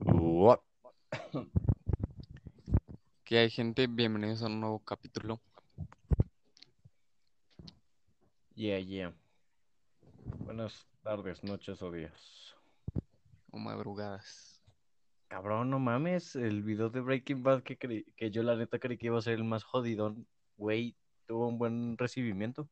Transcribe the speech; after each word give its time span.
What? 0.00 0.60
¿Qué 3.24 3.38
hay, 3.38 3.50
gente? 3.50 3.86
Bienvenidos 3.86 4.42
a 4.42 4.46
un 4.46 4.60
nuevo 4.60 4.78
capítulo. 4.80 5.40
Yeah, 8.54 8.78
yeah. 8.78 9.12
Buenas 10.38 10.86
tardes, 11.02 11.42
noches 11.44 11.82
o 11.82 11.90
días. 11.90 12.54
O 13.50 13.58
madrugadas. 13.58 14.62
Cabrón, 15.28 15.70
no 15.70 15.78
mames, 15.80 16.36
el 16.36 16.62
video 16.62 16.88
de 16.88 17.00
Breaking 17.00 17.42
Bad 17.42 17.62
que, 17.62 17.76
creí- 17.78 18.06
que 18.16 18.30
yo 18.30 18.42
la 18.42 18.54
neta 18.56 18.78
creí 18.78 18.96
que 18.96 19.06
iba 19.06 19.18
a 19.18 19.22
ser 19.22 19.34
el 19.34 19.44
más 19.44 19.64
jodidón, 19.64 20.26
güey, 20.56 20.94
tuvo 21.26 21.48
un 21.48 21.58
buen 21.58 21.98
recibimiento. 21.98 22.68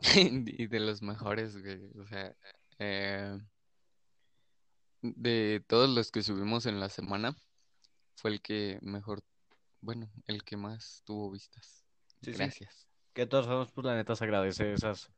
Y 0.16 0.66
de 0.66 0.80
los 0.80 1.00
mejores, 1.02 1.56
güey. 1.62 1.90
O 1.98 2.06
sea, 2.06 2.34
eh, 2.78 3.38
de 5.02 5.64
todos 5.66 5.88
los 5.88 6.10
que 6.10 6.22
subimos 6.22 6.66
en 6.66 6.80
la 6.80 6.88
semana, 6.88 7.36
fue 8.16 8.30
el 8.30 8.40
que 8.40 8.78
mejor, 8.82 9.22
bueno, 9.80 10.10
el 10.26 10.44
que 10.44 10.56
más 10.56 11.02
tuvo 11.04 11.30
vistas. 11.30 11.84
Sí, 12.22 12.32
sí. 12.32 12.38
Gracias. 12.38 12.88
Que 13.12 13.22
de 13.22 13.26
todas 13.26 13.46
formas, 13.46 13.70
pues 13.72 13.84
la 13.84 13.94
neta 13.94 14.16
se 14.16 14.24
agradece 14.24 14.72
esas 14.72 15.10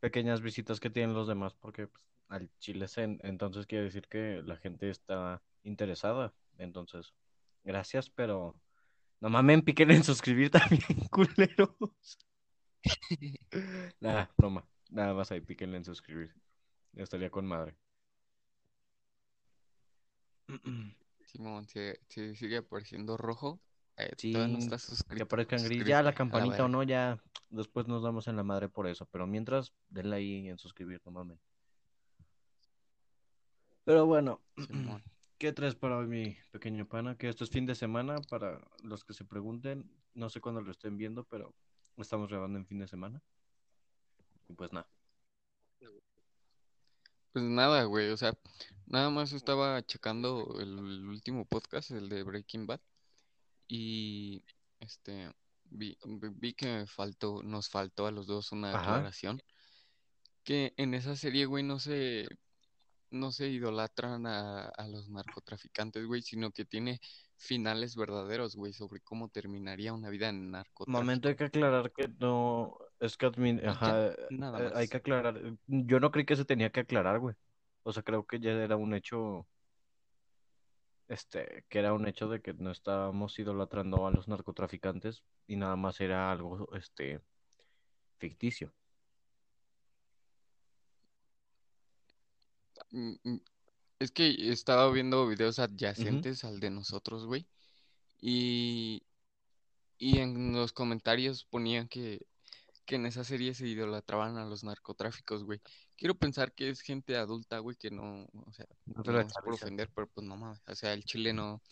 pequeñas 0.00 0.40
visitas 0.40 0.80
que 0.80 0.90
tienen 0.90 1.14
los 1.14 1.28
demás, 1.28 1.54
porque 1.54 1.86
pues, 1.86 2.04
al 2.28 2.50
chile 2.58 2.86
entonces 2.96 3.66
quiere 3.66 3.84
decir 3.84 4.08
que 4.08 4.42
la 4.44 4.56
gente 4.56 4.90
está 4.90 5.42
interesada. 5.64 6.34
Entonces, 6.58 7.14
gracias, 7.64 8.10
pero 8.10 8.54
no 9.20 9.30
mamen, 9.30 9.62
piquen 9.62 9.90
en 9.90 10.04
suscribir 10.04 10.50
también, 10.50 11.08
culeros. 11.10 12.18
Nada, 14.00 14.30
broma. 14.36 14.66
Nada 14.90 15.14
más 15.14 15.30
ahí, 15.30 15.40
píquenle 15.40 15.76
en 15.76 15.84
suscribir. 15.84 16.34
Estaría 16.94 17.30
con 17.30 17.46
madre. 17.46 17.76
Simón, 21.24 21.66
si, 21.66 21.80
si 22.08 22.36
sigue 22.36 22.58
apareciendo 22.58 23.16
rojo, 23.16 23.60
eh, 23.96 24.10
Sí, 24.16 24.32
todavía 24.32 24.56
no 24.56 24.58
estás 24.58 24.84
Que 24.84 24.96
suscrito. 24.96 25.24
aparezcan 25.24 25.62
gris. 25.64 25.84
Ya 25.84 26.02
la 26.02 26.14
campanita 26.14 26.64
o 26.64 26.68
no, 26.68 26.82
ya 26.82 27.22
después 27.50 27.86
nos 27.88 28.02
damos 28.02 28.26
en 28.28 28.36
la 28.36 28.42
madre 28.42 28.68
por 28.68 28.86
eso. 28.86 29.06
Pero 29.06 29.26
mientras, 29.26 29.72
denle 29.88 30.16
ahí 30.16 30.48
en 30.48 30.58
suscribir, 30.58 31.00
no 31.04 31.12
mamen. 31.12 31.40
Pero 33.84 34.06
bueno, 34.06 34.40
Simón. 34.66 35.02
¿qué 35.38 35.52
traes 35.52 35.74
para 35.74 35.98
hoy, 35.98 36.06
mi 36.06 36.36
pequeño 36.52 36.86
pana? 36.86 37.16
Que 37.18 37.28
esto 37.28 37.42
es 37.42 37.50
fin 37.50 37.66
de 37.66 37.74
semana 37.74 38.14
para 38.30 38.60
los 38.84 39.04
que 39.04 39.12
se 39.12 39.24
pregunten. 39.24 39.90
No 40.14 40.30
sé 40.30 40.40
cuándo 40.40 40.60
lo 40.60 40.70
estén 40.70 40.96
viendo, 40.96 41.24
pero 41.24 41.52
estamos 41.96 42.28
grabando 42.28 42.60
en 42.60 42.66
fin 42.66 42.78
de 42.78 42.86
semana. 42.86 43.20
Y 44.48 44.52
pues 44.52 44.72
nada. 44.72 44.88
Pues 47.32 47.44
nada, 47.46 47.84
güey, 47.84 48.10
o 48.10 48.16
sea, 48.16 48.34
nada 48.86 49.08
más 49.08 49.32
estaba 49.32 49.82
checando 49.82 50.58
el, 50.60 50.78
último 51.08 51.46
podcast, 51.46 51.90
el 51.90 52.10
de 52.10 52.22
Breaking 52.22 52.66
Bad, 52.66 52.80
y 53.68 54.44
este 54.80 55.32
vi, 55.64 55.96
vi- 56.04 56.52
que 56.52 56.66
me 56.66 56.86
faltó, 56.86 57.42
nos 57.42 57.70
faltó 57.70 58.06
a 58.06 58.10
los 58.10 58.26
dos 58.26 58.52
una 58.52 58.74
Ajá. 58.74 58.96
aclaración, 58.96 59.42
que 60.44 60.74
en 60.76 60.92
esa 60.92 61.16
serie, 61.16 61.46
güey, 61.46 61.64
no 61.64 61.78
se, 61.78 62.28
no 63.10 63.32
se 63.32 63.48
idolatran 63.48 64.26
a, 64.26 64.66
a 64.66 64.86
los 64.88 65.08
narcotraficantes, 65.08 66.04
güey, 66.04 66.20
sino 66.20 66.50
que 66.50 66.66
tiene 66.66 67.00
finales 67.38 67.96
verdaderos, 67.96 68.56
güey, 68.56 68.74
sobre 68.74 69.00
cómo 69.00 69.30
terminaría 69.30 69.94
una 69.94 70.10
vida 70.10 70.28
en 70.28 70.50
narcotráfico. 70.50 71.00
Momento 71.00 71.28
hay 71.28 71.36
que 71.36 71.44
aclarar 71.44 71.92
que 71.92 72.08
no, 72.08 72.76
es 73.02 73.16
que 73.16 73.26
admin, 73.26 73.60
ya, 73.60 73.70
ajá, 73.70 74.14
nada 74.30 74.68
eh, 74.68 74.72
hay 74.76 74.88
que 74.88 74.98
aclarar, 74.98 75.40
yo 75.66 75.98
no 75.98 76.10
creí 76.12 76.24
que 76.24 76.36
se 76.36 76.44
tenía 76.44 76.70
que 76.70 76.80
aclarar, 76.80 77.18
güey. 77.18 77.34
O 77.82 77.92
sea, 77.92 78.04
creo 78.04 78.24
que 78.26 78.38
ya 78.38 78.52
era 78.52 78.76
un 78.76 78.94
hecho, 78.94 79.46
este, 81.08 81.64
que 81.68 81.80
era 81.80 81.92
un 81.94 82.06
hecho 82.06 82.28
de 82.28 82.40
que 82.40 82.54
no 82.54 82.70
estábamos 82.70 83.36
idolatrando 83.40 84.06
a 84.06 84.12
los 84.12 84.28
narcotraficantes 84.28 85.24
y 85.48 85.56
nada 85.56 85.74
más 85.74 86.00
era 86.00 86.30
algo, 86.30 86.68
este, 86.76 87.20
ficticio. 88.18 88.72
Mm, 92.92 93.14
mm, 93.24 93.40
Es 93.98 94.12
que 94.12 94.52
estaba 94.52 94.90
viendo 94.92 95.26
videos 95.26 95.58
adyacentes 95.58 96.44
al 96.44 96.60
de 96.60 96.70
nosotros, 96.70 97.26
güey. 97.26 97.46
Y, 98.20 99.02
y 99.98 100.18
en 100.18 100.52
los 100.52 100.72
comentarios 100.72 101.44
ponían 101.44 101.88
que, 101.88 102.26
que 102.84 102.96
en 102.96 103.06
esa 103.06 103.24
serie 103.24 103.54
se 103.54 103.66
idolatraban 103.66 104.36
a 104.38 104.44
los 104.44 104.64
narcotráficos, 104.64 105.44
güey. 105.44 105.60
Quiero 105.96 106.14
pensar 106.16 106.52
que 106.52 106.68
es 106.68 106.80
gente 106.80 107.16
adulta, 107.16 107.58
güey, 107.58 107.76
que 107.76 107.90
no, 107.90 108.26
o 108.32 108.52
sea, 108.52 108.66
No 108.86 109.02
te 109.02 109.12
no 109.12 109.20
es 109.20 109.32
por 109.32 109.54
ofender, 109.54 109.90
pero 109.94 110.08
pues 110.08 110.26
no 110.26 110.36
mames. 110.36 110.60
O 110.66 110.74
sea, 110.74 110.92
el 110.92 111.04
chile 111.04 111.32
no, 111.32 111.62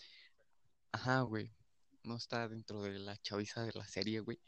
ajá, 0.93 1.21
güey, 1.23 1.53
no 2.05 2.17
está 2.17 2.49
dentro 2.49 2.83
de 2.83 2.99
la 2.99 3.17
chaviza 3.17 3.65
de 3.65 3.73
la 3.75 3.87
serie, 3.87 4.21
güey. 4.21 4.39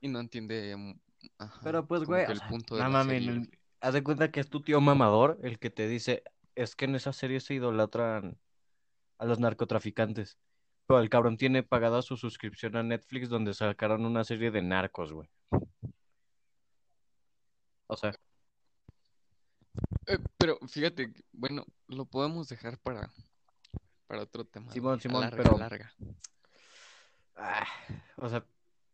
Y 0.00 0.08
no 0.08 0.20
entiende, 0.20 0.76
mm, 0.76 1.00
ajá, 1.38 1.60
Pero 1.62 1.86
pues, 1.86 2.04
güey, 2.04 2.24
el 2.28 2.40
punto 2.48 2.76
de 2.76 2.82
no 2.82 2.90
la 2.90 3.04
serie, 3.04 3.28
el- 3.30 3.58
haz 3.80 3.94
de 3.94 4.02
cuenta 4.02 4.30
que 4.30 4.40
es 4.40 4.48
tu 4.50 4.62
tío 4.62 4.80
mamador 4.80 5.38
el 5.42 5.58
que 5.58 5.70
te 5.70 5.88
dice, 5.88 6.22
es 6.54 6.76
que 6.76 6.84
en 6.84 6.94
esa 6.94 7.12
serie 7.12 7.40
se 7.40 7.54
idolatran 7.54 8.38
a 9.18 9.24
los 9.24 9.38
narcotraficantes. 9.38 10.38
Pero 10.86 11.00
el 11.00 11.08
cabrón 11.08 11.38
tiene 11.38 11.62
pagada 11.62 12.02
su 12.02 12.18
suscripción 12.18 12.76
a 12.76 12.82
Netflix 12.82 13.30
donde 13.30 13.54
sacaron 13.54 14.04
una 14.04 14.22
serie 14.22 14.50
de 14.50 14.60
narcos, 14.60 15.12
güey. 15.12 15.30
O 17.86 17.96
sea, 17.96 18.14
Eh, 20.06 20.18
pero 20.36 20.58
fíjate, 20.68 21.12
bueno, 21.32 21.64
lo 21.88 22.04
podemos 22.04 22.48
dejar 22.48 22.78
para, 22.78 23.10
para 24.06 24.22
otro 24.22 24.44
tema, 24.44 24.70
Simón. 24.72 25.00
Simón, 25.00 25.30
pero, 25.34 25.56
alarga. 25.56 25.92
ah, 27.36 27.66
o 28.16 28.28
sea, 28.28 28.44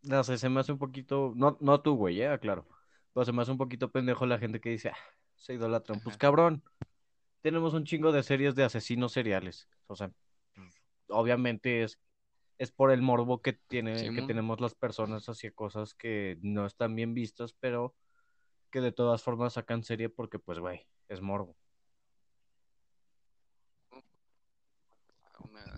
no 0.03 0.25
sé, 0.25 0.39
se 0.39 0.49
me 0.49 0.61
hace 0.61 0.73
un 0.73 0.79
poquito, 0.79 1.33
no, 1.34 1.59
no 1.61 1.81
tú, 1.81 1.97
güey, 1.97 2.23
eh, 2.23 2.39
claro. 2.41 2.67
Pero 3.12 3.25
se 3.25 3.33
me 3.33 3.43
hace 3.43 3.50
un 3.50 3.59
poquito 3.59 3.91
pendejo 3.91 4.25
la 4.25 4.39
gente 4.39 4.61
que 4.61 4.71
dice, 4.71 4.91
ah, 4.91 4.99
se 5.34 5.55
idolatran. 5.55 6.00
Pues 6.00 6.15
Ajá. 6.15 6.19
cabrón, 6.19 6.62
tenemos 7.43 7.75
un 7.75 7.84
chingo 7.84 8.12
de 8.12 8.23
series 8.23 8.55
de 8.55 8.65
asesinos 8.65 9.12
seriales. 9.12 9.69
O 9.89 9.97
sea, 9.97 10.12
pues, 10.55 10.81
obviamente 11.09 11.83
es, 11.83 11.99
es 12.59 12.71
por 12.71 12.93
el 12.93 13.03
morbo 13.03 13.43
que 13.43 13.55
tiene, 13.55 14.15
que 14.15 14.23
tenemos 14.23 14.61
las 14.61 14.75
personas 14.75 15.29
hacia 15.29 15.50
cosas 15.50 15.95
que 15.95 16.39
no 16.43 16.67
están 16.67 16.95
bien 16.95 17.15
vistas, 17.15 17.53
pero 17.59 17.97
que 18.70 18.81
de 18.81 18.92
todas 18.92 19.22
formas 19.22 19.54
sacan 19.54 19.82
serie 19.84 20.08
porque, 20.08 20.38
pues, 20.38 20.58
güey, 20.58 20.86
es 21.08 21.20
morbo. 21.20 21.56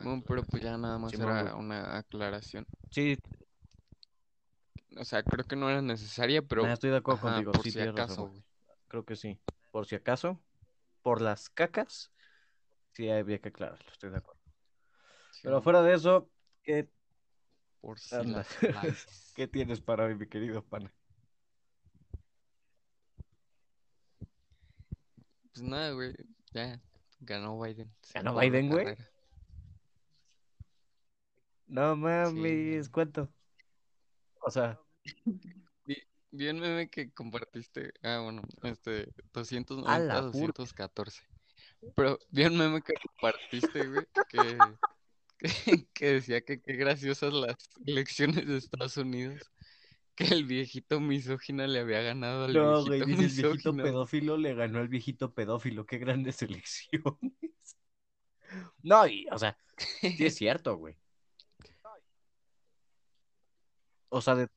Bueno, 0.02 0.22
pero 0.26 0.42
pues 0.44 0.62
ya 0.62 0.76
nada 0.76 0.98
más 0.98 1.14
era 1.14 1.54
una 1.54 1.96
aclaración. 1.98 2.66
Sí, 2.90 3.16
O 4.98 5.04
sea, 5.04 5.22
creo 5.22 5.44
que 5.46 5.56
no 5.56 5.70
era 5.70 5.80
necesaria, 5.80 6.42
pero 6.42 6.66
estoy 6.66 6.90
de 6.90 6.96
acuerdo 6.96 7.20
ajá, 7.20 7.34
contigo, 7.36 7.52
por 7.52 7.62
sí 7.62 7.70
si 7.72 7.80
acaso, 7.80 8.16
razón. 8.16 8.44
Creo 8.88 9.04
que 9.04 9.16
sí. 9.16 9.38
Por 9.70 9.86
si 9.86 9.94
acaso, 9.94 10.38
por 11.02 11.22
las 11.22 11.48
cacas, 11.48 12.12
sí 12.92 13.08
había 13.08 13.40
que 13.40 13.48
aclararlo, 13.48 13.90
estoy 13.90 14.10
de 14.10 14.18
acuerdo. 14.18 14.40
Pero 15.42 15.62
fuera 15.62 15.82
de 15.82 15.94
eso, 15.94 16.30
¿qué, 16.62 16.88
por 17.80 17.98
si 17.98 18.14
anda? 18.16 18.36
las 18.36 18.48
flies. 18.48 19.06
¿Qué 19.34 19.46
tienes 19.48 19.80
para 19.80 20.04
hoy, 20.04 20.14
mi 20.14 20.26
querido 20.28 20.62
pana? 20.64 20.92
Pues 25.52 25.62
nada, 25.62 25.92
güey, 25.92 26.14
ya 26.52 26.80
ganó 27.20 27.60
Biden. 27.60 27.92
Se 28.02 28.14
¿Ganó 28.14 28.38
Biden, 28.38 28.68
güey? 28.68 28.84
carrera. 28.84 29.10
No 31.66 31.94
Sí, 31.94 32.00
mames, 32.00 32.34
güey. 32.34 32.90
¿cuánto? 32.90 33.28
O 34.42 34.50
sea, 34.50 34.78
Vi, 36.30 36.48
un 36.48 36.60
meme 36.60 36.88
que 36.88 37.12
compartiste. 37.12 37.92
Ah, 38.02 38.20
bueno, 38.22 38.42
este, 38.62 39.02
a 39.02 39.22
290, 39.34 39.98
la 39.98 40.30
pura. 40.30 40.52
214. 40.56 41.22
Pero 41.94 42.18
vi 42.30 42.44
un 42.44 42.56
meme 42.56 42.80
que 42.80 42.94
compartiste, 42.94 43.86
güey, 43.86 44.06
que, 44.30 44.58
que, 45.38 45.40
que 45.94 46.12
decía 46.14 46.40
que 46.40 46.62
qué 46.62 46.74
graciosas 46.74 47.32
las 47.34 47.56
elecciones 47.86 48.46
de 48.46 48.56
Estados 48.56 48.96
Unidos. 48.96 49.50
Que 50.14 50.24
el 50.26 50.44
viejito 50.44 51.00
misógino 51.00 51.66
le 51.66 51.80
había 51.80 52.02
ganado 52.02 52.44
al 52.44 52.52
No, 52.52 52.84
güey, 52.84 53.02
viejito 53.02 53.04
dice 53.04 53.24
el 53.24 53.32
viejito 53.32 53.72
misógino. 53.72 53.82
güey. 53.82 53.92
pedófilo 53.92 54.36
le 54.36 54.54
ganó 54.54 54.78
al 54.80 54.88
viejito 54.88 55.34
pedófilo. 55.34 55.86
Qué 55.86 55.98
grandes 55.98 56.42
elecciones. 56.42 57.78
No, 58.82 59.06
y, 59.06 59.26
o 59.32 59.38
sea, 59.38 59.56
sí 60.16 60.24
es 60.26 60.34
cierto, 60.36 60.76
güey. 60.76 60.96
O 64.10 64.20
sea, 64.20 64.34
de, 64.36 64.48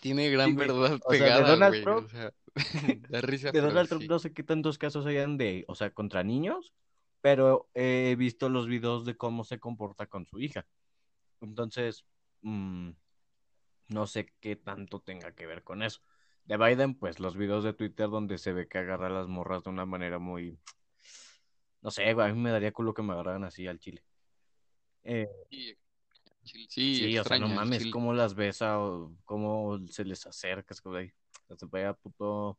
Tiene 0.00 0.30
sí, 0.30 0.30
gran 0.30 0.54
güey. 0.54 0.68
verdad 0.68 1.00
O 1.04 1.14
sea, 1.14 1.30
de 1.36 1.40
pegada, 1.40 1.48
Donald 1.48 1.76
güey. 1.82 1.82
O 1.92 2.06
Trump, 2.06 2.10
sea, 2.10 2.32
da 3.08 3.20
risa, 3.20 3.52
de 3.52 3.60
Donald 3.60 3.88
Trump 3.88 4.02
sí. 4.02 4.08
no 4.08 4.18
sé 4.18 4.32
qué 4.32 4.42
tantos 4.42 4.78
casos 4.78 5.06
hayan 5.06 5.38
de, 5.38 5.64
o 5.68 5.74
sea, 5.74 5.90
contra 5.92 6.24
niños, 6.24 6.72
pero 7.20 7.68
he 7.74 8.16
visto 8.18 8.48
los 8.48 8.66
videos 8.68 9.04
de 9.04 9.16
cómo 9.16 9.44
se 9.44 9.60
comporta 9.60 10.06
con 10.06 10.26
su 10.26 10.40
hija. 10.40 10.66
Entonces, 11.40 12.06
mm, 12.42 12.90
no 13.88 14.06
sé 14.06 14.32
qué 14.40 14.56
tanto 14.56 15.00
tenga 15.00 15.32
que 15.32 15.46
ver 15.46 15.62
con 15.62 15.82
eso. 15.82 16.00
de 16.44 16.56
Biden, 16.56 16.94
pues 16.94 17.20
los 17.20 17.36
videos 17.36 17.64
de 17.64 17.72
Twitter 17.72 18.08
donde 18.08 18.38
se 18.38 18.52
ve 18.52 18.68
que 18.68 18.78
agarra 18.78 19.06
a 19.08 19.10
las 19.10 19.28
morras 19.28 19.64
de 19.64 19.70
una 19.70 19.86
manera 19.86 20.18
muy... 20.18 20.58
No 21.82 21.90
sé, 21.90 22.12
güey, 22.14 22.30
a 22.30 22.32
mí 22.32 22.40
me 22.40 22.50
daría 22.50 22.72
culo 22.72 22.94
que 22.94 23.02
me 23.02 23.12
agarraran 23.12 23.44
así 23.44 23.66
al 23.66 23.78
chile. 23.78 24.02
Eh, 25.04 25.28
Sí, 26.46 26.66
sí, 26.70 26.94
sí, 26.94 27.18
o 27.18 27.24
sea, 27.24 27.40
no 27.40 27.48
mames, 27.48 27.86
cómo 27.90 28.14
las 28.14 28.34
besa 28.34 28.78
o 28.78 29.12
cómo 29.24 29.84
se 29.88 30.04
les 30.04 30.24
acerca, 30.26 30.74
es 30.74 30.80
como 30.80 30.94
de, 30.96 31.12
se 31.56 31.66
vaya 31.66 31.92
puto... 31.92 32.56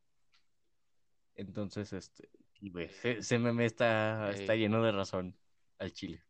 Entonces, 1.35 1.93
este, 1.93 2.29
sí, 2.51 2.69
güey, 2.69 2.87
ese 2.87 3.19
ese 3.19 3.39
meme 3.39 3.63
está, 3.65 4.33
lleno 4.55 4.83
de 4.83 4.91
razón 4.91 5.37
al 5.79 5.93
chile. 5.93 6.21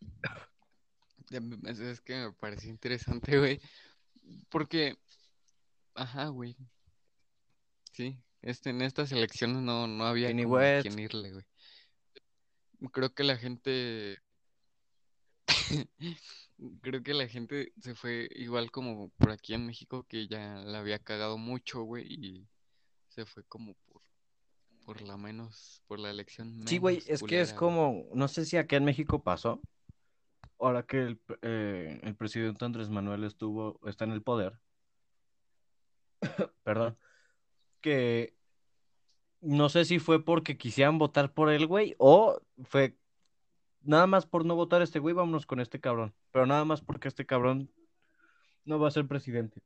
Es 1.30 2.00
que 2.00 2.16
me 2.16 2.32
pareció 2.32 2.70
interesante, 2.70 3.38
güey. 3.38 3.60
Porque, 4.48 4.96
ajá, 5.94 6.28
güey. 6.28 6.56
Sí, 7.92 8.18
este, 8.42 8.70
en 8.70 8.82
estas 8.82 9.12
elecciones 9.12 9.62
no, 9.62 9.86
no 9.86 10.04
había 10.04 10.28
quién 10.28 10.98
irle, 10.98 11.32
güey. 11.32 11.44
Creo 12.92 13.12
que 13.12 13.24
la 13.24 13.36
gente, 13.36 14.18
creo 16.80 17.02
que 17.02 17.12
la 17.12 17.28
gente 17.28 17.72
se 17.78 17.94
fue 17.94 18.28
igual 18.36 18.70
como 18.70 19.10
por 19.10 19.32
aquí 19.32 19.52
en 19.52 19.66
México, 19.66 20.06
que 20.08 20.26
ya 20.28 20.56
la 20.64 20.78
había 20.78 20.98
cagado 20.98 21.36
mucho, 21.36 21.82
güey, 21.82 22.06
y 22.10 22.48
se 23.08 23.26
fue 23.26 23.44
como 23.44 23.74
por, 23.86 24.02
por 24.86 25.02
la 25.02 25.18
menos, 25.18 25.82
por 25.86 25.98
la 25.98 26.10
elección 26.10 26.66
sí, 26.66 26.78
güey, 26.78 26.96
menos 26.96 27.10
es 27.10 27.22
que 27.22 27.40
es 27.42 27.52
como, 27.52 28.06
no 28.14 28.28
sé 28.28 28.46
si 28.46 28.56
acá 28.56 28.76
en 28.76 28.86
México 28.86 29.22
pasó, 29.22 29.60
ahora 30.60 30.84
que 30.84 30.98
el, 31.02 31.20
eh, 31.42 32.00
el 32.02 32.14
presidente 32.16 32.64
Andrés 32.64 32.90
Manuel 32.90 33.24
estuvo, 33.24 33.80
está 33.86 34.04
en 34.04 34.12
el 34.12 34.22
poder, 34.22 34.58
perdón, 36.62 36.98
que 37.80 38.36
no 39.40 39.68
sé 39.68 39.84
si 39.84 39.98
fue 39.98 40.24
porque 40.24 40.58
quisieran 40.58 40.98
votar 40.98 41.32
por 41.32 41.50
él, 41.50 41.66
güey, 41.66 41.94
o 41.98 42.40
fue 42.64 42.96
nada 43.82 44.06
más 44.06 44.26
por 44.26 44.44
no 44.44 44.54
votar 44.54 44.82
este 44.82 44.98
güey, 44.98 45.14
vámonos 45.14 45.46
con 45.46 45.60
este 45.60 45.80
cabrón, 45.80 46.14
pero 46.32 46.46
nada 46.46 46.64
más 46.64 46.82
porque 46.82 47.08
este 47.08 47.26
cabrón 47.26 47.70
no 48.64 48.78
va 48.78 48.88
a 48.88 48.90
ser 48.92 49.06
presidente. 49.06 49.62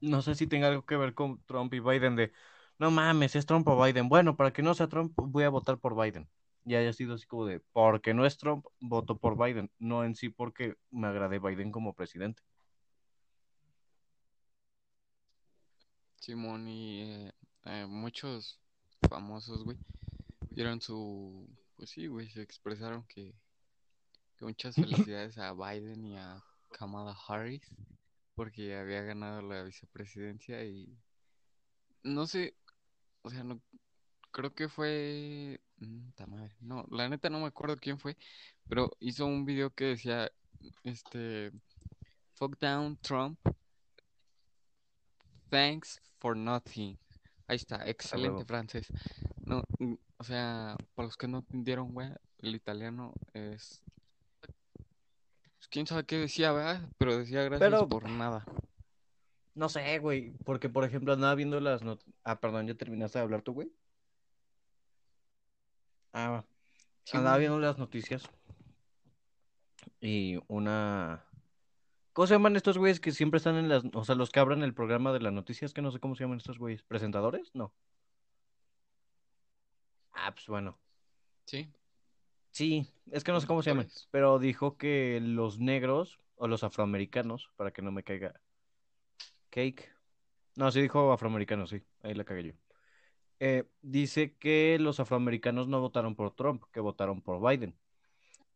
No 0.00 0.22
sé 0.22 0.34
si 0.34 0.46
tenga 0.46 0.68
algo 0.68 0.84
que 0.86 0.96
ver 0.96 1.14
con 1.14 1.42
Trump 1.46 1.74
y 1.74 1.80
Biden 1.80 2.16
de, 2.16 2.32
no 2.78 2.90
mames, 2.90 3.36
es 3.36 3.46
Trump 3.46 3.66
o 3.68 3.82
Biden. 3.82 4.08
Bueno, 4.08 4.36
para 4.36 4.52
que 4.52 4.62
no 4.62 4.74
sea 4.74 4.88
Trump, 4.88 5.12
voy 5.16 5.44
a 5.44 5.48
votar 5.50 5.78
por 5.78 6.00
Biden. 6.00 6.28
Y 6.64 6.74
haya 6.74 6.92
sido 6.92 7.14
así 7.14 7.26
como 7.26 7.46
de, 7.46 7.60
porque 7.72 8.14
no 8.14 8.26
es 8.26 8.36
Trump, 8.36 8.66
voto 8.80 9.16
por 9.16 9.42
Biden. 9.42 9.70
No 9.78 10.04
en 10.04 10.14
sí 10.14 10.28
porque 10.28 10.76
me 10.90 11.06
agrade 11.06 11.38
Biden 11.38 11.72
como 11.72 11.94
presidente. 11.94 12.42
Simón 16.16 16.68
y 16.68 17.02
eh, 17.02 17.32
eh, 17.64 17.86
muchos 17.86 18.60
famosos, 19.08 19.64
güey, 19.64 19.78
dieron 20.50 20.80
su, 20.80 21.48
pues 21.76 21.90
sí, 21.90 22.06
güey, 22.06 22.28
se 22.28 22.42
expresaron 22.42 23.04
que, 23.06 23.34
que 24.36 24.44
muchas 24.44 24.74
felicidades 25.10 25.38
a 25.38 25.54
Biden 25.54 26.04
y 26.04 26.18
a 26.18 26.42
Kamala 26.72 27.16
Harris 27.26 27.62
porque 28.34 28.76
había 28.76 29.02
ganado 29.02 29.42
la 29.42 29.64
vicepresidencia 29.64 30.64
y 30.64 30.96
no 32.04 32.26
sé, 32.26 32.54
o 33.22 33.30
sea, 33.30 33.42
no 33.42 33.60
creo 34.30 34.54
que 34.54 34.68
fue, 34.68 35.60
mm, 35.78 36.10
ta 36.14 36.26
madre, 36.26 36.54
no, 36.60 36.84
la 36.90 37.08
neta 37.08 37.30
no 37.30 37.40
me 37.40 37.46
acuerdo 37.46 37.76
quién 37.76 37.98
fue, 37.98 38.16
pero 38.68 38.90
hizo 39.00 39.26
un 39.26 39.44
video 39.44 39.70
que 39.70 39.84
decía, 39.84 40.30
este, 40.84 41.52
fuck 42.34 42.58
down 42.58 42.96
Trump, 42.98 43.38
thanks 45.50 46.00
for 46.18 46.36
nothing. 46.36 46.98
Ahí 47.46 47.56
está, 47.56 47.86
excelente 47.88 48.44
francés. 48.44 48.92
No, 49.44 49.62
mm, 49.78 49.94
o 50.18 50.24
sea, 50.24 50.76
para 50.94 51.06
los 51.06 51.16
que 51.16 51.28
no 51.28 51.38
entendieron, 51.38 51.94
güey, 51.94 52.10
el 52.38 52.54
italiano 52.54 53.14
es, 53.32 53.82
pues, 54.40 55.68
quién 55.70 55.86
sabe 55.86 56.04
qué 56.04 56.18
decía, 56.18 56.52
¿verdad? 56.52 56.82
Pero 56.98 57.16
decía 57.16 57.42
gracias 57.44 57.70
Pero, 57.70 57.88
por 57.88 58.08
nada. 58.08 58.44
no 59.54 59.68
sé, 59.68 59.98
güey, 59.98 60.32
porque 60.44 60.68
por 60.68 60.84
ejemplo 60.84 61.12
andaba 61.12 61.34
viendo 61.34 61.58
las 61.60 61.82
not... 61.82 62.02
Ah, 62.22 62.38
perdón, 62.38 62.66
¿ya 62.66 62.74
terminaste 62.74 63.18
de 63.18 63.22
hablar 63.24 63.42
tú, 63.42 63.54
güey? 63.54 63.72
Ah, 66.12 66.44
Sí, 67.04 67.16
andaba 67.16 67.36
güey. 67.36 67.46
viendo 67.48 67.58
las 67.60 67.78
noticias 67.78 68.28
y 70.00 70.38
una... 70.48 71.24
¿Cómo 72.12 72.26
se 72.26 72.34
llaman 72.34 72.56
estos 72.56 72.76
güeyes 72.78 73.00
que 73.00 73.12
siempre 73.12 73.38
están 73.38 73.56
en 73.56 73.68
las... 73.68 73.84
O 73.94 74.04
sea, 74.04 74.14
los 74.14 74.30
que 74.30 74.40
abran 74.40 74.62
el 74.62 74.74
programa 74.74 75.12
de 75.12 75.20
las 75.20 75.32
noticias, 75.32 75.72
que 75.72 75.82
no 75.82 75.90
sé 75.92 76.00
cómo 76.00 76.14
se 76.16 76.24
llaman 76.24 76.38
estos 76.38 76.58
güeyes. 76.58 76.82
¿Presentadores? 76.82 77.50
No. 77.54 77.72
Ah, 80.12 80.32
pues 80.34 80.46
bueno. 80.48 80.78
Sí, 81.46 81.72
Sí, 82.50 82.92
es 83.12 83.22
que 83.22 83.30
no 83.30 83.40
sé 83.40 83.46
cómo 83.46 83.62
se 83.62 83.70
llaman, 83.70 83.88
pero 84.10 84.38
dijo 84.40 84.76
que 84.76 85.20
los 85.22 85.58
negros 85.60 86.18
o 86.34 86.48
los 86.48 86.64
afroamericanos, 86.64 87.50
para 87.56 87.70
que 87.70 87.82
no 87.82 87.92
me 87.92 88.02
caiga 88.02 88.40
cake. 89.50 89.94
No, 90.56 90.70
sí 90.72 90.80
dijo 90.82 91.12
afroamericanos, 91.12 91.70
sí, 91.70 91.82
ahí 92.02 92.14
la 92.14 92.24
cagué 92.24 92.44
yo. 92.48 92.52
Eh, 93.40 93.68
dice 93.82 94.34
que 94.36 94.78
los 94.80 94.98
afroamericanos 95.00 95.68
no 95.68 95.80
votaron 95.80 96.16
por 96.16 96.34
Trump, 96.34 96.64
que 96.72 96.80
votaron 96.80 97.20
por 97.22 97.40
Biden. 97.40 97.76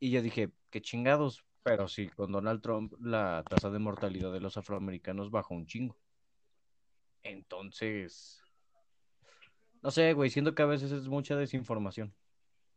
Y 0.01 0.11
yo 0.11 0.23
dije, 0.23 0.51
qué 0.71 0.81
chingados, 0.83 1.45
pero 1.63 1.87
sí, 1.87 2.09
con 2.09 2.33
Donald 2.33 2.61
Trump 2.63 2.93
la 3.01 3.45
tasa 3.49 3.71
de 3.71 3.79
mortalidad 3.79 4.33
de 4.33 4.41
los 4.41 4.57
afroamericanos 4.57 5.31
bajó 5.31 5.55
un 5.55 5.67
chingo. 5.67 5.97
Entonces, 7.23 8.43
no 9.81 9.91
sé, 9.93 10.13
güey, 10.15 10.31
siento 10.31 10.55
que 10.55 10.63
a 10.63 10.67
veces 10.67 10.91
es 10.91 11.09
mucha 11.09 11.37
desinformación 11.37 12.13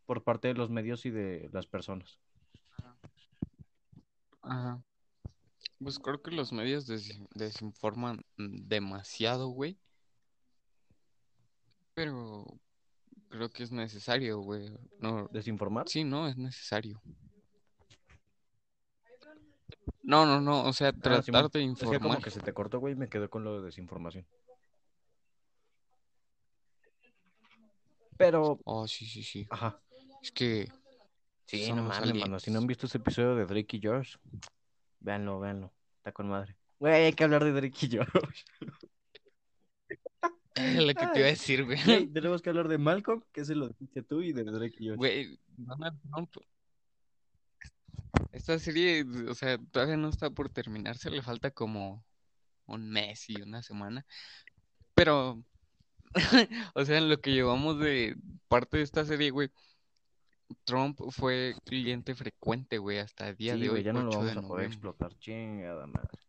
por 0.06 0.22
parte 0.22 0.48
de 0.48 0.54
los 0.54 0.70
medios 0.70 1.04
y 1.04 1.10
de 1.10 1.48
las 1.52 1.66
personas. 1.66 2.20
Ajá. 4.42 4.80
Pues 5.80 5.98
creo 5.98 6.22
que 6.22 6.30
los 6.30 6.52
medios 6.52 6.86
des- 6.86 7.18
desinforman 7.34 8.24
mm, 8.36 8.68
demasiado, 8.68 9.48
güey. 9.48 9.76
Pero 11.96 12.44
creo 13.30 13.48
que 13.48 13.62
es 13.62 13.72
necesario, 13.72 14.40
güey. 14.40 14.70
No, 15.00 15.28
¿Desinformar? 15.32 15.88
sí, 15.88 16.04
no, 16.04 16.28
es 16.28 16.36
necesario. 16.36 17.00
No, 20.02 20.26
no, 20.26 20.38
no, 20.42 20.64
o 20.64 20.72
sea, 20.74 20.88
Ah, 20.90 20.92
tratar 20.92 21.50
de 21.50 21.64
Es 21.64 21.78
que 21.78 21.84
como 21.84 21.88
informar. 21.88 22.22
que 22.22 22.30
se 22.30 22.40
te 22.40 22.52
cortó, 22.52 22.80
güey, 22.80 22.94
me 22.94 23.08
quedé 23.08 23.30
con 23.30 23.44
lo 23.44 23.58
de 23.58 23.64
desinformación. 23.64 24.26
Pero, 28.18 28.60
Oh, 28.64 28.86
sí, 28.86 29.06
sí, 29.06 29.22
sí. 29.22 29.46
ajá. 29.48 29.80
Es 30.22 30.30
que 30.32 30.68
Sí, 31.46 31.72
no 31.72 31.82
mames, 31.84 32.14
mano. 32.14 32.38
Si 32.38 32.50
no 32.50 32.58
han 32.58 32.66
visto 32.66 32.84
ese 32.86 32.98
episodio 32.98 33.36
de 33.36 33.46
Drake 33.46 33.78
y 33.78 33.80
Josh, 33.82 34.16
véanlo, 35.00 35.40
véanlo. 35.40 35.72
Está 35.96 36.12
con 36.12 36.28
madre. 36.28 36.56
Güey, 36.78 37.04
hay 37.06 37.12
que 37.14 37.24
hablar 37.24 37.42
de 37.42 37.52
Drake 37.52 37.86
y 37.86 37.96
Josh. 37.96 38.44
Lo 40.86 40.94
que 40.94 41.06
te 41.06 41.18
iba 41.18 41.28
a 41.28 41.30
decir, 41.30 41.64
güey. 41.64 42.06
tenemos 42.08 42.40
que 42.40 42.50
hablar 42.50 42.68
de 42.68 42.78
Malcolm, 42.78 43.22
que 43.32 43.44
se 43.44 43.54
lo 43.54 43.68
dijiste 43.68 44.02
tú, 44.02 44.22
y 44.22 44.32
de 44.32 44.44
Drake 44.44 44.76
y 44.78 44.88
Josh. 44.88 44.96
Güey, 44.96 45.38
Donald 45.56 46.00
Trump. 46.10 46.30
Esta 48.32 48.58
serie, 48.58 49.04
o 49.28 49.34
sea, 49.34 49.58
todavía 49.70 49.96
no 49.96 50.08
está 50.08 50.30
por 50.30 50.48
terminarse, 50.48 51.10
le 51.10 51.22
falta 51.22 51.50
como 51.50 52.04
un 52.66 52.90
mes 52.90 53.28
y 53.28 53.40
una 53.40 53.62
semana. 53.62 54.06
Pero, 54.94 55.44
o 56.74 56.84
sea, 56.84 56.98
en 56.98 57.10
lo 57.10 57.20
que 57.20 57.32
llevamos 57.32 57.78
de 57.78 58.16
parte 58.48 58.78
de 58.78 58.82
esta 58.82 59.04
serie, 59.04 59.30
güey, 59.30 59.50
Trump 60.64 60.98
fue 61.10 61.54
cliente 61.64 62.14
frecuente, 62.14 62.78
güey, 62.78 62.98
hasta 62.98 63.28
el 63.28 63.36
día 63.36 63.54
Sí, 63.54 63.60
de 63.60 63.68
güey, 63.68 63.80
hoy, 63.80 63.84
ya 63.84 63.92
no 63.92 64.02
lo 64.02 64.08
8 64.08 64.22
de 64.22 64.34
vamos 64.34 64.44
a 64.44 64.48
poder 64.48 64.66
explotar. 64.66 65.14
Chingada 65.18 65.86
madre. 65.86 66.25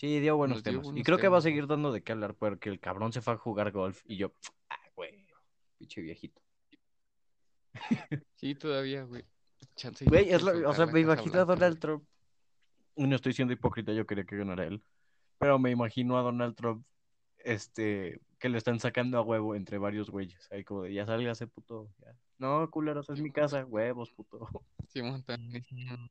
Sí, 0.00 0.18
dio 0.18 0.34
buenos 0.34 0.56
Nos 0.58 0.64
dio 0.64 0.80
temas. 0.80 0.96
Y 0.96 1.02
creo 1.02 1.18
que 1.18 1.28
va 1.28 1.36
a 1.36 1.42
seguir 1.42 1.66
dando 1.66 1.92
de 1.92 2.02
qué 2.02 2.12
hablar, 2.12 2.34
porque 2.34 2.70
el 2.70 2.80
cabrón 2.80 3.12
se 3.12 3.20
fue 3.20 3.34
a 3.34 3.36
jugar 3.36 3.70
golf 3.70 4.00
y 4.06 4.16
yo, 4.16 4.32
ah, 4.70 4.78
güey, 4.96 5.26
pinche 5.76 6.00
viejito. 6.00 6.40
Sí, 8.34 8.54
todavía, 8.54 9.04
güey. 9.04 9.26
Chance 9.76 10.06
Güey, 10.06 10.30
es 10.30 10.40
lo- 10.42 10.70
o 10.70 10.72
sea, 10.72 10.86
me 10.86 11.00
imagino 11.00 11.38
a 11.38 11.44
Donald. 11.44 11.78
Trump. 11.78 12.02
No 12.96 13.14
estoy 13.14 13.34
siendo 13.34 13.52
hipócrita, 13.52 13.92
yo 13.92 14.06
quería 14.06 14.24
que 14.24 14.38
ganara 14.38 14.64
él. 14.64 14.82
Pero 15.38 15.58
me 15.58 15.70
imagino 15.70 16.18
a 16.18 16.22
Donald 16.22 16.56
Trump, 16.56 16.86
este, 17.36 18.22
que 18.38 18.48
le 18.48 18.56
están 18.56 18.80
sacando 18.80 19.18
a 19.18 19.22
huevo 19.22 19.54
entre 19.54 19.76
varios 19.76 20.08
güeyes. 20.08 20.50
Ahí 20.50 20.64
como 20.64 20.84
de, 20.84 20.94
ya 20.94 21.04
sálgase, 21.04 21.46
puto. 21.46 21.90
ya. 21.98 22.16
No, 22.38 22.70
culeros, 22.70 23.10
es 23.10 23.20
mi 23.20 23.30
casa, 23.30 23.66
huevos, 23.66 24.10
puto. 24.12 24.48
También 25.26 25.56
hicieron- 25.62 26.10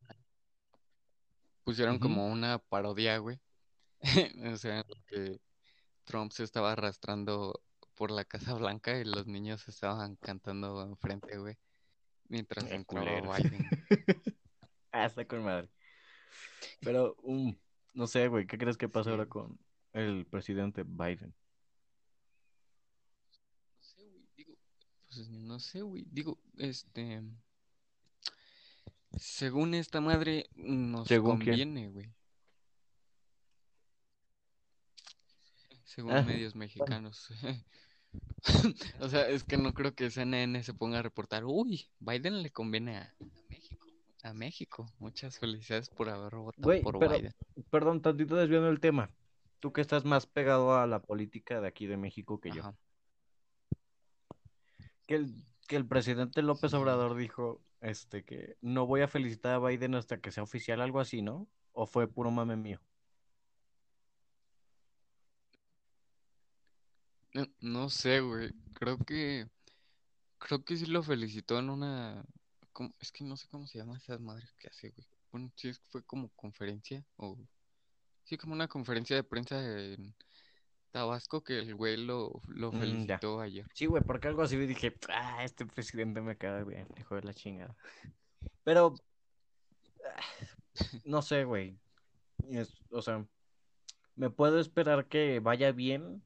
pusieron 1.64 1.98
como 1.98 2.28
una 2.28 2.60
parodia, 2.60 3.18
güey. 3.18 3.40
O 4.54 4.58
sea, 4.58 4.84
que 5.08 5.40
Trump 6.06 6.32
se 6.32 6.44
estaba 6.44 6.72
arrastrando 6.74 7.62
por 7.96 8.12
la 8.12 8.26
Casa 8.26 8.54
Blanca 8.54 8.98
y 9.00 9.04
los 9.06 9.28
niños 9.28 9.68
estaban 9.68 10.16
cantando 10.18 10.82
enfrente, 10.84 11.38
güey. 11.38 11.58
Mientras 12.30 12.66
Eh, 12.66 12.76
entraba 12.76 13.22
culeros. 13.22 13.38
Biden. 13.38 13.68
ah, 14.92 15.06
está 15.06 15.26
con 15.28 15.44
madre. 15.44 15.70
Pero, 16.82 17.16
um, 17.24 17.56
no 17.94 18.08
sé, 18.08 18.28
güey, 18.28 18.48
¿qué 18.48 18.58
crees 18.58 18.78
que 18.78 18.90
pasa 18.90 19.10
Sí. 19.10 19.12
ahora 19.12 19.28
con 19.28 19.60
el 19.94 20.26
presidente 20.28 20.84
Biden? 20.86 21.36
No 23.76 23.82
sé, 23.84 24.04
güey. 24.10 24.28
Digo, 24.36 24.56
pues 25.08 25.30
no 25.30 25.60
sé, 25.60 25.82
güey. 25.82 26.06
Digo, 26.10 26.40
este. 26.58 27.22
Según 29.18 29.74
esta 29.74 30.02
madre, 30.02 30.50
nos 30.56 31.08
¿Según 31.08 31.40
quién? 31.40 31.70
conviene, 31.74 31.90
güey. 31.90 32.14
Según 35.90 36.14
medios 36.26 36.56
mexicanos. 36.56 37.30
O 39.00 39.08
sea, 39.08 39.30
es 39.30 39.44
que 39.44 39.56
no 39.58 39.72
creo 39.76 39.94
que 39.94 40.10
CNN 40.10 40.64
se 40.64 40.74
ponga 40.74 40.98
a 40.98 41.04
reportar, 41.04 41.46
uy, 41.46 41.92
Biden 42.00 42.42
le 42.42 42.50
conviene 42.50 42.98
a, 42.98 43.14
México. 43.50 43.86
A 44.24 44.34
México. 44.34 44.92
Muchas 44.98 45.38
felicidades 45.38 45.90
por 45.90 46.10
haber 46.10 46.34
votado 46.34 46.64
Güey, 46.64 46.82
por 46.82 46.98
pero- 46.98 47.16
Biden. 47.16 47.36
Perdón, 47.70 48.02
tantito 48.02 48.36
desviando 48.36 48.70
el 48.70 48.80
tema. 48.80 49.12
Tú 49.60 49.72
que 49.72 49.82
estás 49.82 50.06
más 50.06 50.26
pegado 50.26 50.76
a 50.76 50.88
la 50.88 51.04
política 51.04 51.62
de 51.62 51.68
aquí 51.68 51.86
de 51.86 51.98
México 51.98 52.40
que 52.40 52.50
yo. 52.50 52.76
Que 55.06 55.14
el, 55.14 55.46
que 55.68 55.76
el 55.76 55.86
presidente 55.86 56.42
López. 56.42 56.74
Obrador 56.74 57.16
dijo 57.16 57.62
este 57.82 58.24
que 58.24 58.58
no 58.62 58.88
voy 58.88 59.02
a 59.02 59.08
felicitar 59.08 59.54
a 59.54 59.60
Biden 59.60 59.94
hasta 59.94 60.20
que 60.20 60.32
sea 60.32 60.42
oficial, 60.42 60.82
algo 60.82 61.00
así, 61.00 61.22
¿no? 61.22 61.48
¿O 61.74 61.86
fue 61.86 62.08
puro 62.08 62.32
mame 62.32 62.56
mío? 62.56 62.82
No, 67.34 67.46
no 67.62 67.90
sé, 67.90 68.22
güey. 68.22 68.52
Creo 68.74 68.98
que. 68.98 69.48
Creo 70.40 70.64
que 70.64 70.78
sí 70.78 70.86
lo 70.86 71.04
felicitó 71.04 71.60
en 71.60 71.70
una. 71.70 72.24
¿cómo? 72.74 72.94
Es 73.00 73.12
que 73.12 73.24
no 73.24 73.36
sé 73.38 73.48
cómo 73.50 73.68
se 73.68 73.78
llama 73.78 73.98
esa 73.98 74.18
madre 74.20 74.48
que 74.58 74.68
hace, 74.70 74.90
güey. 74.92 75.08
Bueno, 75.32 75.52
sí 75.56 75.70
es- 75.70 75.82
fue 75.90 76.04
como 76.04 76.30
conferencia 76.30 77.04
o. 77.18 77.38
Sí, 78.24 78.38
como 78.38 78.54
una 78.54 78.68
conferencia 78.68 79.16
de 79.16 79.24
prensa 79.24 79.60
en 79.64 80.14
Tabasco 80.92 81.44
que 81.44 81.60
el 81.60 81.76
güey 81.76 81.98
lo, 81.98 82.42
lo 82.48 82.72
Mm, 82.72 82.76
ya. 82.76 82.80
felicitó 82.80 83.42
ayer. 83.42 83.66
Sí, 83.74 83.86
güey, 83.88 84.04
porque 84.04 84.28
algo 84.28 84.42
así 84.44 84.56
dije, 84.58 84.96
ah, 85.10 85.44
este 85.44 85.66
presidente 85.66 86.22
me 86.22 86.38
cae 86.38 86.64
bien, 86.64 86.88
hijo 87.00 87.16
de 87.16 87.24
la 87.24 87.34
chingada. 87.34 87.76
Pero, 88.64 88.96
ah, 90.06 90.22
no 91.06 91.22
sé, 91.22 91.44
güey. 91.44 91.78
Es- 92.50 92.82
o 92.92 93.02
sea, 93.02 93.26
me 94.16 94.30
puedo 94.30 94.60
esperar 94.60 95.08
que 95.08 95.40
vaya 95.40 95.72
bien, 95.72 96.24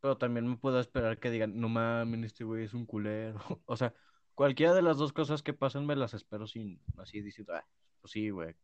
pero 0.00 0.16
también 0.16 0.46
me 0.46 0.56
puedo 0.56 0.80
esperar 0.80 1.18
que 1.18 1.30
digan, 1.30 1.58
no 1.60 1.68
mames, 1.68 2.26
este 2.26 2.44
güey 2.44 2.64
es 2.64 2.74
un 2.74 2.86
culero. 2.86 3.38
O 3.66 3.76
sea, 3.76 3.94
cualquiera 4.34 4.74
de 4.74 4.82
las 4.82 4.98
dos 4.98 5.12
cosas 5.12 5.42
que 5.42 5.52
pasen 5.52 5.86
me 5.86 5.96
las 5.96 6.14
espero 6.14 6.46
sin 6.46 6.80
así 6.98 7.20
diciendo, 7.20 7.54
ah, 7.54 7.66
pues 8.00 8.12
sí, 8.12 8.30
güey. 8.30 8.54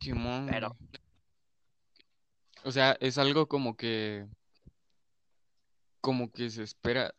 Simón, 0.00 0.46
Pero-. 0.50 0.76
O 2.64 2.72
sea, 2.72 2.96
es 3.00 3.16
algo 3.18 3.46
como 3.46 3.76
que. 3.76 4.26
Como 6.00 6.30
que 6.32 6.50
se 6.50 6.62
espera. 6.62 7.14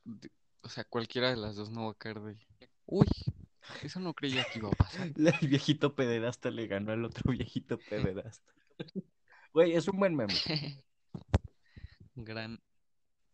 O 0.62 0.70
sea, 0.70 0.84
cualquiera 0.84 1.30
de 1.30 1.38
las 1.38 1.56
dos 1.56 1.70
no 1.70 1.86
va 1.86 1.92
a 1.92 1.96
caer 1.96 2.20
de. 2.20 2.38
Uy, 2.86 3.08
eso 3.84 4.00
no 4.00 4.13
creía 4.13 4.46
que 4.51 4.60
iba 4.60 4.70
a 4.70 4.72
pasar. 4.72 5.12
El 5.42 5.48
viejito 5.48 5.96
pederasta 5.96 6.50
le 6.51 6.68
ganó 6.68 6.92
al 6.92 7.06
otro 7.06 7.32
viejito 7.32 7.77
pederasta. 7.89 8.51
Güey, 9.54 9.74
es 9.74 9.88
un 9.88 10.00
buen 10.00 10.16
meme. 10.16 10.34
Gran. 12.17 12.59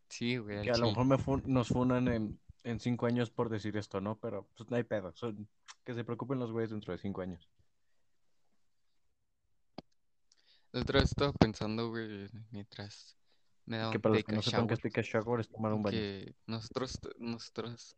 Sí, 0.09 0.37
güey. 0.37 0.57
al 0.59 0.63
Que 0.63 0.69
a 0.69 0.73
lo 0.73 0.77
chile. 0.77 0.87
mejor 0.89 1.05
me 1.05 1.17
fun- 1.17 1.43
nos 1.47 1.67
funan 1.69 2.07
en, 2.07 2.39
en 2.63 2.79
cinco 2.79 3.05
años 3.07 3.31
por 3.31 3.49
decir 3.49 3.75
esto, 3.77 3.99
¿no? 4.01 4.17
Pero 4.19 4.47
pues 4.55 4.69
no 4.69 4.75
hay 4.77 4.83
pedo. 4.83 5.11
son- 5.15 5.47
que 5.83 5.93
se 5.93 6.03
preocupen 6.03 6.37
los 6.39 6.51
güeyes 6.51 6.69
dentro 6.69 6.91
de 6.93 6.97
cinco 6.99 7.21
años. 7.21 7.49
La 10.71 10.81
otra 10.81 10.99
vez 11.01 11.09
estaba 11.09 11.31
pensando, 11.33 11.89
güey, 11.89 12.29
mientras 12.51 13.15
me 13.65 13.77
daba 13.77 13.91
Que 13.91 13.97
un 13.97 14.01
para 14.01 14.15
los 14.15 14.23
que 14.23 14.31
no 14.33 14.41
sepan 14.41 14.67
que 14.67 14.73
es 14.75 14.79
take 14.81 14.99
a 14.99 15.03
shower 15.03 15.39
es 15.39 15.49
tomar 15.49 15.71
un 15.73 15.83
baño. 15.83 15.97
que 15.97 16.35
nosotros, 16.47 16.99
nosotros, 17.19 17.95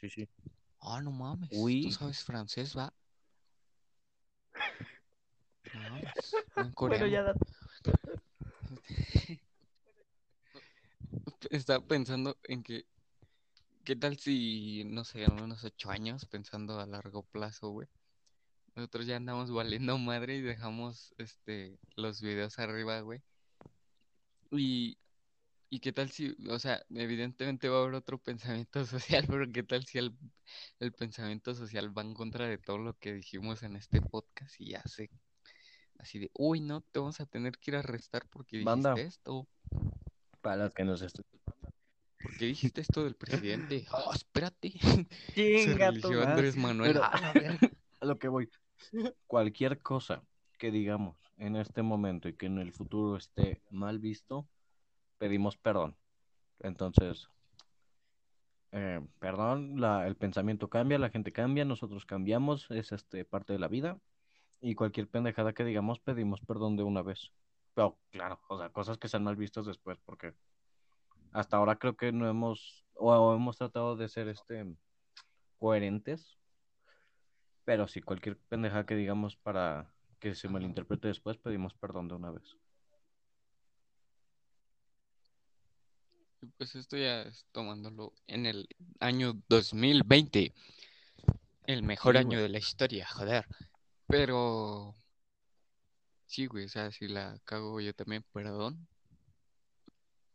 Sí, 0.00 0.08
sí. 0.10 0.28
ah, 0.80 1.00
no 1.02 1.10
mames, 1.10 1.48
Uy. 1.52 1.82
tú 1.82 1.90
sabes 1.92 2.22
francés, 2.24 2.76
va. 2.76 2.92
No 5.74 5.80
mames, 5.80 6.12
buen 6.54 6.72
Bueno, 6.72 6.74
coreano. 6.74 7.06
ya 7.06 7.22
da- 7.22 7.34
Estaba 11.50 11.84
pensando 11.84 12.36
en 12.44 12.62
que, 12.62 12.86
¿qué 13.84 13.96
tal 13.96 14.18
si, 14.18 14.84
no 14.84 15.04
sé, 15.04 15.24
en 15.24 15.40
unos 15.40 15.64
ocho 15.64 15.90
años, 15.90 16.26
pensando 16.26 16.80
a 16.80 16.86
largo 16.86 17.22
plazo, 17.22 17.70
güey? 17.70 17.88
Nosotros 18.74 19.06
ya 19.06 19.16
andamos 19.16 19.50
valiendo 19.50 19.96
madre 19.98 20.36
y 20.36 20.42
dejamos, 20.42 21.14
este, 21.18 21.78
los 21.94 22.20
videos 22.20 22.58
arriba, 22.58 23.00
güey. 23.00 23.22
Y, 24.50 24.98
y 25.70 25.80
qué 25.80 25.92
tal 25.92 26.10
si, 26.10 26.36
o 26.48 26.58
sea, 26.58 26.84
evidentemente 26.90 27.68
va 27.68 27.78
a 27.78 27.82
haber 27.82 27.94
otro 27.94 28.18
pensamiento 28.18 28.84
social, 28.86 29.26
pero 29.28 29.50
qué 29.52 29.62
tal 29.62 29.84
si 29.84 29.98
el, 29.98 30.16
el 30.80 30.92
pensamiento 30.92 31.54
social 31.54 31.96
va 31.96 32.02
en 32.02 32.14
contra 32.14 32.46
de 32.46 32.58
todo 32.58 32.78
lo 32.78 32.98
que 32.98 33.14
dijimos 33.14 33.62
en 33.62 33.76
este 33.76 34.00
podcast 34.00 34.60
y 34.60 34.70
ya 34.70 34.82
se, 34.82 35.10
así 35.98 36.18
de, 36.18 36.30
uy, 36.34 36.60
no, 36.60 36.82
te 36.82 36.98
vamos 36.98 37.20
a 37.20 37.26
tener 37.26 37.58
que 37.58 37.70
ir 37.70 37.76
a 37.76 37.80
arrestar 37.80 38.26
porque 38.28 38.58
dijiste 38.58 38.88
Banda. 38.88 39.00
esto. 39.00 39.48
Para 40.46 40.62
los 40.62 40.74
que 40.74 40.84
nos 40.84 41.02
estén. 41.02 41.24
¿Por 42.22 42.36
qué 42.38 42.44
dijiste 42.46 42.80
esto 42.80 43.02
del 43.02 43.16
presidente? 43.16 43.84
Oh, 43.92 44.12
espérate. 44.14 44.70
Se 45.34 45.64
Chinga 45.64 45.92
tu. 45.92 46.12
Andrés 46.20 46.56
Manuel. 46.56 46.92
Pero- 46.92 47.02
Ah. 47.12 47.32
A 48.00 48.04
lo 48.06 48.16
que 48.16 48.28
voy. 48.28 48.48
Cualquier 49.26 49.80
cosa 49.82 50.22
que 50.56 50.70
digamos 50.70 51.16
en 51.38 51.56
este 51.56 51.82
momento 51.82 52.28
y 52.28 52.34
que 52.34 52.46
en 52.46 52.58
el 52.58 52.72
futuro 52.72 53.16
esté 53.16 53.60
mal 53.70 53.98
visto, 53.98 54.46
pedimos 55.18 55.56
perdón. 55.56 55.96
Entonces, 56.60 57.26
eh, 58.70 59.00
perdón, 59.18 59.80
la- 59.80 60.06
el 60.06 60.14
pensamiento 60.14 60.68
cambia, 60.68 60.96
la 61.00 61.10
gente 61.10 61.32
cambia, 61.32 61.64
nosotros 61.64 62.06
cambiamos, 62.06 62.70
es 62.70 62.92
este 62.92 63.24
parte 63.24 63.52
de 63.52 63.58
la 63.58 63.66
vida. 63.66 63.98
Y 64.60 64.76
cualquier 64.76 65.08
pendejada 65.08 65.52
que 65.54 65.64
digamos, 65.64 65.98
pedimos 65.98 66.40
perdón 66.40 66.76
de 66.76 66.84
una 66.84 67.02
vez. 67.02 67.32
Pero 67.76 67.98
claro, 68.10 68.40
o 68.48 68.56
sea, 68.56 68.70
cosas 68.70 68.96
que 68.96 69.06
sean 69.06 69.22
mal 69.22 69.36
vistas 69.36 69.66
después, 69.66 69.98
porque 70.06 70.32
hasta 71.32 71.58
ahora 71.58 71.76
creo 71.76 71.94
que 71.94 72.10
no 72.10 72.26
hemos, 72.26 72.86
o, 72.94 73.34
hemos 73.34 73.58
tratado 73.58 73.96
de 73.96 74.08
ser 74.08 74.28
este 74.28 74.64
coherentes. 75.58 76.38
Pero 77.66 77.86
sí, 77.86 78.00
cualquier 78.00 78.38
pendejada 78.48 78.86
que 78.86 78.94
digamos 78.94 79.36
para 79.36 79.92
que 80.20 80.34
se 80.34 80.48
malinterprete 80.48 81.08
después, 81.08 81.36
pedimos 81.36 81.74
perdón 81.74 82.08
de 82.08 82.14
una 82.14 82.30
vez. 82.30 82.56
Pues 86.56 86.74
esto 86.76 86.96
ya 86.96 87.22
es 87.22 87.44
tomándolo 87.52 88.14
en 88.26 88.46
el 88.46 88.66
año 89.00 89.34
2020. 89.50 90.54
El 91.66 91.82
mejor 91.82 92.14
Sí, 92.14 92.20
año 92.20 92.40
de 92.40 92.48
la 92.48 92.58
historia, 92.58 93.06
joder. 93.06 93.44
Pero 94.06 94.94
sí, 96.26 96.46
güey, 96.46 96.64
o 96.66 96.68
sea, 96.68 96.90
si 96.92 97.08
la 97.08 97.38
cago 97.44 97.80
yo 97.80 97.94
también, 97.94 98.24
perdón. 98.32 98.86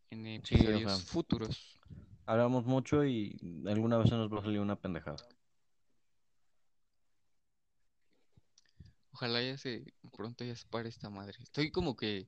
En 0.09 0.25
Sí, 0.43 0.67
o 0.71 0.73
episodios 0.73 0.91
sea. 0.93 1.05
futuros. 1.05 1.79
Hablamos 2.25 2.65
mucho 2.65 3.05
y 3.05 3.37
alguna 3.67 3.97
vez 3.97 4.09
se 4.09 4.15
nos 4.15 4.31
va 4.31 4.39
a 4.39 4.43
salir 4.43 4.59
una 4.59 4.75
pendejada. 4.79 5.17
Ojalá 9.13 9.41
ya 9.41 9.57
se, 9.57 9.93
pronto 10.15 10.43
ya 10.43 10.55
se 10.55 10.67
pare 10.67 10.89
esta 10.89 11.09
madre. 11.09 11.37
Estoy 11.41 11.71
como 11.71 11.95
que 11.95 12.27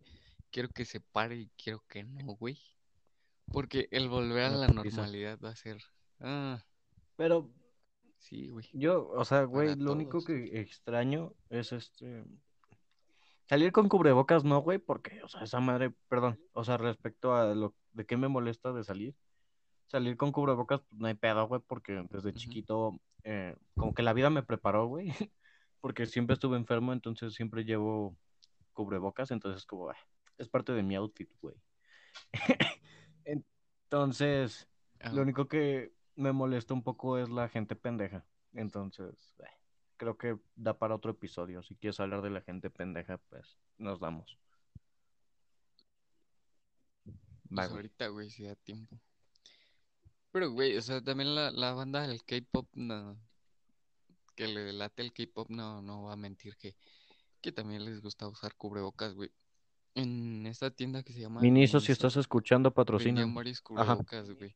quiero 0.51 0.69
que 0.69 0.85
se 0.85 0.99
pare 0.99 1.35
y 1.37 1.49
quiero 1.57 1.83
que 1.87 2.03
no, 2.03 2.35
güey. 2.35 2.59
Porque 3.51 3.87
el 3.91 4.09
volver 4.09 4.45
a 4.45 4.49
Una 4.49 4.57
la 4.57 4.67
putiza. 4.67 4.97
normalidad 4.97 5.39
va 5.43 5.49
a 5.49 5.55
ser... 5.55 5.81
Ah, 6.19 6.63
Pero 7.15 7.49
sí, 8.19 8.49
güey. 8.49 8.69
yo, 8.73 9.09
o 9.09 9.25
sea, 9.25 9.43
güey, 9.43 9.69
Para 9.69 9.81
lo 9.81 9.91
único 9.93 10.11
todos. 10.11 10.25
que 10.25 10.59
extraño 10.59 11.33
es 11.49 11.71
este. 11.71 12.23
Salir 13.53 13.71
con 13.71 13.87
cubrebocas, 13.89 14.43
no, 14.43 14.59
güey, 14.61 14.79
porque, 14.79 15.21
o 15.23 15.27
sea, 15.27 15.43
esa 15.43 15.59
madre, 15.59 15.93
perdón, 16.07 16.39
o 16.53 16.63
sea, 16.63 16.77
respecto 16.77 17.35
a 17.35 17.53
lo 17.53 17.75
de 17.91 18.05
qué 18.05 18.17
me 18.17 18.27
molesta 18.27 18.73
de 18.73 18.83
salir, 18.83 19.15
salir 19.85 20.17
con 20.17 20.31
cubrebocas, 20.31 20.81
pues 20.81 20.99
no 20.99 21.07
hay 21.07 21.13
pedo, 21.13 21.47
güey, 21.47 21.61
porque 21.65 22.03
desde 22.09 22.33
chiquito, 22.33 22.99
eh, 23.23 23.55
como 23.75 23.93
que 23.93 24.01
la 24.01 24.13
vida 24.13 24.29
me 24.29 24.43
preparó, 24.43 24.87
güey, 24.87 25.07
porque 25.81 26.05
siempre 26.07 26.33
estuve 26.33 26.57
enfermo, 26.57 26.93
entonces 26.93 27.33
siempre 27.33 27.63
llevo 27.63 28.17
cubrebocas, 28.73 29.29
entonces 29.31 29.65
como, 29.65 29.89
ah, 29.89 29.97
es 30.37 30.49
parte 30.49 30.73
de 30.73 30.81
mi 30.83 30.95
outfit, 30.95 31.29
güey. 31.39 31.55
Entonces, 33.25 34.67
Ah, 35.03 35.11
lo 35.11 35.21
único 35.21 35.47
que 35.47 35.93
me 36.15 36.31
molesta 36.31 36.73
un 36.73 36.81
poco 36.81 37.17
es 37.17 37.29
la 37.29 37.49
gente 37.49 37.75
pendeja. 37.75 38.25
Entonces, 38.53 39.35
eh, 39.39 39.62
creo 40.03 40.17
que 40.17 40.37
da 40.55 40.77
para 40.77 40.95
otro 40.95 41.11
episodio. 41.11 41.63
Si 41.63 41.75
quieres 41.75 41.99
hablar 41.99 42.21
de 42.21 42.29
la 42.29 42.41
gente 42.41 42.69
pendeja, 42.69 43.17
pues 43.29 43.57
nos 43.77 43.99
damos. 43.99 44.37
pues 47.03 47.69
güey. 47.69 47.77
ahorita, 47.77 48.07
güey, 48.07 48.29
si 48.29 48.43
da 48.43 48.55
tiempo. 48.55 48.99
Pero, 50.31 50.51
güey, 50.51 50.75
o 50.75 50.81
sea, 50.81 51.01
también 51.01 51.35
la, 51.35 51.51
la 51.51 51.73
banda 51.73 52.05
del 52.07 52.23
K-pop, 52.23 52.67
no, 52.73 53.17
que 54.35 54.47
le 54.47 54.73
late 54.73 55.03
el 55.03 55.13
K-pop 55.13 55.49
no, 55.49 55.81
no 55.81 56.03
va 56.03 56.13
a 56.13 56.17
mentir 56.17 56.57
que, 56.57 56.75
que 57.39 57.51
también 57.51 57.85
les 57.85 58.01
gusta 58.01 58.27
usar 58.27 58.55
cubrebocas, 58.55 59.13
güey. 59.13 59.31
En 59.95 60.47
esta 60.47 60.71
tienda 60.71 61.03
que 61.03 61.13
se 61.13 61.19
llama 61.19 61.39
Miniso, 61.39 61.79
si 61.79 61.91
estás 61.91 62.17
escuchando, 62.17 62.73
patrocina. 62.73 63.23
varios 63.27 63.61
Ajá. 63.75 63.95
cubrebocas, 63.95 64.31
güey. 64.31 64.55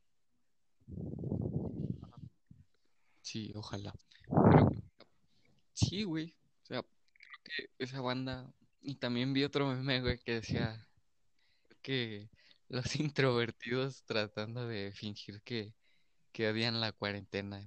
Sí, 3.22 3.51
ojalá. 3.56 3.94
Pero, 4.27 4.87
sí, 5.78 6.04
güey. 6.04 6.36
O 6.64 6.66
sea, 6.66 6.82
creo 6.82 7.40
que 7.44 7.70
esa 7.84 8.02
banda. 8.02 8.52
Y 8.82 8.96
también 8.96 9.34
vi 9.34 9.44
otro 9.44 9.68
meme, 9.68 10.02
güey, 10.02 10.20
que 10.20 10.34
decía 10.36 10.88
que 11.82 12.30
los 12.70 12.86
introvertidos 13.00 14.04
tratando 14.04 14.68
de 14.68 14.92
fingir 14.92 15.42
que, 15.44 15.74
que 16.32 16.50
odian 16.50 16.80
la 16.82 16.92
cuarentena. 16.92 17.62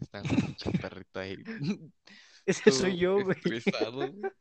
Está 0.00 0.22
un 0.22 0.28
pinche 0.28 0.70
perrito 0.72 1.20
ahí. 1.20 1.36
Ese 2.46 2.70
soy 2.72 2.96
yo, 2.98 3.22
güey. 3.24 3.36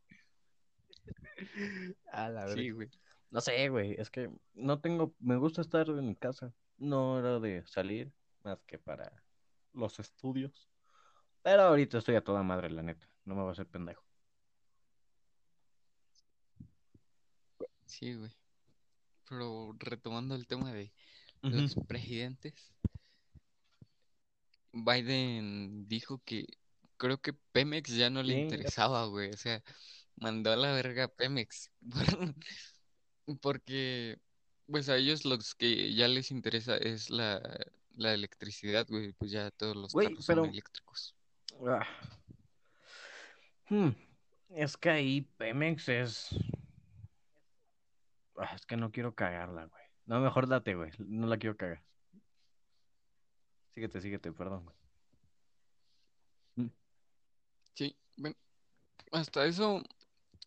A 2.11 2.29
la 2.29 2.47
Sí, 2.47 2.71
verga. 2.71 2.75
güey. 2.75 2.89
No 3.29 3.41
sé, 3.41 3.69
güey, 3.69 3.95
es 3.99 4.09
que 4.09 4.29
no 4.53 4.79
tengo, 4.79 5.13
me 5.19 5.35
gusta 5.37 5.61
estar 5.61 5.87
en 5.89 6.07
mi 6.07 6.15
casa. 6.15 6.53
No 6.77 7.19
era 7.19 7.39
de 7.39 7.65
salir 7.67 8.13
más 8.43 8.63
que 8.65 8.79
para 8.79 9.11
los 9.73 9.99
estudios. 9.99 10.69
Pero 11.43 11.63
ahorita 11.63 11.99
estoy 11.99 12.15
a 12.15 12.23
toda 12.23 12.43
madre, 12.43 12.69
la 12.69 12.83
neta. 12.83 13.07
No 13.25 13.35
me 13.35 13.41
voy 13.41 13.49
a 13.49 13.51
hacer 13.53 13.67
pendejo. 13.67 14.03
Sí, 17.85 18.13
güey. 18.13 18.31
Pero 19.27 19.75
retomando 19.79 20.35
el 20.35 20.47
tema 20.47 20.73
de 20.73 20.91
los 21.41 21.75
presidentes, 21.87 22.53
Biden 24.71 25.87
dijo 25.87 26.21
que 26.23 26.45
creo 26.97 27.19
que 27.19 27.33
Pemex 27.33 27.95
ya 27.95 28.09
no 28.09 28.23
le 28.23 28.39
interesaba, 28.39 29.05
güey. 29.05 29.31
O 29.31 29.37
sea, 29.37 29.63
mandó 30.15 30.51
a 30.51 30.55
la 30.55 30.73
verga 30.73 31.05
a 31.05 31.07
Pemex. 31.07 31.71
Porque, 33.41 34.19
pues 34.67 34.89
a 34.89 34.97
ellos 34.97 35.25
los 35.25 35.55
que 35.55 35.93
ya 35.93 36.07
les 36.07 36.31
interesa 36.31 36.77
es 36.77 37.09
la, 37.09 37.41
la 37.95 38.13
electricidad, 38.13 38.87
güey. 38.87 39.13
Pues 39.13 39.31
ya 39.31 39.51
todos 39.51 39.75
los 39.75 39.93
Güey, 39.93 40.09
carros 40.09 40.25
son 40.25 40.45
eléctricos. 40.45 41.16
Ah. 41.65 41.85
Hmm, 43.69 43.89
Es 44.49 44.77
que 44.77 44.89
ahí 44.89 45.21
Pemex 45.37 45.89
es. 45.89 46.29
Ah, 48.37 48.53
es 48.55 48.65
que 48.65 48.77
no 48.77 48.91
quiero 48.91 49.15
cagarla, 49.15 49.65
güey. 49.65 49.83
No, 50.05 50.19
mejor 50.19 50.47
date, 50.47 50.75
güey. 50.75 50.91
No 50.99 51.27
la 51.27 51.37
quiero 51.37 51.57
cagar. 51.57 51.83
Síguete, 53.73 54.01
síguete, 54.01 54.31
perdón, 54.31 54.63
güey. 54.63 54.77
Sí, 57.73 57.95
bueno, 58.15 58.35
hasta 59.11 59.45
eso, 59.45 59.83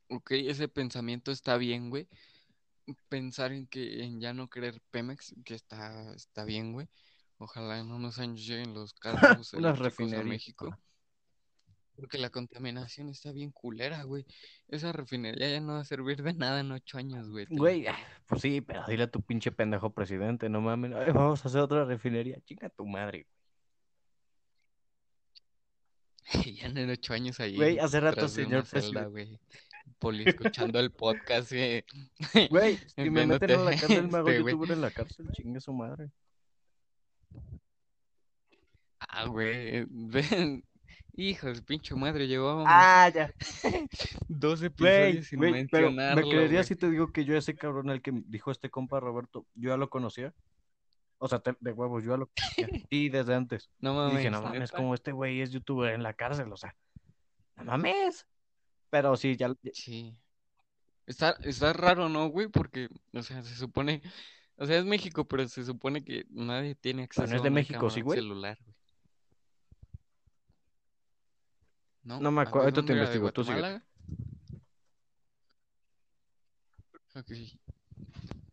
ok, 0.09 0.33
ese 0.33 0.67
pensamiento 0.67 1.31
está 1.31 1.57
bien, 1.57 1.89
güey. 1.91 2.09
Pensar 3.09 3.53
en 3.53 3.69
que 3.69 4.03
en 4.03 4.21
ya 4.21 4.33
no 4.33 4.51
querer 4.51 4.81
Pemex, 4.91 5.33
que 5.45 5.55
está, 5.55 6.13
está 6.15 6.45
bien, 6.45 6.73
güey. 6.73 6.89
Ojalá 7.39 7.79
en 7.79 7.93
unos 7.93 8.19
años 8.19 8.45
lleguen 8.45 8.75
los 8.75 8.93
carros 9.45 9.55
eléctricos 9.55 10.13
a. 10.13 10.23
México. 10.25 10.77
Porque 12.01 12.17
la 12.17 12.31
contaminación 12.31 13.11
está 13.11 13.31
bien 13.31 13.51
culera, 13.51 14.03
güey. 14.05 14.25
Esa 14.69 14.91
refinería 14.91 15.51
ya 15.51 15.61
no 15.61 15.75
va 15.75 15.81
a 15.81 15.85
servir 15.85 16.23
de 16.23 16.33
nada 16.33 16.61
en 16.61 16.73
ocho 16.73 16.97
años, 16.97 17.29
güey. 17.29 17.45
Güey, 17.51 17.87
ah, 17.89 17.99
pues 18.27 18.41
sí, 18.41 18.63
pero 18.63 18.85
dile 18.89 19.03
a 19.03 19.11
tu 19.11 19.21
pinche 19.21 19.53
pendejo 19.53 19.93
presidente, 19.93 20.49
no 20.49 20.63
mames. 20.63 20.95
Ay, 20.95 21.13
vamos 21.13 21.45
a 21.45 21.49
hacer 21.49 21.61
otra 21.61 21.85
refinería. 21.85 22.41
Chinga 22.47 22.71
tu 22.71 22.87
madre. 22.87 23.27
Ya 26.55 26.69
en 26.69 26.89
ocho 26.91 27.13
años 27.13 27.39
ahí. 27.39 27.57
Güey, 27.57 27.79
hace 27.79 28.01
rato, 28.01 28.29
señor 28.29 28.65
celda, 28.65 29.03
presidente. 29.03 29.11
güey. 29.11 29.39
Poli 29.99 30.27
escuchando 30.27 30.81
el 30.81 30.91
podcast, 30.93 31.53
güey. 31.53 31.85
Güey, 32.51 32.79
si 32.97 33.11
me 33.11 33.27
meten 33.27 33.51
a 33.51 33.57
la 33.59 33.71
cárcel, 33.73 34.09
me 34.09 34.19
hago 34.19 34.29
este, 34.31 34.41
güey. 34.41 34.55
youtuber 34.55 34.71
en 34.71 34.81
la 34.81 34.91
cárcel. 34.91 35.29
Chingue 35.33 35.61
su 35.61 35.75
madre. 35.75 36.11
Ah, 39.01 39.27
güey. 39.27 39.85
Ven. 39.91 40.65
Hijos, 41.17 41.61
pinche 41.63 41.95
madre, 41.95 42.27
llevábamos 42.27 42.65
Ah, 42.69 43.11
ya. 43.15 43.33
dos 44.29 44.63
episodios 44.63 45.27
sin 45.27 45.41
pero 45.41 45.91
¿me 45.91 46.15
güey. 46.23 46.65
si 46.65 46.77
te 46.77 46.91
digo 46.91 47.13
que 47.13 47.25
yo 47.25 47.37
ese 47.37 47.55
cabrón 47.55 47.91
al 47.91 48.01
que 48.01 48.13
dijo 48.27 48.51
este 48.51 48.71
compa 48.71 49.01
Roberto, 49.01 49.47
yo 49.55 49.71
ya 49.71 49.77
lo 49.77 49.91
conocía? 49.91 50.33
O 51.19 51.29
sea, 51.29 51.41
te- 51.41 51.57
de 51.61 51.73
huevos, 51.73 52.03
yo 52.05 52.13
ya 52.13 52.17
lo 52.17 52.29
conocía. 52.29 52.69
Sí, 52.91 53.09
desde 53.09 53.35
antes. 53.35 53.69
No 53.81 53.93
Y 53.93 53.97
mames, 53.97 54.17
dije, 54.19 54.31
no 54.31 54.43
mames, 54.43 54.73
como 54.73 54.95
este 54.95 55.13
güey 55.13 55.41
es 55.43 55.51
youtuber 55.51 55.93
en 55.95 56.03
la 56.03 56.15
cárcel, 56.15 56.51
o 56.53 56.57
sea, 56.57 56.75
no 57.57 57.65
mames. 57.65 58.27
Pero 58.89 59.17
sí, 59.17 59.37
ya, 59.37 59.53
Sí. 59.73 60.17
Está, 61.07 61.37
está 61.43 61.73
raro, 61.73 62.09
¿no, 62.09 62.29
güey? 62.29 62.47
Porque, 62.49 62.89
o 63.13 63.23
sea, 63.23 63.43
se 63.43 63.55
supone, 63.57 64.01
o 64.57 64.65
sea, 64.67 64.79
es 64.79 64.85
México, 64.85 65.27
pero 65.27 65.47
se 65.49 65.65
supone 65.65 66.05
que 66.05 66.25
nadie 66.31 66.77
tiene 66.77 67.03
acceso 67.03 67.23
Bueno, 67.23 67.37
es 67.37 67.41
a 67.41 67.45
de 67.45 67.49
una 67.51 67.55
México, 67.57 67.79
cámara 67.81 67.95
sí, 67.95 68.01
güey. 68.01 68.19
celular, 68.21 68.59
güey. 68.65 68.77
No, 72.03 72.21
No 72.21 72.31
me 72.31 72.43
acuerdo, 72.43 72.61
ahorita 72.63 72.83
te 72.83 72.93
¿dónde 72.93 72.93
era? 72.93 73.11
¿De 73.11 73.17
investigo, 73.17 73.33
tú 73.33 73.45
sigue. 73.45 73.83
Ok. 77.15 77.33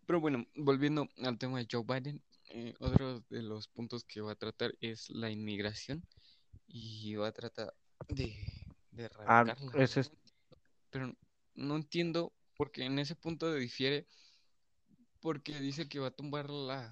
Pero 0.05 0.19
bueno, 0.21 0.45
volviendo 0.55 1.07
al 1.23 1.38
tema 1.38 1.60
de 1.60 1.67
Joe 1.69 1.83
Biden, 1.86 2.21
eh, 2.49 2.73
otro 2.79 3.19
de 3.29 3.41
los 3.43 3.67
puntos 3.67 4.03
que 4.03 4.21
va 4.21 4.31
a 4.31 4.36
tratar 4.36 4.73
es 4.81 5.10
la 5.10 5.29
inmigración 5.29 6.03
y 6.67 7.15
va 7.15 7.27
a 7.27 7.31
tratar 7.31 7.73
de, 8.10 8.36
de 8.91 9.05
Ah, 9.27 9.41
erradicarla. 9.41 9.83
ese 9.83 10.01
es, 10.01 10.12
Pero 10.91 11.13
no 11.55 11.75
entiendo 11.75 12.33
porque 12.55 12.83
en 12.86 12.99
ese 12.99 13.15
punto 13.15 13.53
difiere 13.53 14.07
porque 15.21 15.60
dice 15.60 15.89
que 15.89 15.99
va 15.99 16.07
a 16.07 16.12
tumbar 16.12 16.49
la, 16.49 16.89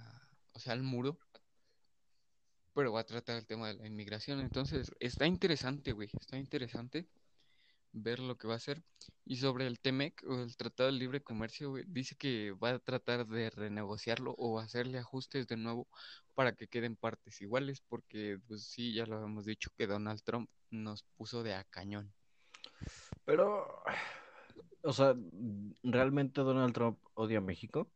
o 0.54 0.60
sea, 0.60 0.74
el 0.74 0.84
muro, 0.84 1.18
pero 2.76 2.92
va 2.92 3.00
a 3.00 3.06
tratar 3.06 3.38
el 3.38 3.48
tema 3.48 3.70
de 3.70 3.76
la 3.76 3.88
inmigración. 3.88 4.42
Entonces, 4.42 4.92
está 5.00 5.26
interesante, 5.26 5.94
güey, 5.94 6.10
está 6.20 6.38
interesante 6.38 7.08
ver 7.94 8.20
lo 8.20 8.38
que 8.38 8.48
va 8.48 8.56
a 8.56 8.58
hacer. 8.58 8.84
Y 9.24 9.38
sobre 9.38 9.66
el 9.66 9.80
TEMEC 9.80 10.24
o 10.28 10.42
el 10.42 10.58
Tratado 10.58 10.92
de 10.92 10.98
Libre 10.98 11.24
Comercio, 11.24 11.70
güey, 11.70 11.86
dice 11.88 12.16
que 12.18 12.52
va 12.52 12.72
a 12.72 12.80
tratar 12.80 13.26
de 13.26 13.50
renegociarlo 13.50 14.36
o 14.38 14.60
hacerle 14.60 15.00
ajustes 15.00 15.48
de 15.48 15.56
nuevo 15.56 15.88
para 16.36 16.54
que 16.54 16.68
queden 16.68 16.98
partes 16.98 17.42
iguales, 17.42 17.82
porque 17.88 18.40
pues 18.46 18.66
sí, 18.66 18.94
ya 18.94 19.06
lo 19.06 19.16
habíamos 19.16 19.46
dicho 19.46 19.72
que 19.78 19.88
Donald 19.88 20.22
Trump 20.24 20.50
nos 20.70 21.04
puso 21.16 21.44
de 21.44 21.54
a 21.54 21.64
cañón. 21.64 22.14
pero, 23.24 23.66
o 24.84 24.92
sea, 24.92 25.16
¿realmente 25.82 26.42
Donald 26.42 26.74
Trump 26.74 27.00
odia 27.14 27.38
a 27.38 27.42
México? 27.42 27.90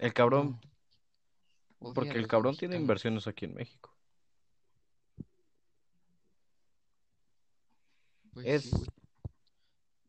El 0.00 0.14
cabrón, 0.14 0.58
Odia 1.78 1.90
a 1.90 1.94
porque 1.94 2.10
el 2.10 2.22
los 2.22 2.26
cabrón 2.28 2.56
tiene 2.56 2.72
mexicanos. 2.76 2.82
inversiones 2.84 3.26
aquí 3.26 3.44
en 3.44 3.54
México. 3.54 3.94
Pues 8.32 8.46
Es- 8.46 8.70
güey. 8.70 8.86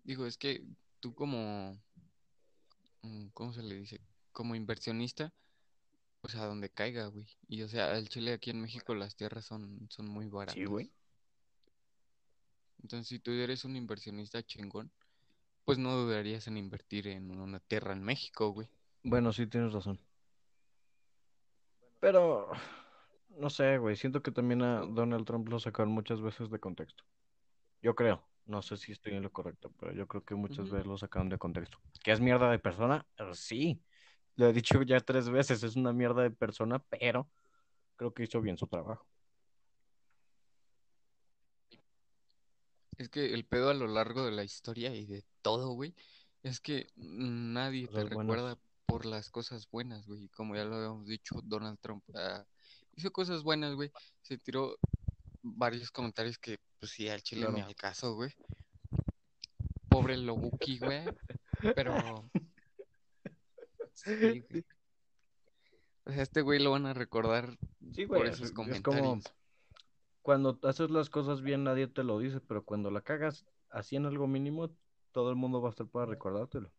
Digo, 0.03 0.25
es 0.25 0.37
que 0.37 0.63
tú 0.99 1.13
como, 1.13 1.77
mm, 3.01 3.27
¿cómo 3.33 3.53
se 3.53 3.63
le 3.63 3.75
dice? 3.75 3.99
Como 4.31 4.55
inversionista, 4.55 5.33
o 6.21 6.29
sea, 6.29 6.45
donde 6.45 6.69
caiga, 6.69 7.07
güey. 7.07 7.27
Y 7.49 7.61
o 7.63 7.67
sea, 7.67 7.97
el 7.97 8.07
Chile 8.09 8.33
aquí 8.33 8.49
en 8.51 8.61
México 8.61 8.95
las 8.95 9.15
tierras 9.15 9.45
son, 9.45 9.87
son 9.89 10.07
muy 10.07 10.27
baratas. 10.27 10.55
Sí, 10.55 10.65
güey. 10.65 10.89
Entonces, 12.81 13.07
si 13.09 13.19
tú 13.19 13.31
eres 13.31 13.63
un 13.65 13.75
inversionista 13.75 14.41
chingón, 14.41 14.89
pues 15.65 15.77
no 15.77 15.95
dudarías 15.95 16.47
en 16.47 16.57
invertir 16.57 17.07
en 17.07 17.29
una 17.39 17.59
tierra 17.59 17.93
en 17.93 18.03
México, 18.03 18.49
güey. 18.51 18.67
Bueno, 19.03 19.31
sí, 19.33 19.47
tienes 19.47 19.73
razón. 19.73 19.99
Pero, 21.99 22.51
no 23.29 23.49
sé, 23.49 23.77
güey, 23.77 23.95
siento 23.95 24.21
que 24.21 24.31
también 24.31 24.61
a 24.61 24.81
Donald 24.81 25.25
Trump 25.25 25.47
lo 25.49 25.59
sacaron 25.59 25.91
muchas 25.91 26.21
veces 26.21 26.49
de 26.49 26.59
contexto. 26.59 27.03
Yo 27.81 27.95
creo, 27.95 28.27
no 28.45 28.61
sé 28.61 28.77
si 28.77 28.91
estoy 28.91 29.13
en 29.13 29.23
lo 29.23 29.31
correcto, 29.31 29.71
pero 29.79 29.93
yo 29.93 30.07
creo 30.07 30.23
que 30.23 30.35
muchas 30.35 30.69
veces 30.69 30.87
lo 30.87 30.97
sacaron 30.97 31.29
de 31.29 31.37
contexto. 31.37 31.79
¿Que 32.03 32.11
es 32.11 32.19
mierda 32.19 32.49
de 32.49 32.59
persona? 32.59 33.05
Eh, 33.17 33.31
Sí, 33.33 33.81
lo 34.35 34.47
he 34.47 34.53
dicho 34.53 34.81
ya 34.81 34.99
tres 34.99 35.29
veces, 35.29 35.63
es 35.63 35.75
una 35.75 35.93
mierda 35.93 36.23
de 36.23 36.31
persona, 36.31 36.79
pero 36.79 37.29
creo 37.95 38.13
que 38.13 38.23
hizo 38.23 38.41
bien 38.41 38.57
su 38.57 38.67
trabajo. 38.67 39.05
Es 42.97 43.09
que 43.09 43.33
el 43.33 43.45
pedo 43.45 43.69
a 43.69 43.73
lo 43.73 43.87
largo 43.87 44.25
de 44.25 44.31
la 44.31 44.43
historia 44.43 44.93
y 44.93 45.05
de 45.05 45.23
todo, 45.41 45.69
güey, 45.73 45.95
es 46.43 46.59
que 46.59 46.87
nadie 46.95 47.87
te 47.87 48.03
recuerda 48.03 48.59
por 48.91 49.05
las 49.05 49.29
cosas 49.29 49.69
buenas, 49.71 50.05
güey. 50.05 50.27
Como 50.35 50.53
ya 50.53 50.65
lo 50.65 50.75
habíamos 50.75 51.07
dicho, 51.07 51.39
Donald 51.45 51.79
Trump 51.79 52.03
ah, 52.13 52.45
hizo 52.93 53.09
cosas 53.09 53.41
buenas, 53.41 53.73
güey. 53.73 53.89
Se 54.21 54.37
tiró 54.37 54.77
varios 55.41 55.91
comentarios 55.91 56.37
que, 56.37 56.59
pues 56.77 56.91
sí, 56.91 57.07
al 57.07 57.23
chile 57.23 57.43
Claro. 57.43 57.55
ni 57.55 57.61
al 57.61 57.73
caso, 57.73 58.15
güey. 58.15 58.35
Pobre 59.87 60.17
Lobuki, 60.17 60.77
güey. 60.79 61.05
Pero. 61.73 62.29
Sí, 63.93 64.39
güey. 64.49 64.65
O 66.03 66.11
sea, 66.11 66.23
este 66.23 66.41
güey 66.41 66.59
lo 66.61 66.71
van 66.71 66.85
a 66.85 66.93
recordar 66.93 67.57
Sí, 67.93 68.07
por 68.07 68.25
esos 68.25 68.41
es, 68.41 68.45
es 68.47 68.51
comentarios. 68.51 69.01
como 69.01 69.21
cuando 70.21 70.59
haces 70.63 70.89
las 70.91 71.09
cosas 71.09 71.41
bien 71.41 71.63
nadie 71.63 71.87
te 71.87 72.03
lo 72.03 72.19
dice, 72.19 72.41
pero 72.41 72.65
cuando 72.65 72.91
la 72.91 73.01
cagas 73.01 73.45
así 73.69 73.95
en 73.95 74.05
algo 74.05 74.27
mínimo, 74.27 74.69
todo 75.13 75.29
el 75.29 75.37
mundo 75.37 75.61
va 75.61 75.69
a 75.69 75.71
estar 75.71 75.87
para 75.87 76.07
recordártelo. 76.07 76.73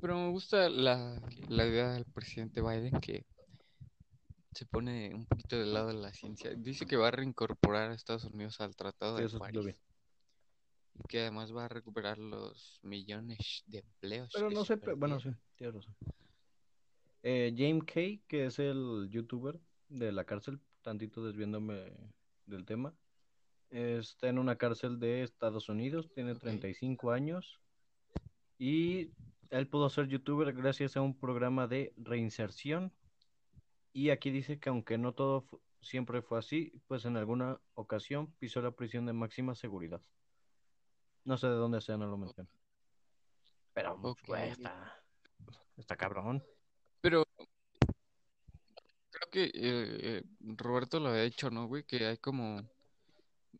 Pero 0.00 0.18
me 0.18 0.30
gusta 0.30 0.68
la, 0.68 1.20
la 1.48 1.66
idea 1.66 1.92
del 1.92 2.04
presidente 2.06 2.60
Biden 2.62 3.00
que 3.00 3.24
se 4.52 4.66
pone 4.66 5.14
un 5.14 5.26
poquito 5.26 5.58
del 5.58 5.72
lado 5.74 5.88
de 5.88 5.94
la 5.94 6.12
ciencia. 6.12 6.52
Dice 6.54 6.86
que 6.86 6.96
va 6.96 7.08
a 7.08 7.12
reincorporar 7.12 7.90
a 7.90 7.94
Estados 7.94 8.24
Unidos 8.24 8.60
al 8.60 8.74
Tratado 8.76 9.16
de 9.16 9.28
París. 9.38 9.80
Y 10.94 11.02
que 11.08 11.20
además 11.20 11.54
va 11.54 11.66
a 11.66 11.68
recuperar 11.68 12.18
los 12.18 12.80
millones 12.82 13.62
de 13.66 13.78
empleos. 13.78 14.30
Pero 14.34 14.50
no 14.50 14.64
sé, 14.64 14.76
pe- 14.76 14.94
bueno, 14.94 15.20
sí, 15.20 15.30
tienes 15.56 15.76
razón. 15.76 15.94
Eh, 17.22 17.54
James 17.56 17.84
Kay, 17.84 18.22
que 18.26 18.46
es 18.46 18.58
el 18.58 19.08
youtuber 19.10 19.60
de 19.88 20.10
la 20.12 20.24
cárcel, 20.24 20.60
tantito 20.82 21.24
desviándome 21.24 21.92
del 22.46 22.64
tema, 22.64 22.94
está 23.70 24.28
en 24.28 24.38
una 24.38 24.56
cárcel 24.56 24.98
de 24.98 25.22
Estados 25.22 25.68
Unidos, 25.68 26.10
tiene 26.12 26.32
Ok. 26.32 26.40
35 26.40 27.12
años 27.12 27.60
y 28.58 29.10
él 29.50 29.66
pudo 29.68 29.90
ser 29.90 30.06
youtuber 30.08 30.52
gracias 30.52 30.96
a 30.96 31.00
un 31.02 31.18
programa 31.18 31.66
de 31.66 31.92
reinserción. 31.96 32.92
Y 33.92 34.10
aquí 34.10 34.30
dice 34.30 34.58
que 34.60 34.68
aunque 34.68 34.96
no 34.98 35.12
todo 35.12 35.42
fu- 35.42 35.60
siempre 35.80 36.22
fue 36.22 36.38
así, 36.38 36.72
pues 36.86 37.04
en 37.04 37.16
alguna 37.16 37.60
ocasión 37.74 38.32
pisó 38.38 38.62
la 38.62 38.70
prisión 38.70 39.06
de 39.06 39.12
máxima 39.12 39.54
seguridad. 39.54 40.00
No 41.24 41.36
sé 41.36 41.48
de 41.48 41.54
dónde 41.54 41.80
sea, 41.80 41.96
no 41.96 42.06
lo 42.06 42.16
menciona. 42.16 42.48
Pero, 43.74 44.00
pues, 44.00 44.12
Ok. 44.12 44.28
güey, 44.28 44.50
está, 44.50 45.02
está 45.76 45.96
cabrón. 45.96 46.42
Pero 47.00 47.24
creo 49.10 49.30
que 49.30 49.44
eh, 49.46 49.50
eh, 49.54 50.22
Roberto 50.40 51.00
lo 51.00 51.08
había 51.10 51.22
dicho, 51.22 51.50
¿no, 51.50 51.66
güey? 51.66 51.84
Que 51.84 52.06
hay 52.06 52.18
como, 52.18 52.62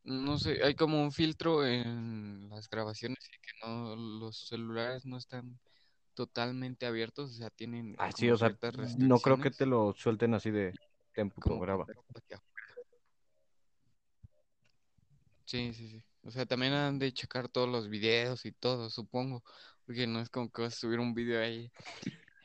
no 0.03 0.37
sé, 0.37 0.63
hay 0.63 0.75
como 0.75 1.01
un 1.01 1.11
filtro 1.11 1.65
en 1.65 2.49
las 2.49 2.69
grabaciones 2.69 3.19
y 3.27 3.41
que 3.41 3.51
no, 3.65 3.95
los 3.95 4.47
celulares 4.47 5.05
no 5.05 5.17
están 5.17 5.59
totalmente 6.13 6.85
abiertos, 6.85 7.31
o 7.31 7.33
sea, 7.33 7.49
tienen 7.49 7.95
Ah, 7.97 8.11
sí, 8.11 8.29
o 8.29 8.37
sea, 8.37 8.55
no 8.97 9.19
creo 9.19 9.39
que 9.39 9.51
te 9.51 9.65
lo 9.65 9.93
suelten 9.93 10.33
así 10.33 10.51
de 10.51 10.73
tempo, 11.13 11.41
como 11.41 11.59
graba. 11.59 11.85
Sí, 15.45 15.73
sí, 15.73 15.89
sí. 15.89 16.03
O 16.23 16.31
sea, 16.31 16.45
también 16.45 16.73
han 16.73 16.99
de 16.99 17.11
checar 17.11 17.49
todos 17.49 17.67
los 17.67 17.89
videos 17.89 18.45
y 18.45 18.51
todo, 18.51 18.89
supongo, 18.89 19.43
porque 19.85 20.07
no 20.07 20.21
es 20.21 20.29
como 20.29 20.49
que 20.49 20.61
vas 20.61 20.73
a 20.75 20.79
subir 20.79 20.99
un 20.99 21.13
video 21.13 21.41
ahí. 21.41 21.71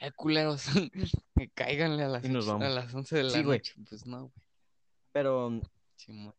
Eh, 0.01 0.11
culeros, 0.13 0.65
que 1.37 1.51
cáiganle 1.51 2.03
a 2.05 2.09
las, 2.09 2.25
Y 2.25 2.29
nos 2.29 2.49
a 2.49 2.59
las 2.69 2.95
11 2.95 3.17
de 3.17 3.25
la 3.25 3.31
Sí, 3.31 3.43
güey. 3.43 3.59
noche. 3.59 3.75
Pues 3.89 4.07
no, 4.07 4.21
güey. 4.23 4.33
Pero 5.13 5.51
mm, 5.51 5.61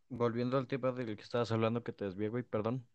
volviendo 0.10 0.58
al 0.58 0.68
tema 0.68 0.92
del 0.92 1.16
que 1.16 1.24
estabas 1.24 1.52
hablando 1.52 1.84
que 1.84 1.94
te 1.94 2.06
desvié, 2.06 2.30
güey, 2.30 2.44
perdón. 2.44 2.86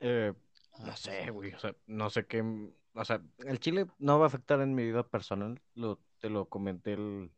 Eh, 0.00 0.32
no 0.80 0.96
sé, 0.96 1.30
güey, 1.30 1.52
o 1.54 1.58
sea, 1.58 1.74
no 1.86 2.10
sé 2.10 2.26
qué, 2.26 2.42
o 2.94 3.04
sea, 3.04 3.22
el 3.38 3.60
chile 3.60 3.86
no 3.98 4.18
va 4.18 4.26
a 4.26 4.28
afectar 4.28 4.60
en 4.60 4.74
mi 4.74 4.84
vida 4.84 5.02
personal, 5.08 5.60
lo, 5.74 6.00
te 6.18 6.30
lo 6.30 6.48
comenté 6.48 6.94
el, 6.94 7.32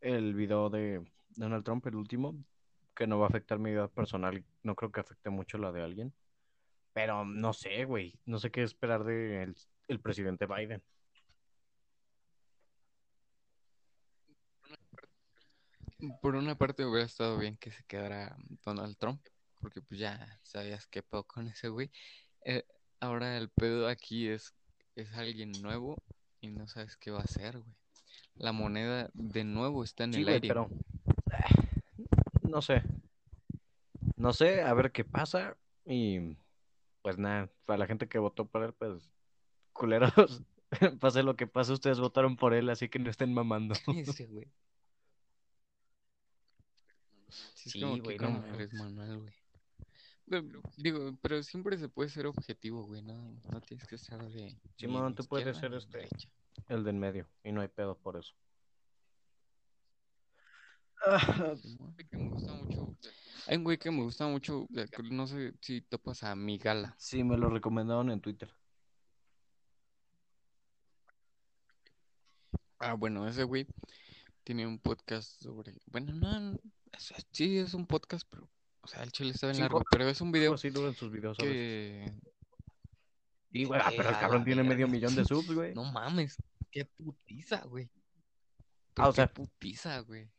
el 0.00 0.34
video 0.34 0.70
de 0.70 1.04
Donald 1.30 1.64
Trump, 1.64 1.86
el 1.86 1.96
último, 1.96 2.36
que 2.94 3.06
no 3.06 3.18
va 3.18 3.26
a 3.26 3.28
afectar 3.28 3.58
mi 3.58 3.70
vida 3.70 3.88
personal, 3.88 4.44
no 4.62 4.74
creo 4.74 4.92
que 4.92 5.00
afecte 5.00 5.30
mucho 5.30 5.58
la 5.58 5.72
de 5.72 5.82
alguien, 5.82 6.14
pero 6.92 7.24
no 7.24 7.52
sé, 7.52 7.84
güey, 7.84 8.18
no 8.24 8.38
sé 8.38 8.50
qué 8.50 8.62
esperar 8.62 9.04
de 9.04 9.52
el 9.88 10.00
presidente 10.00 10.46
Biden. 10.46 10.82
Por 16.20 16.36
una 16.36 16.56
parte 16.56 16.84
hubiera 16.84 17.06
estado 17.06 17.38
bien 17.38 17.56
que 17.56 17.70
se 17.70 17.82
quedara 17.84 18.36
Donald 18.64 18.96
Trump, 18.98 19.20
porque 19.60 19.80
pues 19.82 20.00
ya 20.00 20.40
sabías 20.42 20.86
qué 20.86 21.02
pedo 21.02 21.24
con 21.24 21.48
ese 21.48 21.68
güey. 21.68 21.90
Eh, 22.44 22.64
ahora 23.00 23.36
el 23.36 23.48
pedo 23.50 23.88
aquí 23.88 24.28
es, 24.28 24.54
es 24.94 25.12
alguien 25.14 25.52
nuevo 25.62 25.96
y 26.40 26.48
no 26.48 26.68
sabes 26.68 26.96
qué 26.96 27.10
va 27.10 27.20
a 27.20 27.24
hacer, 27.24 27.58
güey. 27.58 27.74
La 28.36 28.52
moneda 28.52 29.10
de 29.14 29.44
nuevo 29.44 29.82
está 29.84 30.04
en 30.04 30.14
Sí, 30.14 30.18
el 30.20 30.24
güey, 30.24 30.34
aire. 30.36 30.48
pero 30.48 30.68
no 32.42 32.62
sé, 32.62 32.82
no 34.16 34.32
sé, 34.32 34.62
a 34.62 34.72
ver 34.74 34.92
qué 34.92 35.04
pasa 35.04 35.56
y 35.84 36.36
pues 37.02 37.18
nada, 37.18 37.50
para 37.64 37.78
la 37.78 37.86
gente 37.86 38.08
que 38.08 38.18
votó 38.18 38.46
por 38.46 38.64
él, 38.64 38.72
pues 38.74 39.10
culeros, 39.72 40.42
pase 41.00 41.22
lo 41.22 41.36
que 41.36 41.46
pase, 41.46 41.72
ustedes 41.72 42.00
votaron 42.00 42.36
por 42.36 42.54
él, 42.54 42.68
así 42.70 42.88
que 42.88 42.98
no 42.98 43.10
estén 43.10 43.32
mamando. 43.32 43.74
Ese 43.86 44.26
güey. 44.26 44.46
Sí, 47.54 47.68
es 47.68 47.72
Sí, 47.72 47.80
como 47.80 47.94
que 47.96 48.00
güey, 48.02 48.18
no 48.18 48.30
Manuel, 48.72 49.18
güey. 49.18 49.34
Digo, 50.76 51.16
pero 51.22 51.42
siempre 51.42 51.78
se 51.78 51.88
puede 51.88 52.08
ser 52.08 52.26
objetivo, 52.26 52.84
güey, 52.84 53.02
no, 53.02 53.40
no 53.50 53.60
tienes 53.60 53.86
que 53.86 53.94
estar 53.94 54.20
de 54.28 54.58
Simón, 54.76 55.14
tú 55.14 55.24
puedes 55.24 55.56
ser 55.56 55.72
este, 55.74 55.98
derecha. 55.98 56.28
el 56.68 56.82
del 56.82 56.96
medio, 56.96 57.28
y 57.44 57.52
no 57.52 57.60
hay 57.60 57.68
pedo 57.68 57.96
por 57.96 58.16
eso. 58.16 58.34
Simón. 61.62 61.94
Que 61.96 62.16
me 62.16 62.28
gusta 62.30 62.52
mucho. 62.54 62.96
Hay 63.46 63.56
un 63.56 63.64
güey 63.64 63.78
que 63.78 63.90
me 63.92 64.02
gusta 64.02 64.26
mucho, 64.26 64.66
no 65.10 65.26
sé 65.28 65.54
si 65.60 65.80
topas 65.82 66.24
a 66.24 66.34
Migala. 66.34 66.96
Sí, 66.98 67.22
me 67.22 67.36
lo 67.36 67.48
recomendaron 67.48 68.10
en 68.10 68.20
Twitter. 68.20 68.52
Ah, 72.80 72.94
bueno, 72.94 73.28
ese 73.28 73.44
güey 73.44 73.66
tiene 74.42 74.66
un 74.66 74.78
podcast 74.78 75.40
sobre, 75.40 75.78
bueno, 75.86 76.12
no, 76.12 76.58
sí 77.30 77.58
es 77.58 77.74
un 77.74 77.86
podcast, 77.86 78.26
pero, 78.28 78.48
o 78.86 78.88
sea, 78.88 79.02
el 79.02 79.10
chile 79.10 79.30
está 79.32 79.48
bien 79.48 79.60
largo, 79.60 79.82
pero 79.90 80.08
es 80.08 80.20
un 80.20 80.28
Algo 80.28 80.34
video 80.38 80.54
así 80.54 80.70
duran 80.70 80.94
sus 80.94 81.10
videos 81.10 81.36
que, 81.36 82.12
Y, 83.50 83.64
güey, 83.64 83.80
ah, 83.82 83.90
pero 83.96 84.08
el 84.10 84.18
cabrón 84.18 84.44
tiene 84.44 84.62
medio 84.62 84.86
millón 84.86 85.14
de 85.16 85.24
subs, 85.24 85.52
güey. 85.52 85.74
no 85.74 85.84
mames, 85.84 86.36
qué 86.70 86.84
putiza, 86.84 87.64
güey. 87.64 87.90
Ah, 88.96 89.08
o 89.08 89.12
sea- 89.12 89.26
qué 89.26 89.34
putiza, 89.34 89.98
güey. 90.00 90.30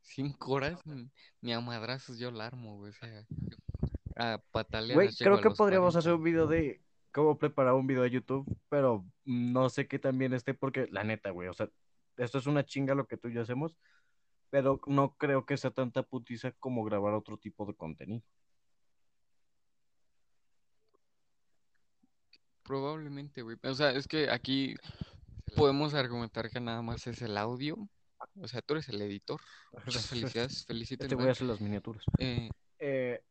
Cinco 0.00 0.52
horas, 0.52 0.80
mm, 0.84 1.04
ni 1.40 1.52
a 1.52 1.60
madrazos 1.60 2.18
yo 2.18 2.30
la 2.30 2.46
armo, 2.46 2.76
güey, 2.76 2.90
o 2.90 2.94
sea, 2.94 3.26
a 4.16 4.38
patalear 4.52 4.94
Güey, 4.94 5.08
creo 5.16 5.40
que 5.40 5.50
podríamos 5.50 5.94
40. 5.94 5.98
hacer 5.98 6.12
un 6.12 6.22
video 6.22 6.46
de 6.46 6.82
cómo 7.12 7.36
preparar 7.38 7.74
un 7.74 7.86
video 7.86 8.02
de 8.02 8.10
YouTube, 8.10 8.46
pero 8.68 9.04
no 9.24 9.68
sé 9.70 9.88
qué 9.88 9.98
también 9.98 10.34
esté, 10.34 10.54
porque 10.54 10.86
la 10.90 11.02
neta, 11.04 11.30
güey, 11.30 11.48
o 11.48 11.52
sea, 11.54 11.68
esto 12.16 12.38
es 12.38 12.46
una 12.46 12.64
chinga 12.64 12.94
lo 12.94 13.06
que 13.06 13.16
tú 13.16 13.28
y 13.28 13.34
yo 13.34 13.42
hacemos, 13.42 13.76
pero 14.52 14.78
no 14.86 15.16
creo 15.16 15.46
que 15.46 15.56
sea 15.56 15.70
tanta 15.70 16.02
putiza 16.02 16.52
como 16.52 16.84
grabar 16.84 17.14
otro 17.14 17.38
tipo 17.38 17.64
de 17.64 17.74
contenido. 17.74 18.22
Probablemente, 22.62 23.40
güey. 23.40 23.56
O 23.62 23.74
sea, 23.74 23.92
es 23.92 24.06
que 24.06 24.28
aquí 24.30 24.74
podemos 25.56 25.94
argumentar 25.94 26.50
que 26.50 26.60
nada 26.60 26.82
más 26.82 27.06
es 27.06 27.22
el 27.22 27.36
audio. 27.38 27.76
O 28.40 28.46
sea, 28.46 28.60
tú 28.60 28.74
eres 28.74 28.88
el 28.90 29.00
editor. 29.00 29.40
Muchas 29.86 30.06
felicidades, 30.36 30.52
Este 30.52 30.66
felicítenme. 30.74 31.14
voy 31.16 31.28
a 31.28 31.32
hacer 31.32 31.46
las 31.46 31.60
miniaturas. 31.60 32.04
Eh, 32.18 32.50
Eh, 32.78 33.22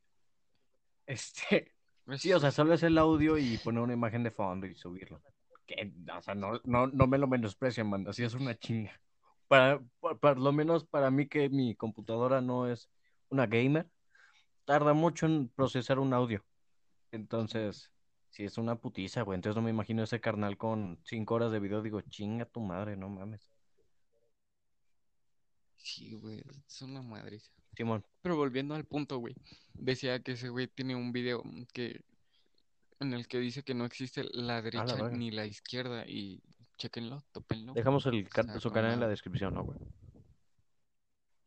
este, 1.06 1.72
es- 2.08 2.20
sí, 2.20 2.32
o 2.32 2.40
sea, 2.40 2.50
solo 2.50 2.74
es 2.74 2.82
el 2.82 2.98
audio 2.98 3.38
y 3.38 3.58
poner 3.58 3.80
una 3.82 3.92
imagen 3.92 4.24
de 4.24 4.30
fondo 4.32 4.66
y 4.66 4.74
subirlo. 4.74 5.22
Que, 5.66 5.92
o 6.18 6.20
sea, 6.20 6.34
no, 6.34 6.60
no, 6.64 6.88
no 6.88 7.06
me 7.06 7.16
lo 7.18 7.28
menosprecian, 7.28 7.88
man, 7.88 8.06
así 8.08 8.24
es 8.24 8.34
una 8.34 8.58
chinga. 8.58 8.98
Para, 9.52 9.82
por, 10.00 10.18
por 10.18 10.38
lo 10.38 10.50
menos 10.50 10.86
para 10.86 11.10
mí 11.10 11.28
que 11.28 11.50
mi 11.50 11.74
computadora 11.74 12.40
no 12.40 12.70
es 12.72 12.88
una 13.28 13.46
gamer, 13.46 13.86
tarda 14.64 14.94
mucho 14.94 15.26
en 15.26 15.48
procesar 15.48 15.98
un 15.98 16.14
audio. 16.14 16.42
Entonces, 17.10 17.90
si 18.30 18.44
es 18.44 18.56
una 18.56 18.76
putiza, 18.76 19.20
güey. 19.20 19.34
Entonces 19.34 19.56
no 19.56 19.60
me 19.60 19.68
imagino 19.68 20.02
ese 20.02 20.22
carnal 20.22 20.56
con 20.56 20.98
cinco 21.04 21.34
horas 21.34 21.52
de 21.52 21.60
video. 21.60 21.82
Digo, 21.82 22.00
chinga 22.00 22.46
tu 22.46 22.60
madre, 22.60 22.96
no 22.96 23.10
mames. 23.10 23.46
Sí, 25.76 26.14
güey, 26.14 26.42
es 26.66 26.80
una 26.80 27.02
madriza. 27.02 27.52
Simón, 27.76 28.02
Pero 28.22 28.36
volviendo 28.36 28.74
al 28.74 28.86
punto, 28.86 29.18
güey. 29.18 29.34
Decía 29.74 30.22
que 30.22 30.32
ese 30.32 30.48
güey 30.48 30.66
tiene 30.66 30.96
un 30.96 31.12
video 31.12 31.42
que 31.74 32.00
en 33.00 33.12
el 33.12 33.28
que 33.28 33.38
dice 33.38 33.64
que 33.64 33.74
no 33.74 33.84
existe 33.84 34.24
la 34.32 34.62
derecha 34.62 35.10
ni 35.10 35.30
la 35.30 35.44
izquierda. 35.44 36.06
Y 36.06 36.42
chequenlo, 36.82 37.22
tópenlo. 37.30 37.74
dejamos 37.74 38.04
el, 38.06 38.28
ca- 38.28 38.58
su 38.58 38.72
canal 38.72 38.94
en 38.94 39.00
la 39.00 39.06
descripción, 39.08 39.54
¿no, 39.54 39.62
güey? 39.62 39.78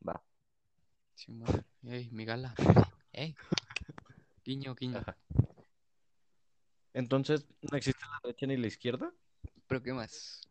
Va. 0.08 0.24
Simón. 1.14 1.66
Ey, 1.84 2.10
mi 2.12 2.24
gala. 2.24 2.56
Ey. 3.12 3.36
Guiño, 4.46 4.76
guiño. 4.76 5.00
Ajá. 5.00 5.18
Entonces, 6.94 7.46
¿no 7.70 7.78
existe 7.78 8.06
la 8.06 8.20
derecha 8.24 8.46
ni 8.46 8.56
la 8.56 8.68
izquierda? 8.68 9.12
Pero 9.68 9.84
¿qué 9.84 9.92
más? 9.92 10.42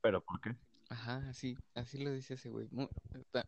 ¿Pero 0.00 0.22
por 0.24 0.40
qué? 0.40 0.56
Ajá, 0.88 1.16
así, 1.28 1.58
así 1.74 1.98
lo 1.98 2.12
dice 2.12 2.34
ese 2.34 2.48
güey. 2.48 2.68
Mu- 2.70 2.88
está- 3.14 3.46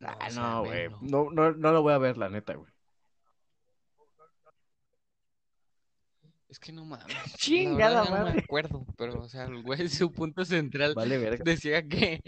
Ah, 0.00 0.18
o 0.26 0.30
sea, 0.30 0.42
no, 0.42 0.64
güey. 0.64 0.88
No, 1.00 1.30
no, 1.30 1.52
no 1.52 1.72
lo 1.72 1.80
voy 1.80 1.94
a 1.94 1.98
ver, 1.98 2.18
la 2.18 2.28
neta, 2.28 2.52
güey. 2.54 2.70
Es 6.54 6.60
que 6.60 6.70
no 6.70 6.84
mames. 6.84 7.06
Chingada 7.36 8.04
no 8.08 8.32
me 8.32 8.38
acuerdo, 8.40 8.86
pero, 8.96 9.22
o 9.22 9.28
sea, 9.28 9.46
el 9.46 9.60
güey, 9.60 9.88
su 9.88 10.12
punto 10.12 10.44
central 10.44 10.94
Vale, 10.94 11.18
verga. 11.18 11.42
decía 11.44 11.82
que, 11.88 12.22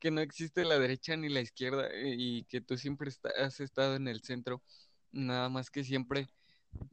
que 0.00 0.10
no 0.10 0.20
existe 0.20 0.64
la 0.64 0.80
derecha 0.80 1.16
ni 1.16 1.28
la 1.28 1.40
izquierda 1.40 1.88
y 1.94 2.42
que 2.46 2.60
tú 2.60 2.76
siempre 2.76 3.08
está- 3.08 3.30
has 3.38 3.60
estado 3.60 3.94
en 3.94 4.08
el 4.08 4.20
centro, 4.22 4.64
nada 5.12 5.48
más 5.48 5.70
que 5.70 5.84
siempre 5.84 6.26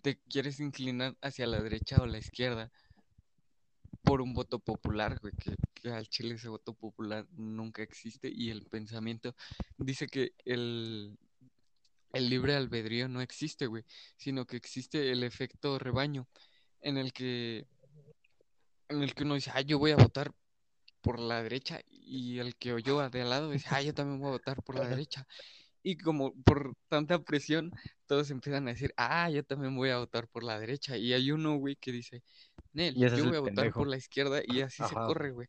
te 0.04 0.20
quieres 0.30 0.60
inclinar 0.60 1.18
hacia 1.24 1.48
la 1.48 1.60
derecha 1.60 1.98
o 2.00 2.06
la 2.06 2.20
izquierda 2.20 2.72
por 4.04 4.22
un 4.22 4.36
voto 4.36 4.60
popular, 4.60 5.18
güey, 5.22 5.34
que, 5.40 5.56
que 5.74 5.90
al 5.90 6.08
Chile 6.08 6.36
ese 6.36 6.50
voto 6.50 6.76
popular 6.76 7.26
nunca 7.32 7.82
existe 7.82 8.30
y 8.32 8.52
el 8.52 8.62
pensamiento 8.68 9.36
dice 9.80 10.06
que 10.06 10.34
el, 10.46 11.18
el 12.14 12.30
libre 12.30 12.54
albedrío 12.56 13.08
no 13.08 13.22
existe, 13.22 13.66
güey, 13.66 13.84
sino 14.18 14.46
que 14.46 14.56
existe 14.58 15.12
el 15.12 15.24
efecto 15.24 15.80
rebaño 15.80 16.28
en 16.82 16.98
el 16.98 17.14
que 17.14 17.68
en 18.90 19.02
el 19.02 19.14
que 19.14 19.24
uno 19.24 19.36
dice, 19.36 19.52
ah, 19.54 19.62
yo 19.62 19.80
voy 19.80 19.92
a 19.92 19.96
votar 19.96 20.32
por 21.02 21.20
la 21.20 21.42
derecha 21.44 21.82
y 21.90 22.40
el 22.40 22.56
que 22.56 22.74
oyó 22.74 23.08
de 23.10 23.22
al 23.22 23.30
lado 23.30 23.52
dice, 23.52 23.68
ah, 23.72 23.82
yo 23.82 23.94
también 23.94 24.20
voy 24.20 24.30
a 24.30 24.32
votar 24.32 24.62
por 24.64 24.76
la 24.76 24.88
derecha. 25.08 25.26
Y 25.84 25.98
como 25.98 26.34
por 26.44 26.74
tanta 26.88 27.22
presión, 27.24 27.72
todos 28.08 28.32
empiezan 28.32 28.68
a 28.68 28.72
decir, 28.72 28.92
ah, 28.98 29.30
yo 29.30 29.44
también 29.44 29.76
voy 29.76 29.92
a 29.92 30.00
votar 30.00 30.28
por 30.28 30.44
la 30.44 30.60
derecha. 30.60 30.98
Y 30.98 31.14
hay 31.14 31.32
uno, 31.32 31.58
güey, 31.58 31.76
que 31.76 31.92
dice, 31.92 32.24
Nel, 32.74 32.96
yo 32.96 33.10
voy 33.26 33.36
a 33.36 33.40
votar 33.40 33.56
pendejo. 33.56 33.80
por 33.80 33.88
la 33.88 33.98
izquierda 33.98 34.42
y 34.46 34.62
así 34.62 34.84
se 34.84 34.96
corre, 34.96 35.32
güey. 35.32 35.48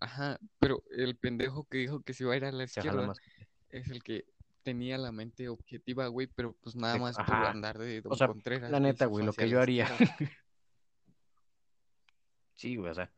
Ajá, 0.00 0.38
pero 0.58 0.82
el 0.90 1.16
pendejo 1.16 1.64
que 1.64 1.78
dijo 1.78 2.00
que 2.00 2.14
se 2.14 2.24
iba 2.24 2.32
a 2.32 2.36
ir 2.38 2.46
a 2.46 2.52
la 2.52 2.64
izquierda 2.64 3.12
es 3.68 3.88
el 3.90 4.02
que 4.02 4.24
tenía 4.62 4.98
la 4.98 5.12
mente 5.12 5.48
objetiva, 5.48 6.06
güey, 6.08 6.26
pero 6.26 6.54
pues 6.60 6.76
nada 6.76 6.98
más 6.98 7.16
por 7.16 7.24
ajá. 7.24 7.50
andar 7.50 7.78
de 7.78 8.00
Don 8.02 8.12
O 8.12 8.16
sea, 8.16 8.28
Contreras, 8.28 8.70
la 8.70 8.80
neta, 8.80 9.06
güey, 9.06 9.24
lo 9.24 9.32
que 9.32 9.48
yo 9.48 9.60
haría. 9.60 9.86
Sí, 12.54 12.76
güey, 12.76 12.90
o 12.90 12.94
sea. 12.94 13.10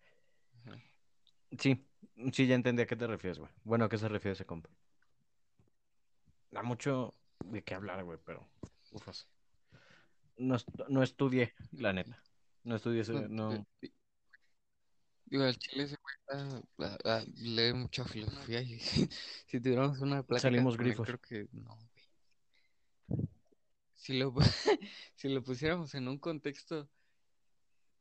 Ajá. 0.64 0.80
Sí, 1.58 1.84
sí, 2.32 2.46
ya 2.46 2.54
entendí 2.54 2.82
a 2.82 2.86
qué 2.86 2.94
te 2.94 3.08
refieres, 3.08 3.40
güey. 3.40 3.50
Bueno, 3.64 3.86
¿a 3.86 3.88
qué 3.88 3.98
se 3.98 4.06
refiere 4.06 4.34
ese 4.34 4.46
compa? 4.46 4.70
Da 6.52 6.62
mucho 6.62 7.12
de 7.44 7.64
qué 7.64 7.74
hablar, 7.74 8.04
güey, 8.04 8.20
pero. 8.24 8.46
Ufas. 8.92 9.26
No, 10.36 10.56
no 10.88 11.02
estudié, 11.02 11.54
la 11.72 11.92
neta. 11.92 12.22
No 12.62 12.76
estudié 12.76 13.00
ese, 13.00 13.14
No, 13.14 13.26
no. 13.28 13.66
Di- 15.32 15.38
Digo, 15.38 15.44
al 15.44 15.56
chile 15.58 15.88
ah, 16.28 16.60
ah, 17.04 17.24
lee 17.36 17.72
mucha 17.72 18.04
filosofía 18.04 18.60
y 18.60 18.78
si 19.46 19.60
tuviéramos 19.60 19.98
una 20.00 20.22
plática 20.22 20.48
Salimos 20.48 20.76
con 20.76 20.86
él, 20.86 20.94
grifos. 20.94 21.06
creo 21.06 21.20
que 21.20 21.48
no, 21.52 21.74
güey. 21.76 23.28
Si 23.94 24.18
lo, 24.18 24.34
si 25.16 25.28
lo 25.28 25.42
pusiéramos 25.42 25.94
en 25.94 26.08
un 26.08 26.18
contexto 26.18 26.88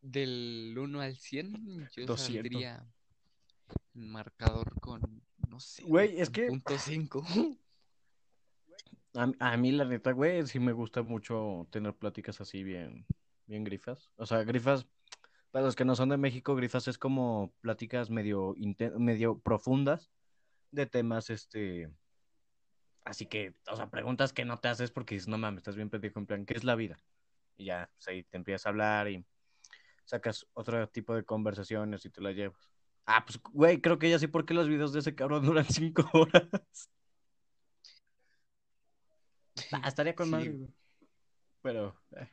del 0.02 0.76
1 0.78 1.00
al 1.02 1.16
100, 1.16 1.90
yo 1.96 2.06
200. 2.06 2.20
saldría 2.20 2.86
en 3.94 4.10
marcador 4.10 4.80
con, 4.80 5.22
no 5.48 5.60
sé, 5.60 5.84
Güey, 5.84 6.20
es 6.20 6.30
que- 6.30 6.48
punto 6.48 6.78
5. 6.78 7.24
A, 9.14 9.30
a 9.40 9.58
mí, 9.58 9.72
la 9.74 9.84
neta, 9.86 10.12
güey, 10.14 10.48
sí 10.48 10.60
me 10.60 10.72
gusta 10.72 11.04
mucho 11.04 11.68
tener 11.70 11.94
pláticas 11.94 12.40
así 12.42 12.64
bien, 12.64 13.06
bien 13.46 13.64
grifas. 13.66 14.10
O 14.16 14.26
sea, 14.26 14.44
grifas, 14.44 14.88
para 15.52 15.66
los 15.66 15.76
que 15.76 15.86
no 15.86 15.96
son 15.96 16.10
de 16.10 16.18
México, 16.18 16.56
grifas 16.56 16.88
es 16.88 16.98
como 16.98 17.54
pláticas 17.62 18.10
medio, 18.10 18.56
medio 18.98 19.40
profundas 19.40 20.10
de 20.72 20.86
temas, 20.86 21.30
este... 21.30 21.92
Así 23.04 23.26
que, 23.26 23.56
o 23.68 23.76
sea, 23.76 23.90
preguntas 23.90 24.32
que 24.32 24.46
no 24.46 24.60
te 24.60 24.68
haces 24.68 24.92
porque 24.92 25.16
dices, 25.16 25.28
no 25.28 25.38
mames, 25.38 25.60
estás 25.60 25.76
bien 25.76 25.90
pendejo, 25.90 26.20
en 26.20 26.26
plan, 26.28 26.46
¿qué 26.46 26.54
es 26.54 26.64
la 26.64 26.76
vida? 26.76 27.00
Y 27.58 27.66
ya, 27.66 27.90
pues 27.96 28.08
ahí 28.08 28.24
te 28.24 28.38
empiezas 28.38 28.66
a 28.66 28.70
hablar 28.70 29.10
y 29.10 29.26
sacas 30.06 30.48
otro 30.54 30.88
tipo 30.88 31.16
de 31.16 31.24
conversaciones 31.24 32.06
y 32.06 32.10
te 32.10 32.22
las 32.22 32.36
llevas. 32.36 32.72
Ah, 33.06 33.26
pues, 33.26 33.42
güey, 33.52 33.82
creo 33.82 33.98
que 33.98 34.10
ya 34.10 34.20
sé 34.20 34.28
por 34.28 34.46
qué 34.46 34.54
los 34.54 34.68
videos 34.68 34.94
de 34.94 35.00
ese 35.00 35.16
cabrón 35.16 35.44
duran 35.46 35.66
cinco 35.66 36.08
horas. 36.14 36.90
Ah, 39.72 39.88
estaría 39.88 40.16
con 40.16 40.28
Sí, 40.28 40.50
güey. 40.50 40.70
Pero 41.62 41.96
eh, 42.16 42.30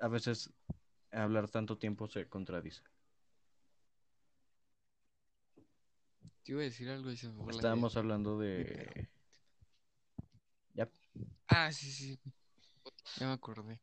a 0.00 0.08
veces 0.08 0.52
hablar 1.14 1.48
tanto 1.50 1.78
tiempo 1.78 2.08
se 2.08 2.28
contradice. 2.28 2.82
Te 6.42 6.52
iba 6.52 6.60
a 6.60 6.64
decir 6.64 6.88
algo 6.90 7.10
y 7.10 7.16
se 7.16 7.28
me. 7.30 7.50
Estábamos 7.50 7.96
hablando 7.96 8.38
de... 8.38 9.08
Ya, 10.74 10.88
Ah, 11.48 11.72
sí, 11.72 11.90
sí. 11.90 12.20
Ya 13.16 13.26
me 13.28 13.32
acordé. 13.32 13.80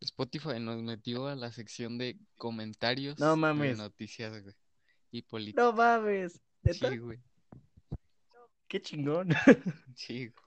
Spotify 0.00 0.58
nos 0.58 0.80
metió 0.82 1.26
a 1.28 1.36
la 1.36 1.52
sección 1.52 1.98
de 1.98 2.18
comentarios 2.36 3.18
No 3.18 3.30
de 3.32 3.36
mames. 3.36 3.78
noticias, 3.78 4.42
güey. 4.42 4.54
Y 5.12 5.22
política. 5.22 5.62
No 5.62 5.72
mames. 5.72 6.40
Sí, 6.72 6.96
güey. 6.98 7.20
Qué 8.66 8.80
chingón. 8.80 9.28
Sí, 9.94 10.28
güey. 10.28 10.44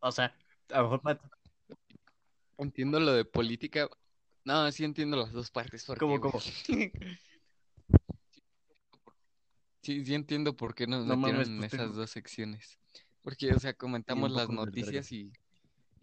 O 0.00 0.10
sea, 0.10 0.34
a 0.70 0.78
lo 0.78 0.82
mejor 0.84 1.00
para- 1.02 1.20
Entiendo 2.60 3.00
lo 3.00 3.12
de 3.12 3.24
política. 3.24 3.88
No, 4.44 4.70
sí 4.72 4.84
entiendo 4.84 5.16
las 5.16 5.32
dos 5.32 5.50
partes. 5.50 5.84
¿por 5.84 5.98
¿Cómo, 5.98 6.20
cómo? 6.20 6.40
Sí, 9.82 10.04
sí 10.04 10.14
entiendo 10.14 10.54
por 10.56 10.74
qué 10.74 10.86
nos 10.86 11.06
No 11.06 11.16
metieron 11.16 11.40
mames, 11.40 11.48
en 11.48 11.56
pues 11.58 11.72
esas 11.72 11.86
tengo- 11.86 11.98
dos 12.00 12.10
secciones. 12.10 12.78
Porque, 13.22 13.52
o 13.54 13.58
sea, 13.58 13.72
comentamos 13.74 14.30
las 14.30 14.48
noticias 14.50 15.10
y, 15.12 15.32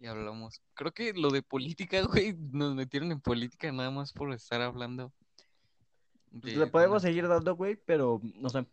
y 0.00 0.06
hablamos. 0.06 0.60
Creo 0.74 0.92
que 0.92 1.12
lo 1.12 1.30
de 1.30 1.42
política, 1.42 2.02
güey, 2.32 2.34
nos 2.36 2.74
metieron 2.74 3.12
en 3.12 3.20
política 3.20 3.70
nada 3.72 3.90
más 3.90 4.12
por 4.12 4.32
estar 4.32 4.60
hablando. 4.62 5.12
Pues 6.40 6.54
de 6.54 6.58
le 6.60 6.66
podemos 6.66 7.02
seguir 7.02 7.26
dando, 7.28 7.54
güey, 7.56 7.76
pero, 7.76 8.20
o 8.42 8.48
sea, 8.48 8.66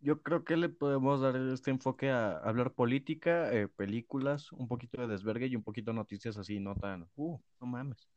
yo 0.00 0.22
creo 0.22 0.44
que 0.44 0.56
le 0.56 0.68
podemos 0.68 1.20
dar 1.20 1.36
este 1.36 1.70
enfoque 1.70 2.10
a 2.10 2.38
hablar 2.38 2.72
política, 2.72 3.52
eh, 3.52 3.68
películas, 3.68 4.50
un 4.52 4.66
poquito 4.68 5.00
de 5.00 5.06
desvergue 5.08 5.46
y 5.46 5.56
un 5.56 5.62
poquito 5.62 5.90
de 5.90 5.96
noticias 5.96 6.36
así, 6.38 6.58
no 6.58 6.74
tan, 6.74 7.08
uh, 7.16 7.38
no 7.60 7.66
mames. 7.66 8.08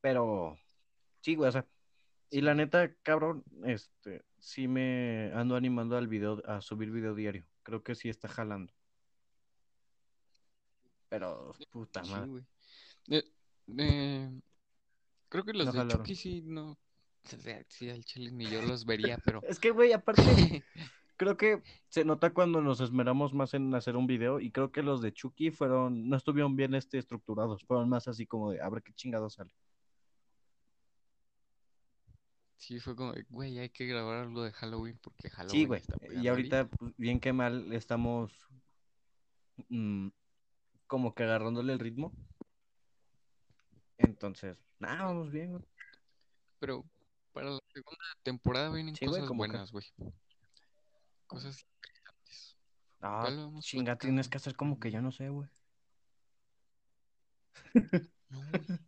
Pero, 0.00 0.56
sí, 1.20 1.34
güey, 1.34 1.48
o 1.48 1.52
sea, 1.52 1.66
y 2.30 2.40
la 2.40 2.54
neta, 2.54 2.92
cabrón, 3.02 3.44
este, 3.64 4.24
sí 4.38 4.68
me 4.68 5.30
ando 5.34 5.54
animando 5.56 5.96
al 5.96 6.08
video, 6.08 6.42
a 6.46 6.60
subir 6.60 6.90
video 6.90 7.14
diario. 7.14 7.44
Creo 7.62 7.82
que 7.82 7.94
sí 7.94 8.08
está 8.08 8.28
jalando. 8.28 8.72
Pero, 11.08 11.54
puta 11.70 12.04
Sí, 12.04 12.10
madre. 12.10 12.26
güey. 12.28 12.44
Eh, 13.08 13.24
eh, 13.78 14.40
creo 15.28 15.44
que 15.44 15.52
los 15.52 15.66
No 15.66 15.72
de 15.72 15.78
jalaron. 15.78 15.98
Chucky 15.98 16.14
sí, 16.16 16.42
no. 16.42 16.78
Sí, 17.68 17.90
al 17.90 18.04
chile 18.04 18.30
ni 18.30 18.46
yo 18.46 18.62
los 18.62 18.84
vería, 18.84 19.18
pero. 19.24 19.42
Es 19.42 19.58
que, 19.58 19.70
güey, 19.70 19.92
aparte, 19.92 20.22
creo 21.16 21.36
que 21.36 21.62
se 21.88 22.04
nota 22.04 22.32
cuando 22.32 22.60
nos 22.60 22.80
esmeramos 22.80 23.34
más 23.34 23.54
en 23.54 23.74
hacer 23.74 23.96
un 23.96 24.06
video 24.06 24.40
y 24.40 24.50
creo 24.50 24.70
que 24.70 24.82
los 24.82 25.00
de 25.02 25.12
Chucky 25.12 25.50
fueron, 25.50 26.08
no 26.08 26.16
estuvieron 26.16 26.56
bien 26.56 26.74
este, 26.74 26.98
estructurados, 26.98 27.64
fueron 27.64 27.88
más 27.88 28.06
así 28.08 28.26
como 28.26 28.52
de, 28.52 28.60
a 28.60 28.68
ver 28.68 28.82
qué 28.82 28.92
chingado 28.92 29.28
sale. 29.30 29.50
Sí, 32.58 32.80
fue 32.80 32.96
como, 32.96 33.12
güey, 33.28 33.58
hay 33.58 33.68
que 33.68 33.86
grabar 33.86 34.24
algo 34.24 34.42
de 34.42 34.52
Halloween 34.52 34.98
porque 35.00 35.28
Halloween 35.30 35.60
Sí, 35.60 35.66
güey, 35.66 35.80
está 35.80 35.96
y 36.12 36.26
ahorita, 36.28 36.68
pues, 36.68 36.92
bien 36.96 37.20
que 37.20 37.32
mal, 37.32 37.72
estamos 37.72 38.32
mm, 39.68 40.08
como 40.86 41.14
que 41.14 41.24
agarrándole 41.24 41.72
el 41.72 41.78
ritmo. 41.78 42.12
Entonces, 43.98 44.58
nada, 44.78 45.04
vamos 45.04 45.30
bien, 45.30 45.52
güey. 45.52 45.64
Pero 46.58 46.84
para 47.36 47.50
la 47.50 47.58
segunda 47.70 48.04
temporada 48.22 48.70
vienen 48.70 48.96
Sí, 48.96 49.04
cosas 49.04 49.28
buenas, 49.28 49.70
güey. 49.70 49.84
Cosas 51.26 51.66
interesantes. 51.84 52.56
Ah, 53.02 53.28
chinga, 53.60 53.98
tienes 53.98 54.30
que 54.30 54.38
hacer 54.38 54.56
como 54.56 54.80
que 54.80 54.90
yo 54.90 55.02
no 55.02 55.12
sé, 55.12 55.28
güey. 55.28 55.50
No, 58.30 58.40
güey. 58.40 58.78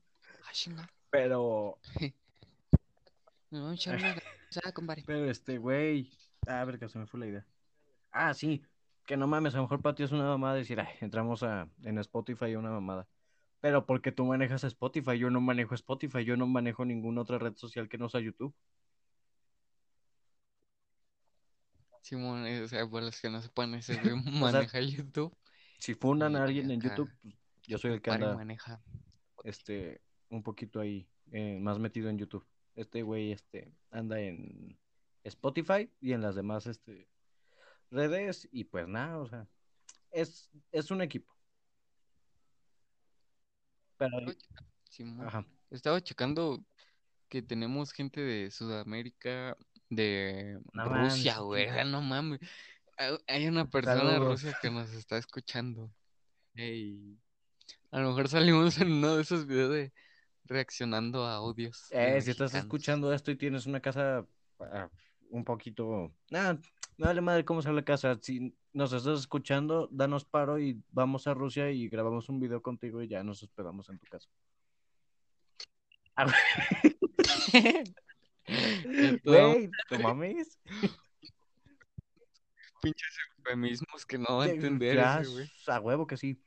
Ah, 0.44 0.52
chinga. 0.52 0.90
Pero, 1.10 1.78
compadre. 4.74 5.04
pero 5.06 5.30
este, 5.30 5.58
güey, 5.58 6.10
a 6.46 6.64
ver, 6.64 6.78
que 6.78 6.88
se 6.88 6.98
me 6.98 7.06
fue 7.06 7.20
la 7.20 7.26
idea. 7.26 7.46
Ah, 8.10 8.32
sí, 8.32 8.64
que 9.06 9.18
no 9.18 9.26
mames, 9.26 9.52
a 9.54 9.58
lo 9.58 9.64
mejor 9.64 9.82
para 9.82 9.94
ti 9.94 10.04
es 10.04 10.10
una 10.10 10.24
mamada 10.24 10.54
decir, 10.54 10.80
ay, 10.80 10.94
entramos 11.00 11.42
a, 11.42 11.68
en 11.82 11.98
Spotify 11.98 12.56
una 12.56 12.70
mamada. 12.70 13.06
Pero 13.60 13.86
porque 13.86 14.12
tú 14.12 14.24
manejas 14.24 14.64
Spotify, 14.64 15.18
yo 15.18 15.30
no 15.30 15.40
manejo 15.40 15.74
Spotify, 15.74 16.24
yo 16.24 16.36
no 16.36 16.46
manejo 16.46 16.84
ninguna 16.84 17.22
otra 17.22 17.38
red 17.38 17.56
social 17.56 17.88
que 17.88 17.98
no 17.98 18.08
sea 18.08 18.20
YouTube. 18.20 18.54
Simón, 22.02 22.46
eh, 22.46 22.62
o 22.62 22.68
sea, 22.68 22.88
para 22.88 23.06
los 23.06 23.20
que 23.20 23.28
no 23.28 23.42
sepan, 23.42 23.74
ese 23.74 23.96
güey 23.96 24.22
sea, 24.22 24.32
maneja 24.32 24.80
YouTube. 24.80 25.36
Si 25.78 25.94
fundan 25.94 26.36
a 26.36 26.44
alguien 26.44 26.70
en 26.70 26.80
YouTube, 26.80 27.10
pues, 27.22 27.34
yo 27.66 27.78
soy 27.78 27.92
el 27.92 28.00
que 28.00 28.10
anda 28.10 28.34
maneja. 28.34 28.80
este, 29.44 30.00
un 30.30 30.42
poquito 30.42 30.80
ahí, 30.80 31.08
eh, 31.32 31.58
más 31.60 31.78
metido 31.78 32.08
en 32.08 32.18
YouTube. 32.18 32.46
Este 32.76 33.02
güey, 33.02 33.32
este, 33.32 33.72
anda 33.90 34.20
en 34.20 34.78
Spotify 35.24 35.90
y 36.00 36.12
en 36.12 36.22
las 36.22 36.34
demás, 36.34 36.66
este, 36.66 37.08
redes 37.90 38.48
y 38.52 38.64
pues 38.64 38.88
nada, 38.88 39.18
o 39.18 39.28
sea, 39.28 39.46
es, 40.10 40.50
es 40.72 40.90
un 40.90 41.02
equipo. 41.02 41.37
Pero, 43.98 44.18
Estaba 44.18 44.34
checando, 44.34 44.70
Simón. 44.90 45.26
ajá. 45.26 45.46
Estaba 45.70 46.00
checando 46.00 46.64
que 47.28 47.42
tenemos 47.42 47.92
gente 47.92 48.20
de 48.20 48.50
Sudamérica, 48.50 49.56
de 49.90 50.58
No 50.72 50.84
Rusia, 50.84 51.34
mames, 51.34 51.44
güey. 51.46 51.64
sea, 51.66 51.84
No 51.84 52.00
mames. 52.02 52.40
Hay- 52.96 53.18
Hay 53.26 53.46
una 53.48 53.68
persona 53.68 54.04
de 54.04 54.10
Saludos. 54.12 54.42
Rusia 54.42 54.58
que 54.60 54.70
nos 54.70 54.90
está 54.92 55.18
escuchando. 55.18 55.90
Ey, 56.54 57.16
A 57.90 58.00
lo 58.00 58.08
mejor 58.08 58.28
salimos 58.28 58.78
en 58.80 58.92
uno 58.92 59.16
de 59.16 59.22
esos 59.22 59.46
videos 59.46 59.70
de 59.72 59.92
reaccionando 60.44 61.24
a 61.26 61.34
audios 61.36 61.88
de 61.90 62.16
Eh, 62.18 62.20
si 62.22 62.30
estás 62.30 62.54
escuchando 62.54 63.12
esto 63.12 63.30
y 63.30 63.36
tienes 63.36 63.66
una 63.66 63.80
casa 63.80 64.26
ah, 64.60 64.90
un 65.30 65.44
poquito... 65.44 66.12
Nada, 66.30 66.58
me 66.98 67.06
vale 67.06 67.20
madre 67.20 67.44
cómo 67.44 67.62
sea 67.62 67.72
la 67.72 67.84
casa. 67.84 68.18
Si 68.20 68.54
nos 68.72 68.92
estás 68.92 69.20
escuchando, 69.20 69.88
danos 69.92 70.24
paro 70.24 70.58
y 70.58 70.82
vamos 70.90 71.26
a 71.28 71.34
Rusia 71.34 71.70
y 71.70 71.88
grabamos 71.88 72.28
un 72.28 72.40
video 72.40 72.60
contigo 72.60 73.00
y 73.02 73.08
ya 73.08 73.22
nos 73.22 73.42
hospedamos 73.42 73.88
en 73.88 73.98
tu 73.98 74.06
casa. 74.06 74.28
Güey, 79.24 79.70
no 79.90 79.98
mames. 79.98 80.58
pinches 82.80 83.18
eufemismos 83.36 84.06
que 84.06 84.16
no 84.16 84.38
va 84.38 84.44
a 84.44 84.48
entender 84.48 84.96
ya, 84.96 85.20
ese, 85.20 85.30
güey. 85.30 85.50
a 85.66 85.80
huevo 85.80 86.06
que 86.06 86.16
sí. 86.16 86.40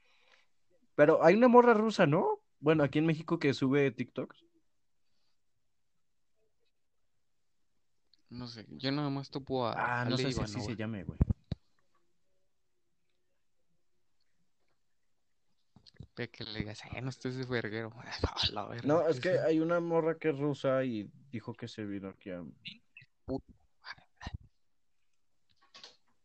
Pero 0.95 1.23
hay 1.23 1.35
una 1.35 1.47
morra 1.47 1.75
rusa, 1.75 2.07
¿no? 2.07 2.41
Bueno, 2.59 2.83
aquí 2.83 2.97
en 2.97 3.05
México 3.05 3.37
que 3.37 3.53
sube 3.53 3.91
TikToks. 3.91 4.43
No 8.31 8.47
sé, 8.47 8.65
yo 8.69 8.91
nada 8.93 9.09
más 9.09 9.29
topo 9.29 9.67
a 9.67 9.73
Ah, 10.01 10.05
no 10.05 10.15
Ale 10.15 10.23
sé 10.23 10.31
si 10.31 10.41
así 10.41 10.61
se 10.61 10.75
llame, 10.77 11.03
güey. 11.03 11.19
Ve 16.15 16.29
que 16.29 16.45
le 16.45 16.59
digas, 16.59 16.81
eh, 16.93 17.01
no 17.01 17.09
estés 17.09 17.35
de 17.35 17.45
verguero. 17.45 17.91
A 18.23 18.51
la 18.53 18.65
verga, 18.67 18.87
No, 18.87 19.05
es 19.07 19.19
¿qué 19.19 19.31
que 19.33 19.39
hay 19.39 19.59
una 19.59 19.79
morra 19.81 20.17
que 20.17 20.29
es 20.29 20.37
rusa 20.39 20.83
y 20.85 21.09
dijo 21.29 21.53
que 21.53 21.67
se 21.67 21.85
vino 21.85 22.09
aquí 22.09 22.31
a... 22.31 22.41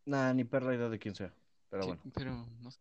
Nah, 0.04 0.32
ni 0.32 0.44
perra 0.44 0.74
idea 0.74 0.88
de 0.88 0.98
quién 0.98 1.14
sea. 1.16 1.34
Pero 1.68 1.82
Sí, 1.82 1.88
bueno. 1.88 2.02
pero 2.14 2.46
no 2.60 2.70
sé. 2.70 2.78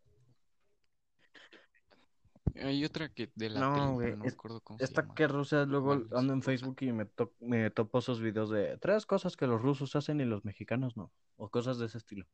Hay 2.55 2.85
otra 2.85 3.13
que 3.13 3.31
de 3.35 3.49
la 3.49 3.59
No, 3.59 3.93
güey, 3.93 4.11
no 4.11 4.23
me 4.23 4.29
acuerdo 4.29 4.61
cómo 4.61 4.79
se 4.79 4.85
Esta 4.85 5.01
llama. 5.01 5.15
que 5.15 5.23
es 5.25 5.31
rusa, 5.31 5.65
luego 5.65 5.91
ando 6.15 6.33
en 6.33 6.41
sí. 6.41 6.45
Facebook 6.45 6.77
y 6.81 6.91
me, 6.93 7.05
to- 7.05 7.33
me 7.39 7.69
topo 7.69 7.99
esos 7.99 8.21
videos 8.21 8.49
de 8.49 8.77
tres 8.77 9.05
cosas 9.05 9.35
que 9.35 9.45
los 9.47 9.61
rusos 9.61 9.95
hacen 9.95 10.21
y 10.21 10.25
los 10.25 10.45
mexicanos 10.45 10.95
no. 10.95 11.11
O 11.35 11.49
cosas 11.49 11.77
de 11.79 11.87
ese 11.87 11.97
estilo. 11.97 12.25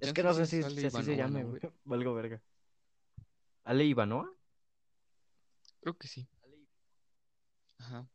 Es 0.00 0.12
que 0.12 0.22
no 0.22 0.32
sé 0.32 0.46
si, 0.46 0.62
si 0.62 0.86
así 0.86 1.02
se 1.02 1.16
llame, 1.16 1.42
¿no, 1.42 1.50
güey. 1.50 1.60
Valgo 1.84 2.14
verga. 2.14 2.40
¿Ale 3.64 3.84
Ivanoa? 3.84 4.32
Creo 5.80 5.96
que 5.96 6.08
sí. 6.08 6.28
Ajá. 7.78 8.08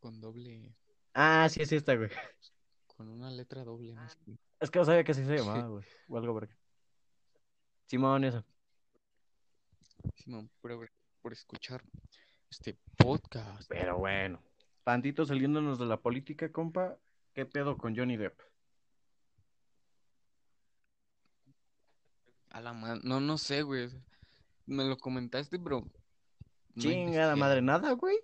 Con 0.00 0.20
doble, 0.20 0.74
Ah, 1.12 1.48
sí, 1.50 1.60
es 1.62 1.72
esta, 1.72 1.94
güey. 1.96 2.10
con 2.86 3.08
una 3.08 3.30
letra 3.30 3.64
doble. 3.64 3.94
sé. 4.24 4.38
Es 4.60 4.70
que 4.70 4.78
no 4.78 4.84
sabía 4.84 5.04
que 5.04 5.12
así 5.12 5.24
se 5.24 5.36
llamaba, 5.36 5.68
güey. 5.68 5.84
Valgo 6.08 6.34
verga. 6.34 6.57
Simón, 7.88 8.22
eso. 8.24 8.44
Simón, 10.14 10.50
por, 10.60 11.32
escuchar 11.32 11.82
este 12.50 12.76
podcast. 12.98 13.66
Pero 13.66 13.96
bueno. 13.96 14.42
Tantito 14.84 15.24
saliéndonos 15.24 15.78
de 15.78 15.86
la 15.86 15.96
política, 15.98 16.52
compa. 16.52 16.98
¿Qué 17.32 17.46
pedo 17.46 17.78
con 17.78 17.96
Johnny 17.96 18.18
Depp? 18.18 18.38
A 22.50 22.60
la 22.60 22.74
ma- 22.74 23.00
No, 23.02 23.20
no 23.20 23.38
sé, 23.38 23.62
güey. 23.62 23.88
Me 24.66 24.84
lo 24.84 24.98
comentaste, 24.98 25.58
pero. 25.58 25.80
no 25.80 26.82
Chinga 26.82 27.26
la 27.26 27.36
madre, 27.36 27.62
nada, 27.62 27.92
güey. 27.92 28.18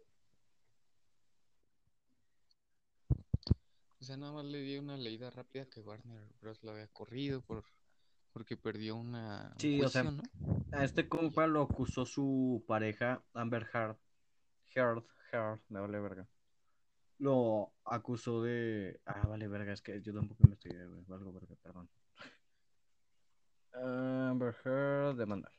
O 3.98 4.04
sea, 4.04 4.18
nada 4.18 4.32
más 4.32 4.44
le 4.44 4.58
di 4.58 4.76
una 4.76 4.98
leída 4.98 5.30
rápida 5.30 5.64
que 5.70 5.80
Warner 5.80 6.28
Bros. 6.42 6.62
lo 6.62 6.72
había 6.72 6.88
corrido 6.88 7.40
por 7.40 7.64
porque 8.34 8.56
perdió 8.56 8.96
una 8.96 9.52
un 9.52 9.60
Sí, 9.60 9.80
o 9.80 9.88
sea, 9.88 10.02
¿no? 10.02 10.20
A 10.72 10.84
este 10.84 11.08
compa 11.08 11.46
lo 11.46 11.62
acusó 11.62 12.04
su 12.04 12.64
pareja, 12.66 13.22
Amber 13.32 13.66
Heard. 13.72 13.96
Heard, 14.74 15.04
Heard, 15.32 15.60
me 15.68 15.80
vale 15.80 16.00
verga. 16.00 16.28
Lo 17.18 17.72
acusó 17.84 18.42
de. 18.42 19.00
Ah, 19.06 19.24
vale 19.28 19.46
verga, 19.46 19.72
es 19.72 19.80
que 19.80 20.02
yo 20.02 20.12
tampoco 20.12 20.42
investigué, 20.42 20.84
güey. 20.84 21.04
Valgo 21.06 21.32
verga, 21.32 21.54
perdón. 21.62 21.88
Amber 23.72 24.56
Heard 24.64 25.16
demanda. 25.16 25.50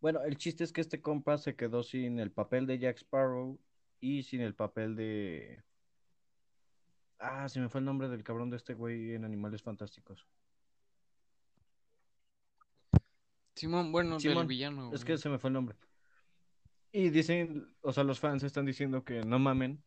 Bueno, 0.00 0.22
el 0.24 0.36
chiste 0.36 0.64
es 0.64 0.72
que 0.72 0.80
este 0.80 1.00
compa 1.00 1.38
se 1.38 1.54
quedó 1.54 1.84
sin 1.84 2.18
el 2.18 2.32
papel 2.32 2.66
de 2.66 2.80
Jack 2.80 2.98
Sparrow 2.98 3.56
y 4.00 4.24
sin 4.24 4.40
el 4.40 4.56
papel 4.56 4.96
de. 4.96 5.62
Ah, 7.20 7.48
se 7.48 7.60
me 7.60 7.68
fue 7.68 7.78
el 7.78 7.84
nombre 7.84 8.08
del 8.08 8.24
cabrón 8.24 8.50
de 8.50 8.56
este 8.56 8.74
güey 8.74 9.14
en 9.14 9.24
Animales 9.24 9.62
Fantásticos. 9.62 10.26
Simón, 13.58 13.92
bueno, 13.92 14.12
del 14.12 14.20
Simón, 14.20 14.46
villano. 14.46 14.90
Es 14.92 15.04
que 15.04 15.18
se 15.18 15.28
me 15.28 15.38
fue 15.38 15.48
el 15.48 15.54
nombre. 15.54 15.76
Y 16.92 17.10
dicen, 17.10 17.74
o 17.82 17.92
sea, 17.92 18.04
los 18.04 18.20
fans 18.20 18.42
están 18.42 18.64
diciendo 18.64 19.04
que 19.04 19.20
no 19.22 19.38
mamen, 19.38 19.82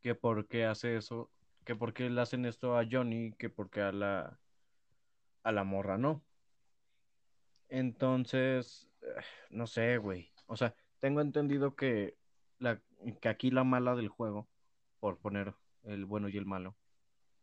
que 0.00 0.14
por 0.14 0.46
qué 0.46 0.66
hace 0.66 0.96
eso, 0.96 1.30
que 1.64 1.74
por 1.74 1.92
qué 1.94 2.10
le 2.10 2.20
hacen 2.20 2.44
esto 2.44 2.76
a 2.76 2.86
Johnny, 2.88 3.32
que 3.32 3.48
por 3.48 3.70
qué 3.70 3.80
a 3.80 3.92
la, 3.92 4.38
a 5.42 5.52
la 5.52 5.64
morra 5.64 5.98
no. 5.98 6.22
Entonces, 7.68 8.88
eh, 9.00 9.22
no 9.50 9.66
sé, 9.66 9.96
güey. 9.96 10.30
O 10.46 10.56
sea, 10.56 10.74
tengo 11.00 11.20
entendido 11.20 11.74
que, 11.74 12.16
la, 12.58 12.80
que 13.20 13.28
aquí 13.28 13.50
la 13.50 13.64
mala 13.64 13.96
del 13.96 14.08
juego, 14.08 14.48
por 15.00 15.18
poner 15.18 15.54
el 15.84 16.04
bueno 16.04 16.28
y 16.28 16.36
el 16.36 16.46
malo, 16.46 16.76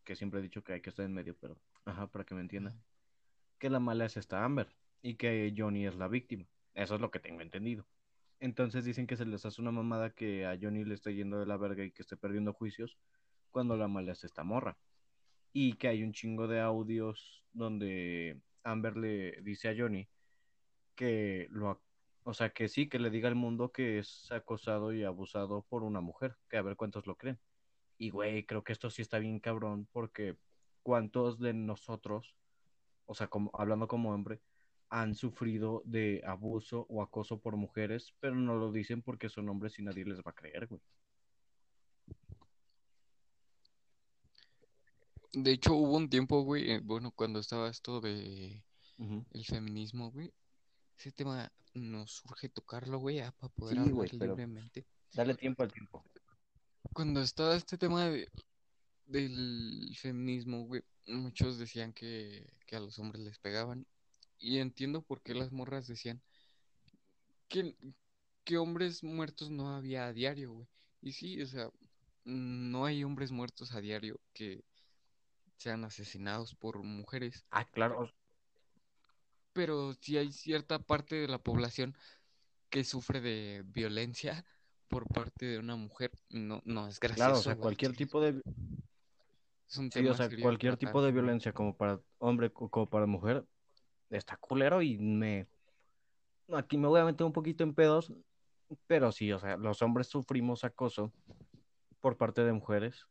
que 0.04 0.16
siempre 0.16 0.40
he 0.40 0.44
dicho 0.44 0.64
que 0.64 0.74
hay 0.74 0.82
que 0.82 0.92
estar 0.92 1.06
en 1.06 1.14
medio, 1.14 1.36
pero, 1.38 1.60
ajá, 1.86 2.08
para 2.08 2.24
que 2.24 2.36
me 2.36 2.42
entiendan. 2.42 2.82
Que 3.60 3.70
la 3.70 3.80
mala 3.80 4.06
es 4.06 4.18
esta 4.18 4.44
Amber 4.44 4.76
y 5.02 5.16
que 5.16 5.54
Johnny 5.56 5.86
es 5.86 5.96
la 5.96 6.08
víctima. 6.08 6.46
Eso 6.74 6.96
es 6.96 7.02
lo 7.02 7.12
que 7.12 7.20
tengo 7.20 7.42
entendido. 7.42 7.86
Entonces 8.40 8.86
dicen 8.86 9.06
que 9.06 9.18
se 9.18 9.26
les 9.26 9.46
hace 9.46 9.62
una 9.62 9.72
mamada 9.72 10.12
que 10.12 10.46
a 10.46 10.58
Johnny 10.60 10.86
le 10.86 10.96
esté 10.96 11.14
yendo 11.14 11.40
de 11.40 11.46
la 11.46 11.58
verga 11.58 11.84
y 11.84 11.92
que 11.92 12.02
esté 12.02 12.16
perdiendo 12.18 12.54
juicios 12.54 12.98
cuando 13.52 13.76
la 13.78 13.88
mala 13.88 14.14
es 14.14 14.24
esta 14.24 14.44
morra. 14.44 14.78
Y 15.52 15.74
que 15.74 15.90
hay 15.90 16.04
un 16.04 16.14
chingo 16.14 16.48
de 16.48 16.62
audios 16.62 17.44
donde 17.52 18.42
Amber 18.64 18.96
le 18.98 19.42
dice 19.42 19.70
a 19.70 19.76
Johnny 19.78 20.08
que 20.96 21.48
lo, 21.50 21.82
o 22.24 22.34
sea, 22.34 22.52
que 22.52 22.68
sí, 22.70 22.88
que 22.88 23.00
le 23.00 23.10
diga 23.10 23.28
al 23.28 23.36
mundo 23.36 23.72
que 23.72 24.00
es 24.00 24.32
acosado 24.32 24.94
y 24.94 25.04
abusado 25.04 25.66
por 25.70 25.84
una 25.84 26.02
mujer, 26.02 26.38
que 26.50 26.58
a 26.58 26.62
ver 26.62 26.76
cuántos 26.76 27.08
lo 27.08 27.16
creen. 27.16 27.40
Y 27.98 28.12
güey, 28.12 28.46
creo 28.46 28.64
que 28.64 28.74
esto 28.74 28.90
sí 28.90 29.02
está 29.02 29.20
bien 29.20 29.40
cabrón 29.40 29.88
porque 29.92 30.38
cuántos 30.84 31.40
de 31.40 31.54
nosotros 31.54 32.36
o 33.10 33.16
sea, 33.16 33.28
como, 33.28 33.50
hablando 33.56 33.88
como 33.88 34.14
hombre, 34.14 34.40
han 34.90 35.16
sufrido 35.16 35.82
de 35.84 36.22
abuso 36.24 36.86
o 36.90 37.02
acoso 37.02 37.40
por 37.40 37.56
mujeres, 37.56 38.14
pero 38.20 38.36
no 38.36 38.56
lo 38.56 38.72
dicen 38.72 39.02
porque 39.02 39.30
son 39.30 39.50
hombres 39.50 39.80
y 39.80 39.82
nadie 39.82 40.06
les 40.06 40.20
va 40.20 40.30
a 40.30 40.36
creer, 40.36 40.68
güey. 40.68 40.80
De 45.34 45.52
hecho, 45.52 45.74
hubo 45.74 45.98
un 45.98 46.08
tiempo, 46.08 46.44
güey, 46.44 46.72
eh, 46.72 46.82
bueno, 46.84 47.12
cuando 47.12 47.40
estaba 47.40 47.70
esto 47.70 48.00
de 48.00 48.64
el 49.32 49.46
feminismo, 49.46 50.12
güey. 50.12 50.32
Ese 50.96 51.12
tema 51.12 51.52
nos 51.74 52.12
surge 52.12 52.50
tocarlo, 52.50 53.00
güey, 53.00 53.22
ah, 53.22 53.34
para 53.40 53.52
poder 53.54 53.76
Sí, 53.76 53.90
hablar 53.90 54.14
libremente. 54.14 54.86
Dale 55.14 55.34
tiempo 55.34 55.64
al 55.64 55.74
tiempo. 55.74 56.06
Cuando 56.94 57.22
estaba 57.22 57.56
este 57.56 57.78
tema 57.78 58.06
de, 58.06 58.28
del 59.10 59.96
feminismo, 59.98 60.66
güey, 60.66 60.84
muchos 61.08 61.58
decían 61.58 61.94
que, 61.94 62.48
que 62.66 62.76
a 62.76 62.80
los 62.80 63.00
hombres 63.00 63.24
les 63.24 63.40
pegaban. 63.40 63.86
Y 64.38 64.60
entiendo 64.60 65.02
por 65.02 65.22
qué 65.22 65.34
las 65.34 65.52
morras 65.52 65.88
decían 65.88 66.22
que, 67.50 67.76
que 68.46 68.58
hombres 68.58 69.04
muertos 69.04 69.50
no 69.50 69.76
había 69.76 70.06
a 70.06 70.14
diario, 70.14 70.54
güey. 70.54 70.68
Y 71.02 71.14
sí, 71.14 71.42
o 71.42 71.48
sea, 71.48 71.70
no 72.24 72.86
hay 72.86 73.04
hombres 73.04 73.32
muertos 73.32 73.74
a 73.74 73.82
diario 73.82 74.20
que 74.34 74.64
sean 75.58 75.84
asesinados 75.84 76.56
por 76.56 76.82
mujeres. 76.84 77.46
Ah, 77.52 77.66
claro. 77.66 78.14
pero 79.52 79.94
sí 79.96 80.18
hay 80.18 80.32
cierta 80.32 80.80
parte 80.80 81.16
de 81.16 81.28
la 81.28 81.40
población 81.40 81.98
que 82.70 82.84
sufre 82.84 83.20
de 83.20 83.64
violencia 83.66 84.46
por 84.88 85.08
parte 85.08 85.46
de 85.46 85.60
una 85.60 85.76
mujer. 85.76 86.12
No, 86.30 86.62
no 86.66 86.88
es 86.88 87.00
gracioso. 87.00 87.26
Claro, 87.26 87.40
o 87.40 87.44
sea, 87.44 87.56
cualquier 87.58 87.96
tipo 87.96 88.22
de 88.22 88.42
es 89.70 89.78
un 89.78 89.92
sí, 89.92 89.92
tema 89.92 90.12
o 90.12 90.14
sea, 90.16 90.30
cualquier 90.42 90.74
tratar, 90.74 90.78
tipo 90.78 91.02
de 91.02 91.12
violencia 91.12 91.54
como 91.54 91.76
para 91.78 92.02
hombre 92.18 92.52
o 92.54 92.70
como 92.70 92.90
para 92.90 93.06
mujer 93.06 93.46
está 94.10 94.38
culero 94.38 94.82
y 94.82 94.98
me 94.98 95.48
aquí 96.54 96.78
me 96.78 96.88
voy 96.88 97.00
a 97.00 97.06
meter 97.06 97.26
un 97.26 97.34
poquito 97.34 97.64
en 97.64 97.74
pedos, 97.76 98.14
pero 98.88 99.12
sí, 99.12 99.32
o 99.32 99.40
sea, 99.40 99.58
los 99.58 99.82
hombres 99.82 100.08
sufrimos 100.08 100.64
acoso 100.64 101.14
por 102.00 102.18
parte 102.18 102.44
de 102.44 102.54
mujeres. 102.54 103.08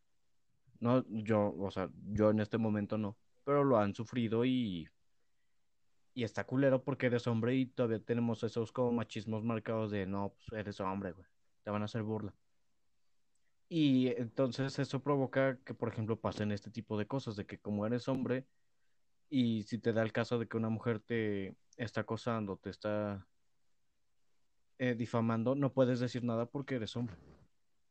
No, 0.80 1.04
yo, 1.08 1.54
o 1.58 1.70
sea, 1.70 1.90
yo 2.12 2.30
en 2.30 2.40
este 2.40 2.58
momento 2.58 2.98
no, 2.98 3.18
pero 3.44 3.64
lo 3.64 3.78
han 3.78 3.94
sufrido 3.94 4.44
y 4.44 4.88
Y 6.14 6.24
está 6.24 6.44
culero 6.44 6.82
porque 6.84 7.06
eres 7.06 7.26
hombre 7.28 7.54
y 7.54 7.66
todavía 7.66 8.00
tenemos 8.00 8.42
esos 8.42 8.72
como 8.72 8.92
machismos 8.92 9.44
marcados 9.44 9.90
de 9.90 10.06
no, 10.06 10.34
pues 10.34 10.60
eres 10.60 10.80
hombre, 10.80 11.12
güey. 11.12 11.26
Te 11.62 11.70
van 11.70 11.82
a 11.82 11.84
hacer 11.86 12.02
burla. 12.02 12.34
Y 13.68 14.08
entonces 14.08 14.78
eso 14.78 15.02
provoca 15.02 15.58
que, 15.64 15.74
por 15.74 15.90
ejemplo, 15.90 16.18
pasen 16.18 16.52
este 16.52 16.70
tipo 16.70 16.98
de 16.98 17.06
cosas, 17.06 17.36
de 17.36 17.46
que 17.46 17.58
como 17.58 17.86
eres 17.86 18.08
hombre 18.08 18.46
y 19.30 19.62
si 19.64 19.78
te 19.78 19.92
da 19.92 20.02
el 20.02 20.12
caso 20.12 20.38
de 20.38 20.48
que 20.48 20.56
una 20.56 20.70
mujer 20.70 21.00
te 21.00 21.54
está 21.76 22.02
acosando, 22.02 22.56
te 22.56 22.70
está 22.70 23.26
eh, 24.78 24.94
difamando, 24.94 25.54
no 25.54 25.72
puedes 25.72 26.00
decir 26.00 26.24
nada 26.24 26.46
porque 26.46 26.76
eres 26.76 26.96
hombre. 26.96 27.16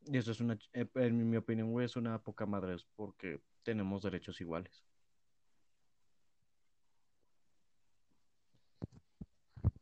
Y 0.06 0.16
eso 0.16 0.32
es 0.32 0.40
una, 0.40 0.58
eh, 0.72 0.88
en 0.94 1.30
mi 1.30 1.36
opinión, 1.36 1.80
es 1.82 1.96
una 1.96 2.18
poca 2.18 2.46
madre, 2.46 2.74
es 2.74 2.84
porque 2.96 3.40
tenemos 3.62 4.02
derechos 4.02 4.40
iguales. 4.40 4.84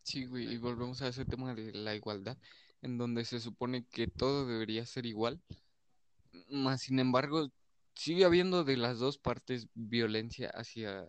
Sí, 0.03 0.27
güey, 0.27 0.53
y 0.53 0.59
volvemos 0.59 1.03
a 1.03 1.09
ese 1.09 1.25
tema 1.25 1.55
de 1.55 1.73
la 1.73 1.95
igualdad, 1.95 2.37
en 2.83 2.99
donde 2.99 3.25
se 3.25 3.41
supone 3.41 3.87
que 3.87 4.07
todo 4.07 4.47
debería 4.47 4.85
ser 4.87 5.07
igual, 5.07 5.41
más 6.51 6.83
sin 6.83 6.99
embargo, 6.99 7.51
sigue 7.95 8.25
habiendo 8.25 8.65
de 8.65 8.77
las 8.77 8.99
dos 8.99 9.19
partes 9.19 9.69
violencia 9.75 10.51
hacia, 10.51 11.05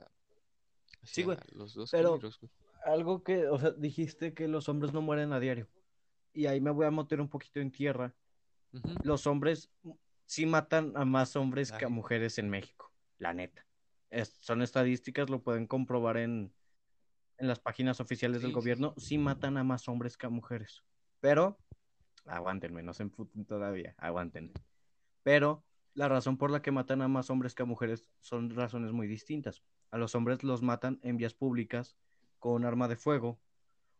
Sí, 1.04 1.22
hacia 1.22 1.26
güey, 1.26 1.38
los 1.52 1.74
dos 1.74 1.92
pero- 1.92 2.14
géneros, 2.14 2.40
güey. 2.40 2.52
Algo 2.86 3.22
que, 3.24 3.48
o 3.48 3.60
sea, 3.60 3.72
dijiste 3.72 4.34
que 4.34 4.48
los 4.48 4.70
hombres 4.70 4.94
no 4.94 5.02
mueren 5.02 5.34
a 5.34 5.40
diario. 5.42 5.68
Y 6.34 6.46
ahí 6.46 6.62
me 6.62 6.72
voy 6.72 6.86
a 6.86 6.92
meter 6.92 7.20
un 7.20 7.28
poquito 7.28 7.60
en 7.60 7.72
tierra. 7.72 8.16
Los 9.04 9.28
hombres 9.28 9.70
sí 10.26 10.46
matan 10.46 10.94
a 10.96 11.04
más 11.04 11.36
hombres 11.36 11.72
que 11.72 11.84
a 11.86 11.90
mujeres 11.90 12.38
en 12.38 12.50
México, 12.50 12.94
la 13.18 13.34
neta. 13.34 13.66
Es- 14.10 14.38
son 14.40 14.62
estadísticas, 14.62 15.30
lo 15.30 15.42
pueden 15.44 15.68
comprobar 15.68 16.16
en, 16.18 16.54
en 17.38 17.48
las 17.48 17.60
páginas 17.60 18.00
oficiales 18.00 18.42
del 18.42 18.52
sí, 18.52 18.56
gobierno. 18.56 18.94
Sí 18.98 19.18
matan 19.18 19.58
a 19.58 19.64
más 19.66 19.88
hombres 19.90 20.16
que 20.16 20.28
a 20.28 20.30
mujeres. 20.30 20.84
Pero, 21.20 21.58
aguántenme, 22.26 22.84
no 22.84 22.94
se 22.94 23.04
emputen 23.04 23.44
todavía, 23.46 23.96
aguántenme. 23.98 24.54
Pero 25.28 25.66
la 25.94 26.08
razón 26.08 26.38
por 26.38 26.52
la 26.52 26.62
que 26.62 26.72
matan 26.72 27.02
a 27.02 27.10
más 27.10 27.30
hombres 27.30 27.54
que 27.54 27.64
a 27.64 27.66
mujeres 27.66 28.08
son 28.22 28.50
razones 28.50 28.94
muy 28.94 29.08
distintas. 29.08 29.62
A 29.92 29.98
los 29.98 30.16
hombres 30.16 30.42
los 30.42 30.62
matan 30.62 31.02
en 31.04 31.18
vías 31.18 31.34
públicas 31.34 31.98
con 32.40 32.64
arma 32.64 32.88
de 32.88 32.96
fuego 32.96 33.38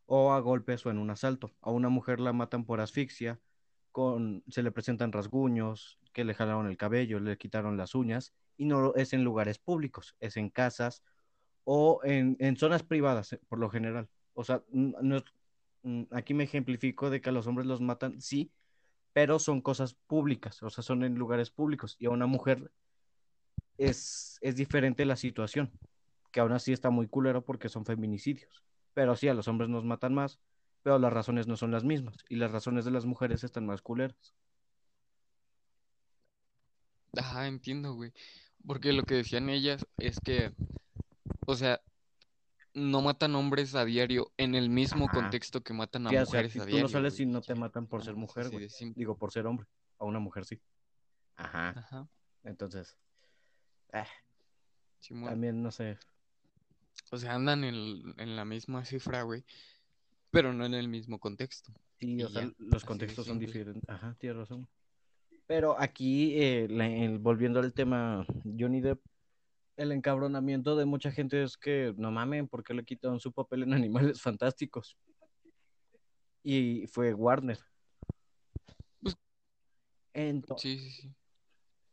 o 0.06 0.32
a 0.32 0.40
golpes 0.40 0.86
o 0.86 0.90
en 0.90 0.98
un 0.98 1.10
asalto. 1.10 1.52
A 1.60 1.72
una 1.72 1.90
mujer 1.90 2.22
la 2.22 2.32
matan 2.32 2.64
por 2.64 2.80
asfixia, 2.80 3.42
con, 3.92 4.42
se 4.48 4.64
le 4.64 4.72
presentan 4.72 5.12
rasguños, 5.12 6.00
que 6.14 6.24
le 6.24 6.34
jalaron 6.34 6.66
el 6.66 6.78
cabello, 6.78 7.20
le 7.20 7.38
quitaron 7.38 7.76
las 7.76 7.94
uñas, 7.94 8.34
y 8.56 8.64
no 8.64 8.96
es 8.96 9.12
en 9.12 9.26
lugares 9.26 9.60
públicos, 9.60 10.16
es 10.22 10.38
en 10.38 10.50
casas 10.50 11.04
o 11.66 12.00
en, 12.06 12.38
en 12.40 12.56
zonas 12.56 12.84
privadas, 12.84 13.34
eh, 13.34 13.42
por 13.50 13.60
lo 13.60 13.70
general. 13.70 14.08
O 14.34 14.46
sea, 14.46 14.64
aquí 16.12 16.34
me 16.34 16.46
ejemplifico 16.46 17.10
de 17.10 17.20
que 17.20 17.28
a 17.28 17.34
los 17.34 17.48
hombres 17.48 17.68
los 17.68 17.82
matan, 17.82 18.22
sí, 18.22 18.54
pero 19.18 19.40
son 19.40 19.62
cosas 19.62 19.96
públicas, 19.96 20.62
o 20.62 20.70
sea, 20.70 20.84
son 20.84 21.04
en 21.04 21.16
lugares 21.16 21.50
públicos, 21.50 21.96
y 21.98 22.06
a 22.06 22.12
una 22.12 22.28
mujer 22.28 22.72
es, 23.80 24.38
es 24.42 24.56
diferente 24.56 25.06
la 25.06 25.16
situación, 25.16 25.72
que 26.32 26.40
aún 26.40 26.52
así 26.52 26.72
está 26.72 26.92
muy 26.92 27.08
culero 27.08 27.44
porque 27.44 27.68
son 27.68 27.84
feminicidios. 27.84 28.62
Pero 28.94 29.16
sí, 29.16 29.28
a 29.28 29.34
los 29.34 29.48
hombres 29.48 29.72
nos 29.72 29.84
matan 29.84 30.14
más, 30.14 30.38
pero 30.84 31.00
las 31.00 31.12
razones 31.12 31.48
no 31.48 31.58
son 31.58 31.72
las 31.72 31.84
mismas, 31.84 32.18
y 32.30 32.36
las 32.36 32.52
razones 32.52 32.86
de 32.86 32.92
las 32.92 33.06
mujeres 33.08 33.44
están 33.44 33.66
más 33.66 33.82
culeras. 33.82 34.36
Ajá, 37.18 37.48
entiendo, 37.48 37.96
güey. 37.96 38.14
Porque 38.68 38.94
lo 38.94 39.02
que 39.02 39.16
decían 39.16 39.50
ellas 39.50 39.84
es 39.98 40.20
que, 40.20 40.52
o 41.48 41.56
sea, 41.56 41.82
no 42.78 43.02
matan 43.02 43.36
hombres 43.36 43.76
a 43.76 43.84
diario 43.86 44.32
en 44.38 44.56
el 44.56 44.70
mismo 44.70 45.06
Ajá. 45.06 45.16
contexto 45.22 45.62
que 45.62 45.74
matan 45.74 46.08
a 46.08 46.12
mujeres 46.12 46.52
si 46.54 46.60
a 46.60 46.62
tú 46.64 46.68
diario, 46.68 46.84
no 46.84 46.90
sales 46.90 47.14
güey. 47.14 47.18
si 47.18 47.26
no 47.26 47.42
te 47.42 47.56
matan 47.56 47.88
por 47.88 48.04
ser 48.04 48.16
mujer, 48.16 48.50
güey. 48.50 48.68
Digo, 48.96 49.18
por 49.18 49.32
ser 49.32 49.48
hombre. 49.48 49.68
A 50.00 50.06
una 50.06 50.20
mujer 50.20 50.46
sí. 50.46 50.60
Ajá. 51.36 51.70
Ajá, 51.70 52.08
Entonces, 52.44 52.98
ah, 53.94 54.08
Simón. 55.00 55.30
también 55.32 55.62
no 55.64 55.72
sé. 55.72 55.98
O 57.12 57.18
sea, 57.18 57.36
andan 57.36 57.64
en, 57.64 58.14
en 58.18 58.36
la 58.36 58.46
misma 58.46 58.84
cifra, 58.86 59.22
güey, 59.24 59.44
pero 60.32 60.54
no 60.54 60.66
en 60.66 60.74
el 60.74 60.88
mismo 60.88 61.20
contexto. 61.20 61.72
Sí, 62.00 62.16
Y 62.16 62.24
o 62.24 62.30
sea, 62.30 62.52
los 62.60 62.86
contextos 62.86 63.26
son 63.28 63.40
diferentes. 63.40 63.88
Ajá, 63.90 64.16
tienes 64.20 64.38
razón. 64.38 64.68
Pero 65.48 65.80
aquí, 65.80 66.34
eh, 66.42 66.68
la- 66.70 66.88
el- 66.90 67.20
volviendo 67.20 67.60
al 67.60 67.74
tema 67.74 68.26
Johnny 68.44 68.82
Depp, 68.82 69.00
el 69.78 69.92
encabronamiento 69.92 70.76
de 70.76 70.86
mucha 70.86 71.12
gente 71.12 71.42
es 71.44 71.56
que 71.56 71.94
no 71.98 72.12
mamen, 72.12 72.48
¿por 72.48 72.64
qué 72.64 72.74
le 72.74 72.84
quitaron 72.84 73.20
su 73.20 73.32
papel 73.32 73.64
en 73.64 73.74
Animales 74.14 74.22
Fantásticos? 74.22 74.98
Y 76.44 76.88
fue 76.88 77.14
Warner. 77.14 77.60
Pues- 79.02 79.18
Entonces, 80.14 80.62
Sí, 80.62 80.80
sí, 80.80 81.02
sí. 81.04 81.16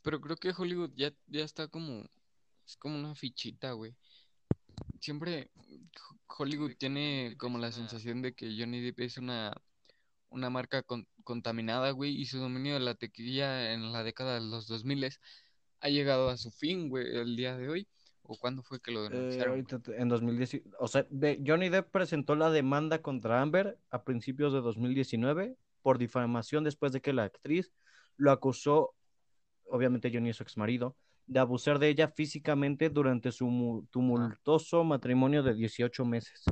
Pero 0.02 0.20
creo 0.20 0.36
que 0.36 0.52
Hollywood 0.56 0.90
ya, 0.94 1.12
ya 1.26 1.44
está 1.44 1.68
como, 1.68 2.04
es 2.66 2.76
como 2.76 2.98
una 2.98 3.14
fichita, 3.14 3.72
güey. 3.72 3.94
Siempre 5.00 5.50
Ho- 5.56 6.18
Hollywood 6.38 6.72
tiene 6.78 7.36
como 7.38 7.58
la 7.58 7.72
sensación 7.72 8.22
de 8.22 8.34
que 8.34 8.54
Johnny 8.58 8.80
Depp 8.80 9.00
es 9.00 9.18
una, 9.18 9.52
una 10.30 10.50
marca 10.50 10.82
con- 10.82 11.06
contaminada, 11.22 11.90
güey, 11.90 12.20
y 12.20 12.26
su 12.26 12.38
dominio 12.38 12.74
de 12.74 12.80
la 12.80 12.94
tequila 12.94 13.72
en 13.72 13.92
la 13.92 14.02
década 14.02 14.34
de 14.34 14.40
los 14.42 14.66
2000 14.66 15.04
ha 15.84 15.88
llegado 15.90 16.30
a 16.30 16.36
su 16.38 16.50
fin, 16.50 16.88
güey, 16.88 17.14
el 17.14 17.36
día 17.36 17.56
de 17.58 17.68
hoy. 17.68 17.86
¿O 18.22 18.38
cuándo 18.38 18.62
fue 18.62 18.80
que 18.80 18.90
lo 18.90 19.04
Eh, 19.04 19.10
denunciaron? 19.10 19.66
en 19.98 20.08
2010, 20.08 20.62
o 20.78 20.88
sea, 20.88 21.06
de- 21.10 21.42
Johnny 21.46 21.68
Depp 21.68 21.90
presentó 21.90 22.34
la 22.36 22.50
demanda 22.50 23.02
contra 23.02 23.42
Amber 23.42 23.78
a 23.90 24.02
principios 24.02 24.54
de 24.54 24.62
2019 24.62 25.56
por 25.82 25.98
difamación 25.98 26.64
después 26.64 26.92
de 26.92 27.02
que 27.02 27.12
la 27.12 27.24
actriz 27.24 27.70
lo 28.16 28.30
acusó, 28.30 28.94
obviamente 29.66 30.10
Johnny 30.10 30.30
es 30.30 30.36
su 30.36 30.42
exmarido, 30.42 30.96
de 31.26 31.38
abusar 31.38 31.78
de 31.78 31.90
ella 31.90 32.08
físicamente 32.08 32.88
durante 32.88 33.30
su 33.30 33.46
mu- 33.46 33.84
tumultuoso 33.90 34.84
matrimonio 34.84 35.42
de 35.42 35.52
18 35.52 36.06
meses. 36.06 36.44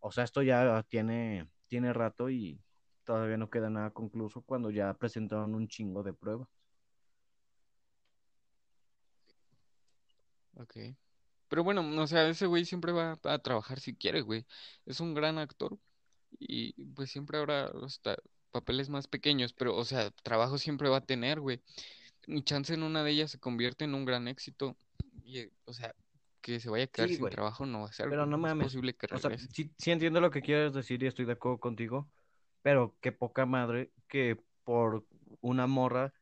O 0.00 0.12
sea, 0.12 0.24
esto 0.24 0.42
ya 0.42 0.82
tiene, 0.86 1.48
tiene 1.66 1.94
rato 1.94 2.28
y 2.28 2.60
todavía 3.04 3.38
no 3.38 3.48
queda 3.48 3.70
nada 3.70 3.90
concluso 3.90 4.42
cuando 4.42 4.70
ya 4.70 4.92
presentaron 4.92 5.54
un 5.54 5.66
chingo 5.66 6.02
de 6.02 6.12
pruebas. 6.12 6.48
Ok. 10.60 10.76
Pero 11.48 11.64
bueno, 11.64 11.82
o 12.02 12.06
sea, 12.06 12.28
ese 12.28 12.46
güey 12.46 12.64
siempre 12.64 12.92
va 12.92 13.18
a 13.24 13.38
trabajar 13.40 13.80
si 13.80 13.94
quiere, 13.96 14.20
güey. 14.22 14.46
Es 14.86 15.00
un 15.00 15.14
gran 15.14 15.38
actor 15.38 15.78
y 16.38 16.72
pues 16.94 17.10
siempre 17.10 17.38
habrá 17.38 17.66
hasta 17.84 18.16
papeles 18.52 18.88
más 18.88 19.08
pequeños, 19.08 19.52
pero 19.52 19.76
o 19.76 19.84
sea, 19.84 20.10
trabajo 20.22 20.58
siempre 20.58 20.88
va 20.88 20.98
a 20.98 21.06
tener, 21.06 21.40
güey. 21.40 21.62
Y 22.26 22.42
chance 22.42 22.74
en 22.74 22.82
una 22.84 23.02
de 23.04 23.12
ellas 23.12 23.30
se 23.32 23.40
convierte 23.40 23.84
en 23.84 23.94
un 23.94 24.04
gran 24.04 24.28
éxito 24.28 24.76
y, 25.24 25.40
eh, 25.40 25.52
o 25.64 25.72
sea, 25.72 25.94
que 26.40 26.60
se 26.60 26.70
vaya 26.70 26.84
a 26.84 26.86
quedar 26.88 27.08
Sí, 27.08 27.16
sin 27.16 27.22
güey. 27.22 27.32
trabajo 27.32 27.66
no 27.66 27.80
va 27.82 27.88
a 27.88 27.92
ser, 27.92 28.10
Pero 28.10 28.22
güey. 28.22 28.30
no 28.30 28.38
Es 28.38 28.42
mames. 28.42 28.72
posible 28.72 28.94
que 28.94 29.06
O 29.12 29.18
sea, 29.18 29.30
regrese. 29.30 29.48
sí, 29.52 29.72
sí 29.78 29.90
entiendo 29.90 30.20
lo 30.20 30.30
que 30.30 30.42
quieres 30.42 30.72
decir 30.72 31.02
y 31.02 31.06
estoy 31.06 31.24
de 31.24 31.32
acuerdo 31.32 31.58
contigo, 31.58 32.10
pero 32.62 32.96
qué 33.00 33.12
poca 33.12 33.46
madre 33.46 33.92
que 34.08 34.36
por 34.64 35.06
una 35.40 35.66
morra 35.66 36.12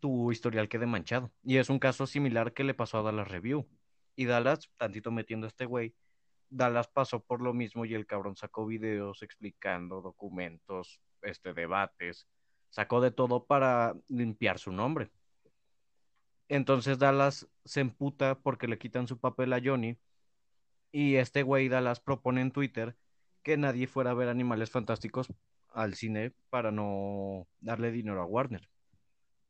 tu 0.00 0.32
historial 0.32 0.68
quede 0.68 0.86
manchado. 0.86 1.32
Y 1.42 1.56
es 1.58 1.70
un 1.70 1.78
caso 1.78 2.06
similar 2.06 2.52
que 2.52 2.64
le 2.64 2.74
pasó 2.74 2.98
a 2.98 3.02
Dallas 3.02 3.28
Review. 3.28 3.68
Y 4.16 4.26
Dallas, 4.26 4.70
tantito 4.76 5.10
metiendo 5.10 5.46
a 5.46 5.48
este 5.48 5.66
güey, 5.66 5.94
Dallas 6.50 6.88
pasó 6.88 7.20
por 7.20 7.40
lo 7.40 7.52
mismo 7.52 7.84
y 7.84 7.94
el 7.94 8.06
cabrón 8.06 8.36
sacó 8.36 8.66
videos 8.66 9.22
explicando 9.22 10.00
documentos, 10.00 11.00
este, 11.22 11.52
debates, 11.52 12.28
sacó 12.70 13.00
de 13.00 13.10
todo 13.10 13.44
para 13.46 13.94
limpiar 14.08 14.58
su 14.58 14.72
nombre. 14.72 15.10
Entonces 16.48 16.98
Dallas 16.98 17.48
se 17.64 17.80
emputa 17.80 18.36
porque 18.36 18.68
le 18.68 18.78
quitan 18.78 19.08
su 19.08 19.18
papel 19.18 19.52
a 19.52 19.60
Johnny 19.64 19.98
y 20.92 21.16
este 21.16 21.42
güey 21.42 21.68
Dallas 21.68 22.00
propone 22.00 22.40
en 22.40 22.52
Twitter 22.52 22.96
que 23.42 23.56
nadie 23.56 23.86
fuera 23.86 24.10
a 24.10 24.14
ver 24.14 24.28
Animales 24.28 24.70
Fantásticos 24.70 25.32
al 25.72 25.94
cine 25.94 26.32
para 26.50 26.70
no 26.70 27.48
darle 27.60 27.90
dinero 27.90 28.22
a 28.22 28.26
Warner. 28.26 28.68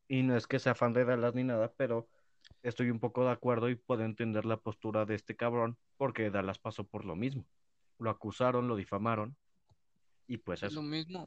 Y 0.09 0.23
no 0.23 0.37
es 0.37 0.47
que 0.47 0.59
sea 0.59 0.75
fan 0.75 0.93
de 0.93 1.05
Dallas 1.05 1.35
ni 1.35 1.45
nada, 1.45 1.73
pero 1.77 2.07
estoy 2.63 2.91
un 2.91 3.01
poco 3.01 3.25
de 3.25 3.31
acuerdo 3.31 3.69
y 3.69 3.75
puedo 3.75 4.05
entender 4.05 4.45
la 4.45 4.57
postura 4.59 5.07
de 5.07 5.15
este 5.15 5.37
cabrón 5.37 5.77
porque 5.97 6.31
Dallas 6.31 6.59
pasó 6.59 6.85
por 6.85 7.05
lo 7.05 7.17
mismo. 7.17 7.45
Lo 7.99 8.11
acusaron, 8.11 8.69
lo 8.69 8.77
difamaron 8.77 9.37
y 10.27 10.39
pues 10.39 10.63
Lo 10.63 10.69
eso. 10.69 10.83
mismo. 10.83 11.25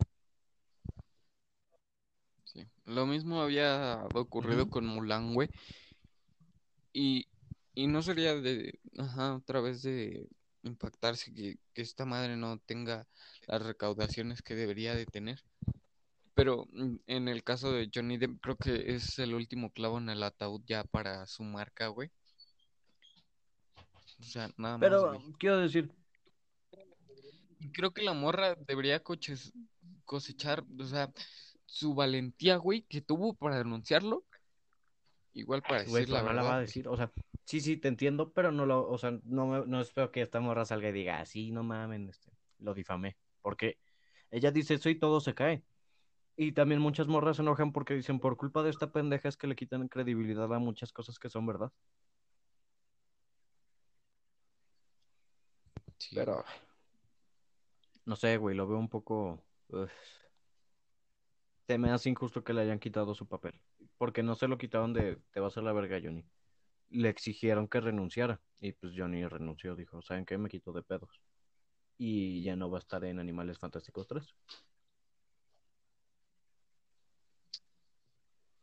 Sí, 2.43 2.65
lo 2.86 3.05
mismo 3.05 3.41
había 3.41 4.03
ocurrido 4.13 4.69
con 4.69 4.86
Mulan, 4.86 5.34
güey. 5.34 5.49
Y, 6.93 7.28
y 7.75 7.88
no 7.88 8.01
sería 8.01 8.36
de, 8.36 8.80
ajá, 8.97 9.36
otra 9.36 9.61
vez 9.61 9.82
de 9.84 10.28
impactarse 10.63 11.34
que, 11.34 11.57
que 11.73 11.82
esta 11.82 12.05
madre 12.05 12.36
no 12.38 12.57
tenga 12.59 13.07
las 13.47 13.61
recaudaciones 13.61 14.41
que 14.41 14.55
debería 14.55 14.95
de 14.95 15.05
tener. 15.05 15.43
Pero 16.38 16.68
mm, 16.72 16.96
en 17.08 17.28
el 17.28 17.44
caso 17.44 17.72
de 17.72 17.90
Johnny 17.94 18.18
Depp, 18.18 18.40
creo 18.40 18.56
que 18.58 18.94
es 18.94 19.18
el 19.18 19.34
último 19.34 19.72
clavo 19.72 19.98
en 19.98 20.10
el 20.10 20.22
ataúd 20.22 20.62
ya 20.68 20.84
para 20.84 21.26
su 21.26 21.42
marca, 21.42 21.88
güey. 21.88 22.12
O 24.20 24.24
sea, 24.24 24.48
nada 24.56 24.78
más, 24.78 24.88
Pero 24.88 25.20
quiero 25.40 25.58
decir, 25.58 25.92
creo 27.74 27.92
que 27.92 28.04
la 28.04 28.14
morra 28.14 28.54
debería 28.54 29.02
cosechar, 30.06 30.64
o 30.80 30.84
sea, 30.84 31.12
su 31.66 31.96
valentía, 31.96 32.58
güey, 32.58 32.84
que 32.84 33.02
tuvo 33.02 33.34
para 33.34 33.58
denunciarlo. 33.58 34.24
Igual 35.34 35.64
para 35.64 35.86
Güey, 35.86 36.04
decir 36.04 36.10
la 36.10 36.22
no 36.22 36.34
la 36.34 36.44
va 36.44 36.58
a 36.58 36.62
decir, 36.62 36.88
o 36.88 36.96
sea, 36.96 37.12
sí, 37.46 37.62
sí, 37.62 37.78
te 37.78 37.88
entiendo, 37.88 38.32
pero 38.32 38.52
no 38.52 38.68
lo, 38.68 38.88
o 38.88 38.98
sea, 39.00 39.20
no, 39.24 39.66
no 39.66 39.82
espero 39.82 40.12
que 40.12 40.22
esta 40.22 40.40
morra 40.40 40.66
salga 40.66 40.90
y 40.90 40.94
diga, 40.94 41.26
sí, 41.26 41.52
no 41.52 41.64
mamen, 41.64 42.10
este, 42.10 42.32
lo 42.60 42.76
difamé, 42.76 43.18
porque 43.42 43.80
ella 44.30 44.52
dice 44.52 44.76
eso 44.76 44.90
y 44.90 45.00
todo 45.00 45.20
se 45.20 45.34
cae. 45.34 45.64
Y 46.40 46.52
también 46.52 46.80
muchas 46.80 47.08
morras 47.08 47.38
se 47.38 47.42
enojan 47.42 47.74
porque 47.74 47.96
dicen, 47.96 48.20
por 48.20 48.38
culpa 48.38 48.62
de 48.62 48.70
esta 48.70 48.92
pendeja 48.92 49.28
es 49.28 49.38
que 49.38 49.48
le 49.48 49.56
quitan 49.56 49.88
credibilidad 49.88 50.54
a 50.54 50.60
muchas 50.60 50.94
cosas 50.94 51.18
que 51.18 51.30
son 51.30 51.48
verdad. 51.48 51.72
Sí, 55.98 56.16
Pero, 56.16 56.46
no 58.06 58.16
sé, 58.16 58.38
güey, 58.38 58.56
lo 58.56 58.68
veo 58.68 58.78
un 58.78 58.88
poco... 58.88 59.44
uf. 59.70 59.92
Se 61.68 61.78
me 61.78 61.90
hace 61.92 62.10
injusto 62.10 62.44
que 62.44 62.54
le 62.54 62.62
hayan 62.62 62.80
quitado 62.80 63.14
su 63.16 63.28
papel, 63.28 63.60
porque 63.98 64.24
no 64.24 64.36
se 64.36 64.48
lo 64.48 64.58
quitaron 64.58 64.94
de, 64.94 65.18
te 65.32 65.40
vas 65.40 65.58
a 65.58 65.62
la 65.62 65.74
verga, 65.74 66.00
Johnny. 66.02 66.24
Le 66.90 67.10
exigieron 67.10 67.68
que 67.68 67.82
renunciara, 67.82 68.40
y 68.62 68.72
pues 68.74 68.94
Johnny 68.96 69.26
renunció, 69.28 69.76
dijo, 69.76 70.02
¿saben 70.02 70.26
qué? 70.26 70.38
Me 70.38 70.50
quito 70.50 70.72
de 70.72 70.84
pedos. 70.84 71.20
Y 71.98 72.44
ya 72.44 72.56
no 72.56 72.70
va 72.70 72.78
a 72.78 72.80
estar 72.80 73.04
en 73.04 73.20
Animales 73.20 73.60
Fantásticos 73.60 74.08
3. 74.08 74.36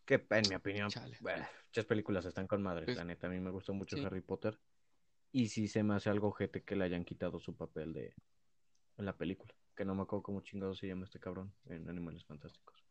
Que 0.04 0.26
en 0.28 0.48
mi 0.48 0.54
opinión, 0.54 0.90
bueno, 1.20 1.46
muchas 1.66 1.84
películas 1.86 2.26
están 2.26 2.46
con 2.46 2.62
madre. 2.62 2.94
La 2.94 3.04
neta, 3.04 3.26
a 3.26 3.30
mí 3.30 3.40
me 3.40 3.50
gustó 3.50 3.72
mucho 3.72 3.96
sí. 3.96 4.04
Harry 4.04 4.20
Potter. 4.20 4.58
Y 5.32 5.48
sí 5.48 5.66
se 5.66 5.82
me 5.82 5.94
hace 5.94 6.10
algo 6.10 6.30
jete 6.32 6.62
que 6.62 6.76
le 6.76 6.84
hayan 6.84 7.04
quitado 7.04 7.40
su 7.40 7.56
papel 7.56 7.92
de 7.92 8.14
en 8.98 9.04
la 9.04 9.16
película. 9.16 9.54
Que 9.74 9.84
no 9.84 9.94
me 9.94 10.02
acuerdo 10.02 10.22
cómo 10.22 10.42
chingado 10.42 10.74
se 10.74 10.86
llama 10.86 11.04
este 11.04 11.18
cabrón 11.18 11.52
en 11.64 11.88
Animales 11.88 12.24
Fantásticos. 12.24 12.84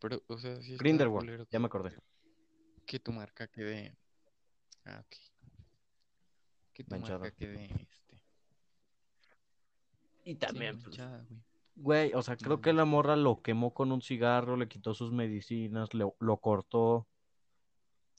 Pero, 0.00 0.22
o 0.26 0.38
sea, 0.38 0.56
sí 0.62 0.72
está 0.72 0.82
Grindelwald, 0.82 1.46
ya 1.50 1.58
me 1.58 1.66
acordé. 1.66 1.96
Que 2.86 2.98
tu 2.98 3.12
marca 3.12 3.46
quede. 3.48 3.96
Ah, 4.84 5.04
ok. 5.04 5.16
Que 6.72 6.84
tu 6.84 6.90
Manchada. 6.90 7.18
marca 7.18 7.36
quede. 7.36 7.64
Este... 7.64 8.22
Y 10.24 10.34
también, 10.36 10.80
pues, 10.80 10.98
manchada. 10.98 11.26
Güey, 11.78 12.12
o 12.14 12.22
sea, 12.22 12.36
creo 12.36 12.60
que 12.60 12.72
la 12.72 12.84
morra 12.84 13.16
lo 13.16 13.42
quemó 13.42 13.72
con 13.72 13.92
un 13.92 14.02
cigarro, 14.02 14.56
le 14.56 14.68
quitó 14.68 14.94
sus 14.94 15.12
medicinas, 15.12 15.94
le- 15.94 16.12
lo 16.18 16.36
cortó. 16.38 17.06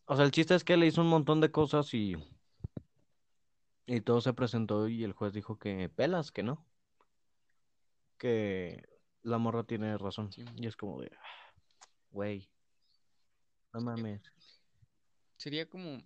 O 0.06 0.16
sea, 0.16 0.26
el 0.26 0.32
chiste 0.32 0.56
es 0.56 0.64
que 0.64 0.78
le 0.78 0.88
hizo 0.88 1.02
un 1.02 1.08
montón 1.10 1.40
de 1.42 1.52
cosas 1.52 1.94
y. 1.94 2.16
Y 3.86 4.02
todo 4.02 4.22
se 4.22 4.34
presentó 4.34 4.88
y 4.88 5.04
el 5.04 5.14
juez 5.14 5.34
dijo 5.34 5.58
que 5.58 5.90
pelas, 5.90 6.32
que 6.32 6.44
no. 6.44 6.66
Que 8.18 8.88
la 9.24 9.38
morra 9.38 9.64
tiene 9.64 9.98
razón. 9.98 10.32
Sí. 10.32 10.44
Y 10.56 10.68
es 10.68 10.76
como 10.76 11.02
de. 11.02 11.12
"Ah, 11.16 11.54
Güey. 12.12 12.50
No 13.74 13.82
mames. 13.82 14.22
Sería 15.38 15.70
como 15.70 16.02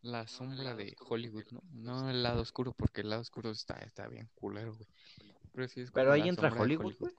la 0.00 0.26
sombra 0.26 0.74
de 0.74 0.96
Hollywood, 1.08 1.44
¿no? 1.50 1.60
No 1.72 2.08
el 2.10 2.22
lado 2.22 2.40
oscuro, 2.42 2.72
porque 2.72 3.00
el 3.02 3.10
lado 3.10 3.22
oscuro 3.22 3.50
está, 3.50 3.74
está 3.78 4.06
bien 4.08 4.30
culero, 4.34 4.74
güey. 4.76 4.88
Pero 5.52 5.68
sí 5.68 5.80
es 5.80 5.90
como 5.90 5.94
Pero 6.02 6.12
ahí 6.12 6.28
entra 6.28 6.50
Hollywood, 6.50 6.94
güey. 6.98 7.14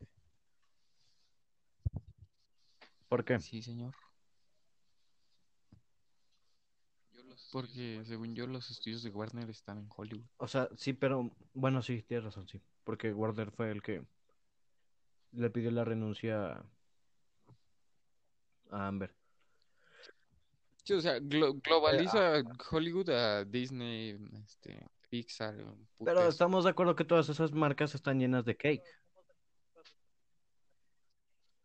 ¿Por 3.08 3.24
qué? 3.24 3.40
Sí, 3.40 3.62
señor. 3.62 3.94
Porque 7.52 8.02
según 8.06 8.34
yo 8.36 8.48
los 8.48 8.72
estudios 8.72 9.04
de 9.04 9.10
Warner 9.12 9.50
están 9.50 9.78
en 9.78 9.88
Hollywood. 9.96 10.26
O 10.38 10.48
sea, 10.48 10.70
sí, 10.76 10.94
pero. 10.94 11.32
Bueno, 11.54 11.82
sí, 11.82 12.02
tienes 12.02 12.26
razón, 12.26 12.48
sí. 12.48 12.60
Porque 12.84 13.14
Warner 13.14 13.52
fue 13.52 13.70
el 13.72 13.82
que 13.84 14.04
le 15.34 15.50
pidió 15.50 15.70
la 15.72 15.84
renuncia 15.86 16.64
a 18.72 18.88
Amber. 18.88 19.14
Sí, 20.84 20.94
o 20.94 21.02
sea, 21.02 21.20
glo- 21.20 21.62
globaliza 21.62 22.42
Hollywood 22.72 23.10
a 23.10 23.46
Disney, 23.46 24.18
este, 24.44 24.86
Pixar, 25.14 25.54
un 25.64 25.88
Pero 26.04 26.28
estamos 26.28 26.64
de 26.64 26.72
acuerdo 26.72 26.96
que 26.96 27.06
todas 27.06 27.30
esas 27.30 27.52
marcas 27.52 27.94
están 27.94 28.18
llenas 28.20 28.46
de 28.46 28.58
cake. 28.58 28.82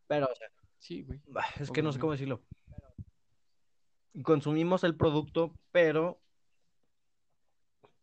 Pero, 0.07 0.27
o 0.27 0.35
sea, 0.35 0.49
Sí, 0.77 1.01
güey. 1.03 1.23
es 1.59 1.71
que 1.71 1.83
no 1.83 1.91
sé 1.91 1.99
cómo 1.99 2.13
decirlo. 2.13 2.43
Consumimos 4.23 4.85
el 4.85 4.99
producto, 4.99 5.55
pero. 5.73 6.21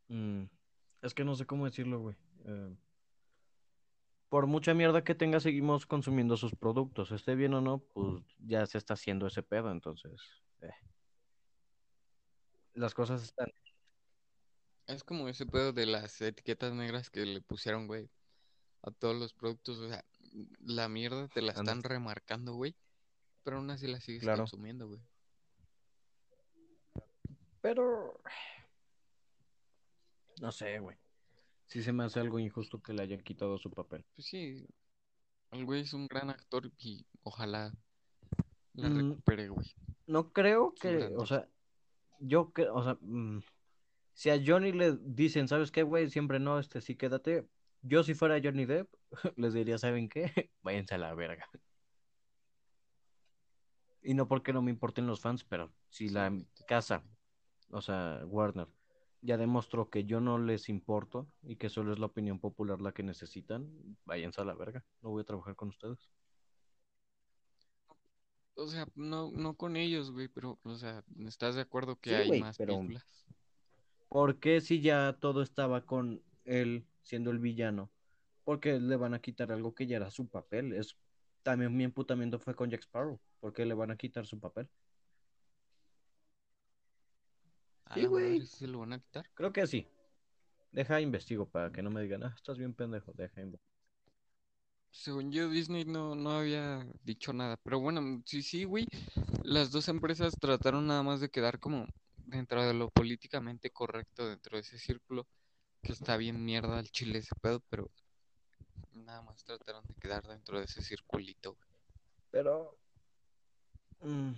mm, 0.07 0.45
es 1.03 1.13
que 1.13 1.23
no 1.23 1.35
sé 1.35 1.45
cómo 1.45 1.65
decirlo, 1.65 1.99
güey. 1.99 2.15
Eh, 2.45 2.75
por 4.29 4.47
mucha 4.47 4.73
mierda 4.73 5.03
que 5.03 5.13
tenga, 5.13 5.39
seguimos 5.39 5.85
consumiendo 5.85 6.37
sus 6.37 6.55
productos. 6.55 7.11
Esté 7.11 7.35
bien 7.35 7.53
o 7.53 7.61
no, 7.61 7.83
pues 7.93 8.23
ya 8.39 8.65
se 8.65 8.79
está 8.79 8.95
haciendo 8.95 9.27
ese 9.27 9.43
pedo, 9.43 9.69
entonces. 9.69 10.19
eh. 10.61 10.71
Las 12.73 12.95
cosas 12.95 13.21
están. 13.21 13.51
Es 14.88 15.03
como 15.03 15.27
ese 15.27 15.45
pedo 15.45 15.73
de 15.73 15.86
las 15.86 16.21
etiquetas 16.21 16.73
negras 16.73 17.09
que 17.09 17.25
le 17.25 17.41
pusieron, 17.41 17.88
güey, 17.88 18.09
a 18.83 18.91
todos 18.91 19.15
los 19.15 19.33
productos. 19.33 19.79
O 19.79 19.89
sea, 19.89 20.05
la 20.59 20.88
mierda 20.89 21.27
te 21.27 21.41
la 21.41 21.53
están 21.53 21.81
remarcando, 21.83 22.53
güey. 22.53 22.75
Pero 23.43 23.57
aún 23.57 23.69
así 23.71 23.88
la 23.88 23.99
sigues 23.99 24.21
Claro. 24.21 24.39
consumiendo, 24.39 24.88
güey. 24.88 25.01
Pero. 27.61 28.19
No 30.41 30.51
sé, 30.51 30.79
güey. 30.79 30.97
Sí 31.67 31.81
se 31.81 31.91
me 31.91 32.03
hace 32.03 32.19
algo 32.19 32.38
injusto 32.38 32.79
que 32.81 32.93
le 32.93 33.01
hayan 33.01 33.21
quitado 33.21 33.57
su 33.57 33.71
papel. 33.71 34.05
Pues 34.15 34.27
sí, 34.27 34.67
el 35.51 35.65
güey 35.65 35.81
es 35.81 35.93
un 35.93 36.07
gran 36.07 36.29
actor 36.29 36.71
y 36.77 37.05
ojalá 37.23 37.73
la 38.73 38.89
Mm, 38.89 39.09
recupere, 39.09 39.49
güey. 39.49 39.73
No 40.05 40.31
creo 40.31 40.75
que, 40.75 41.11
o 41.17 41.25
sea, 41.25 41.47
yo 42.19 42.53
que, 42.53 42.67
o 42.69 42.83
sea, 42.83 42.97
mm, 43.01 43.39
si 44.16 44.30
a 44.30 44.41
Johnny 44.43 44.72
le 44.72 44.97
dicen, 45.01 45.47
¿sabes 45.47 45.72
qué, 45.72 45.84
güey? 45.84 46.09
Siempre 46.09 46.39
no, 46.39 46.57
este 46.57 46.80
sí 46.82 46.95
quédate. 46.95 47.45
Yo 47.82 48.01
si 48.01 48.13
fuera 48.16 48.39
Johnny 48.43 48.66
Depp, 48.66 48.91
les 49.38 49.53
diría, 49.53 49.78
¿saben 49.78 50.07
qué? 50.09 50.49
Váyanse 50.63 50.95
a 50.95 50.97
la 50.97 51.13
verga. 51.13 51.47
Y 54.01 54.13
no 54.13 54.28
porque 54.28 54.53
no 54.53 54.61
me 54.61 54.72
importen 54.72 55.05
los 55.05 55.20
fans, 55.20 55.43
pero 55.43 55.74
si 55.89 56.09
la 56.09 56.32
casa, 56.68 57.03
o 57.72 57.82
sea, 57.82 58.22
Warner, 58.26 58.68
ya 59.22 59.36
demostró 59.38 59.89
que 59.89 60.05
yo 60.05 60.22
no 60.22 60.38
les 60.38 60.70
importo 60.70 61.28
y 61.43 61.55
que 61.57 61.70
solo 61.70 61.91
es 61.91 61.99
la 61.99 62.05
opinión 62.05 62.39
popular 62.39 62.80
la 62.82 62.91
que 62.93 63.03
necesitan, 63.03 63.68
váyanse 64.05 64.41
a 64.41 64.45
la 64.45 64.53
verga. 64.53 64.86
No 65.01 65.09
voy 65.09 65.22
a 65.24 65.26
trabajar 65.26 65.55
con 65.55 65.70
ustedes. 65.70 66.09
O 68.53 68.68
sea, 68.68 68.88
no, 68.95 69.32
no 69.32 69.55
con 69.57 69.76
ellos, 69.76 70.11
güey, 70.11 70.30
pero, 70.30 70.57
o 70.63 70.76
sea, 70.76 71.03
¿estás 71.20 71.55
de 71.55 71.61
acuerdo 71.61 71.99
que 71.99 72.11
Sí, 72.11 72.16
hay 72.16 72.28
güey, 72.28 72.39
más 72.41 72.57
pero- 72.57 72.76
películas? 72.78 73.26
¿Por 74.09 74.39
qué 74.39 74.61
si 74.61 74.81
ya 74.81 75.17
todo 75.19 75.41
estaba 75.41 75.85
con 75.85 76.23
él 76.45 76.87
siendo 77.03 77.31
el 77.31 77.39
villano? 77.39 77.91
Porque 78.43 78.79
le 78.79 78.95
van 78.95 79.13
a 79.13 79.19
quitar 79.21 79.51
algo 79.51 79.73
que 79.75 79.87
ya 79.87 79.97
era 79.97 80.11
su 80.11 80.29
papel. 80.29 80.73
Es 80.73 80.97
también 81.43 81.75
mi 81.75 81.83
emputamiento 81.83 82.39
fue 82.39 82.55
con 82.55 82.69
Jack 82.69 82.81
Sparrow. 82.83 83.19
¿Por 83.39 83.53
qué 83.53 83.65
le 83.65 83.73
van 83.73 83.91
a 83.91 83.97
quitar 83.97 84.25
su 84.25 84.39
papel? 84.39 84.69
A 87.85 87.95
Sí, 87.95 88.05
güey. 88.05 88.39
madre, 88.39 88.45
¿sí 88.45 88.57
se 88.57 88.67
lo 88.67 88.79
van 88.79 88.93
a 88.93 88.99
quitar? 88.99 89.25
Creo 89.33 89.51
que 89.53 89.67
sí. 89.67 89.87
Deja 90.71 91.01
investigo 91.01 91.49
para 91.49 91.71
que 91.71 91.81
no 91.81 91.89
me 91.91 92.01
digan, 92.01 92.23
ah, 92.23 92.33
estás 92.35 92.57
bien 92.57 92.73
pendejo. 92.73 93.13
Deja 93.13 93.41
investigo. 93.41 93.65
Según 94.91 95.31
yo, 95.31 95.49
Disney 95.49 95.85
no, 95.85 96.15
no 96.15 96.31
había 96.31 96.85
dicho 97.03 97.33
nada. 97.33 97.57
Pero 97.63 97.79
bueno, 97.79 98.21
sí, 98.25 98.41
sí, 98.41 98.63
güey. 98.63 98.85
Las 99.43 99.71
dos 99.71 99.87
empresas 99.89 100.33
trataron 100.39 100.87
nada 100.87 101.03
más 101.03 101.19
de 101.19 101.29
quedar 101.29 101.59
como 101.59 101.87
dentro 102.26 102.63
de 102.65 102.73
lo 102.73 102.89
políticamente 102.89 103.69
correcto, 103.71 104.28
dentro 104.28 104.57
de 104.57 104.61
ese 104.61 104.78
círculo, 104.78 105.28
que 105.82 105.91
está 105.91 106.17
bien 106.17 106.43
mierda 106.43 106.80
el 106.80 106.89
chile 106.91 107.19
ese 107.19 107.36
pedo, 107.41 107.61
pero 107.69 107.89
nada 108.93 109.21
más 109.21 109.43
trataron 109.43 109.86
de 109.86 109.93
quedar 109.95 110.23
dentro 110.28 110.57
de 110.59 110.65
ese 110.65 110.82
circulito, 110.82 111.53
güey. 111.55 111.69
Pero. 112.32 112.78
mm, 114.01 114.32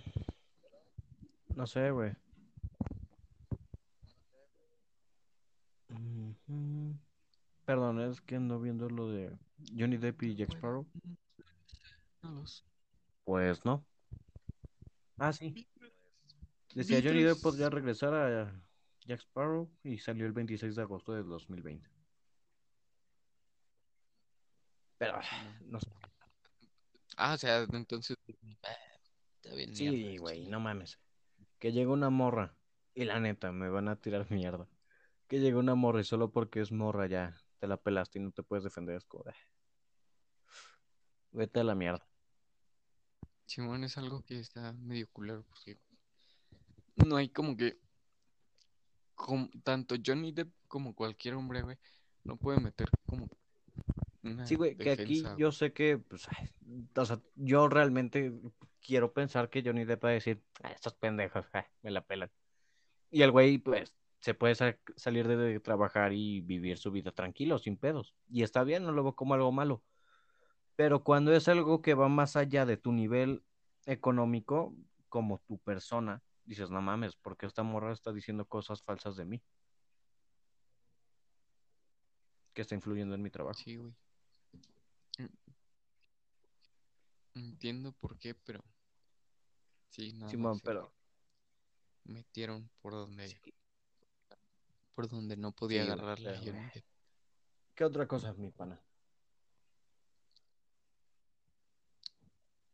no 1.56 1.66
sé, 1.66 1.90
güey. 1.90 2.14
Perdón, 7.64 8.00
es 8.00 8.20
que 8.20 8.36
ando 8.36 8.60
viendo 8.60 8.88
lo 8.88 9.08
de 9.08 9.36
Johnny 9.76 9.96
Depp 9.96 10.22
y 10.22 10.36
Jack 10.36 10.52
Sparrow. 10.54 10.86
No 12.22 12.30
los- 12.32 12.64
Pues 13.24 13.64
no. 13.64 13.84
Ah, 15.18 15.32
sí. 15.32 15.66
Decía 16.74 17.00
Johnny 17.02 17.22
Depp 17.22 17.40
podría 17.42 17.70
regresar 17.70 18.14
a 18.14 18.62
Jack 19.04 19.20
Sparrow 19.20 19.70
y 19.82 19.98
salió 19.98 20.26
el 20.26 20.32
26 20.32 20.76
de 20.76 20.82
agosto 20.82 21.12
de 21.12 21.22
2020. 21.22 21.88
Pero, 24.98 25.20
no 25.66 25.80
sé. 25.80 25.90
Ah, 27.16 27.34
o 27.34 27.38
sea, 27.38 27.58
entonces. 27.62 28.16
ah, 28.64 28.68
Está 29.36 29.54
bien, 29.54 29.74
Sí, 29.74 30.16
güey, 30.18 30.46
no 30.46 30.60
mames. 30.60 30.98
Que 31.58 31.72
llega 31.72 31.90
una 31.90 32.10
morra 32.10 32.54
Y 32.94 33.04
la 33.04 33.18
neta, 33.20 33.52
me 33.52 33.68
van 33.68 33.88
a 33.88 33.96
tirar 33.96 34.30
mierda. 34.30 34.68
Que 35.28 35.40
llega 35.40 35.58
una 35.58 35.74
morra 35.74 36.00
y 36.00 36.04
solo 36.04 36.30
porque 36.30 36.60
es 36.60 36.72
morra 36.72 37.06
ya 37.06 37.36
te 37.58 37.66
la 37.66 37.76
pelaste 37.76 38.18
y 38.18 38.22
no 38.22 38.30
te 38.32 38.42
puedes 38.42 38.64
defender. 38.64 38.96
Es 38.96 39.04
como, 39.04 39.24
"Ah, 39.26 39.34
vete 41.32 41.60
a 41.60 41.64
la 41.64 41.74
mierda. 41.74 42.06
Simón 43.46 43.82
es 43.84 43.96
algo 43.98 44.22
que 44.24 44.38
está 44.38 44.72
medio 44.74 45.08
culero 45.10 45.42
porque 45.44 45.78
no 47.06 47.16
hay 47.16 47.28
como 47.28 47.56
que 47.56 47.78
como, 49.14 49.48
tanto 49.64 49.96
Johnny 50.04 50.32
Depp 50.32 50.52
como 50.68 50.94
cualquier 50.94 51.34
hombre, 51.34 51.62
güey, 51.62 51.76
no 52.24 52.36
puede 52.36 52.60
meter 52.60 52.88
como 53.06 53.28
una 54.22 54.46
Sí, 54.46 54.54
güey, 54.54 54.76
que 54.76 54.90
aquí 54.92 55.24
yo 55.36 55.52
sé 55.52 55.72
que, 55.72 55.98
pues, 55.98 56.28
ay, 56.36 56.50
o 56.94 57.04
sea, 57.04 57.20
yo 57.34 57.68
realmente 57.68 58.32
quiero 58.80 59.12
pensar 59.12 59.50
que 59.50 59.62
Johnny 59.62 59.84
Depp 59.84 60.04
va 60.04 60.10
a 60.10 60.12
decir, 60.12 60.42
"Ah, 60.62 60.70
estos 60.70 60.94
pendejos, 60.94 61.46
ah, 61.52 61.66
me 61.82 61.90
la 61.90 62.02
pelan. 62.02 62.30
Y 63.10 63.22
el 63.22 63.30
güey, 63.32 63.58
pues, 63.58 63.94
se 64.20 64.34
puede 64.34 64.54
sa- 64.54 64.78
salir 64.96 65.26
de, 65.26 65.36
de 65.36 65.60
trabajar 65.60 66.12
y 66.12 66.40
vivir 66.40 66.78
su 66.78 66.90
vida 66.90 67.12
tranquilo, 67.12 67.58
sin 67.58 67.76
pedos. 67.76 68.14
Y 68.28 68.42
está 68.42 68.64
bien, 68.64 68.84
no 68.84 68.92
lo 68.92 69.02
veo 69.02 69.14
como 69.14 69.34
algo 69.34 69.52
malo. 69.52 69.82
Pero 70.76 71.02
cuando 71.02 71.32
es 71.32 71.48
algo 71.48 71.82
que 71.82 71.94
va 71.94 72.08
más 72.08 72.36
allá 72.36 72.66
de 72.66 72.76
tu 72.76 72.92
nivel 72.92 73.42
económico, 73.86 74.74
como 75.08 75.38
tu 75.38 75.58
persona, 75.58 76.22
dices, 76.48 76.70
no 76.70 76.80
mames, 76.80 77.14
porque 77.14 77.46
esta 77.46 77.62
morra 77.62 77.92
está 77.92 78.12
diciendo 78.12 78.46
cosas 78.46 78.82
falsas 78.82 79.16
de 79.16 79.24
mí? 79.26 79.42
Que 82.54 82.62
está 82.62 82.74
influyendo 82.74 83.14
en 83.14 83.22
mi 83.22 83.30
trabajo. 83.30 83.58
Sí, 83.60 83.76
güey. 83.76 83.94
Entiendo 87.34 87.92
por 87.92 88.18
qué, 88.18 88.34
pero 88.34 88.64
sí, 89.90 90.12
nada 90.14 90.30
Simón, 90.30 90.52
más 90.54 90.62
pero 90.62 90.92
metieron 92.04 92.68
por 92.80 92.94
donde 92.94 93.28
sí. 93.28 93.36
por 94.94 95.08
donde 95.08 95.36
no 95.36 95.52
podía 95.52 95.82
Sí, 95.82 95.90
agarrarla 95.92 96.40
pero-. 96.40 96.82
¿qué 97.74 97.84
otra 97.84 98.08
cosa, 98.08 98.32
mi 98.32 98.50
pana? 98.50 98.80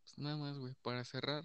Pues 0.03 0.19
nada 0.19 0.37
más, 0.37 0.59
güey, 0.59 0.75
para 0.83 1.05
cerrar 1.05 1.45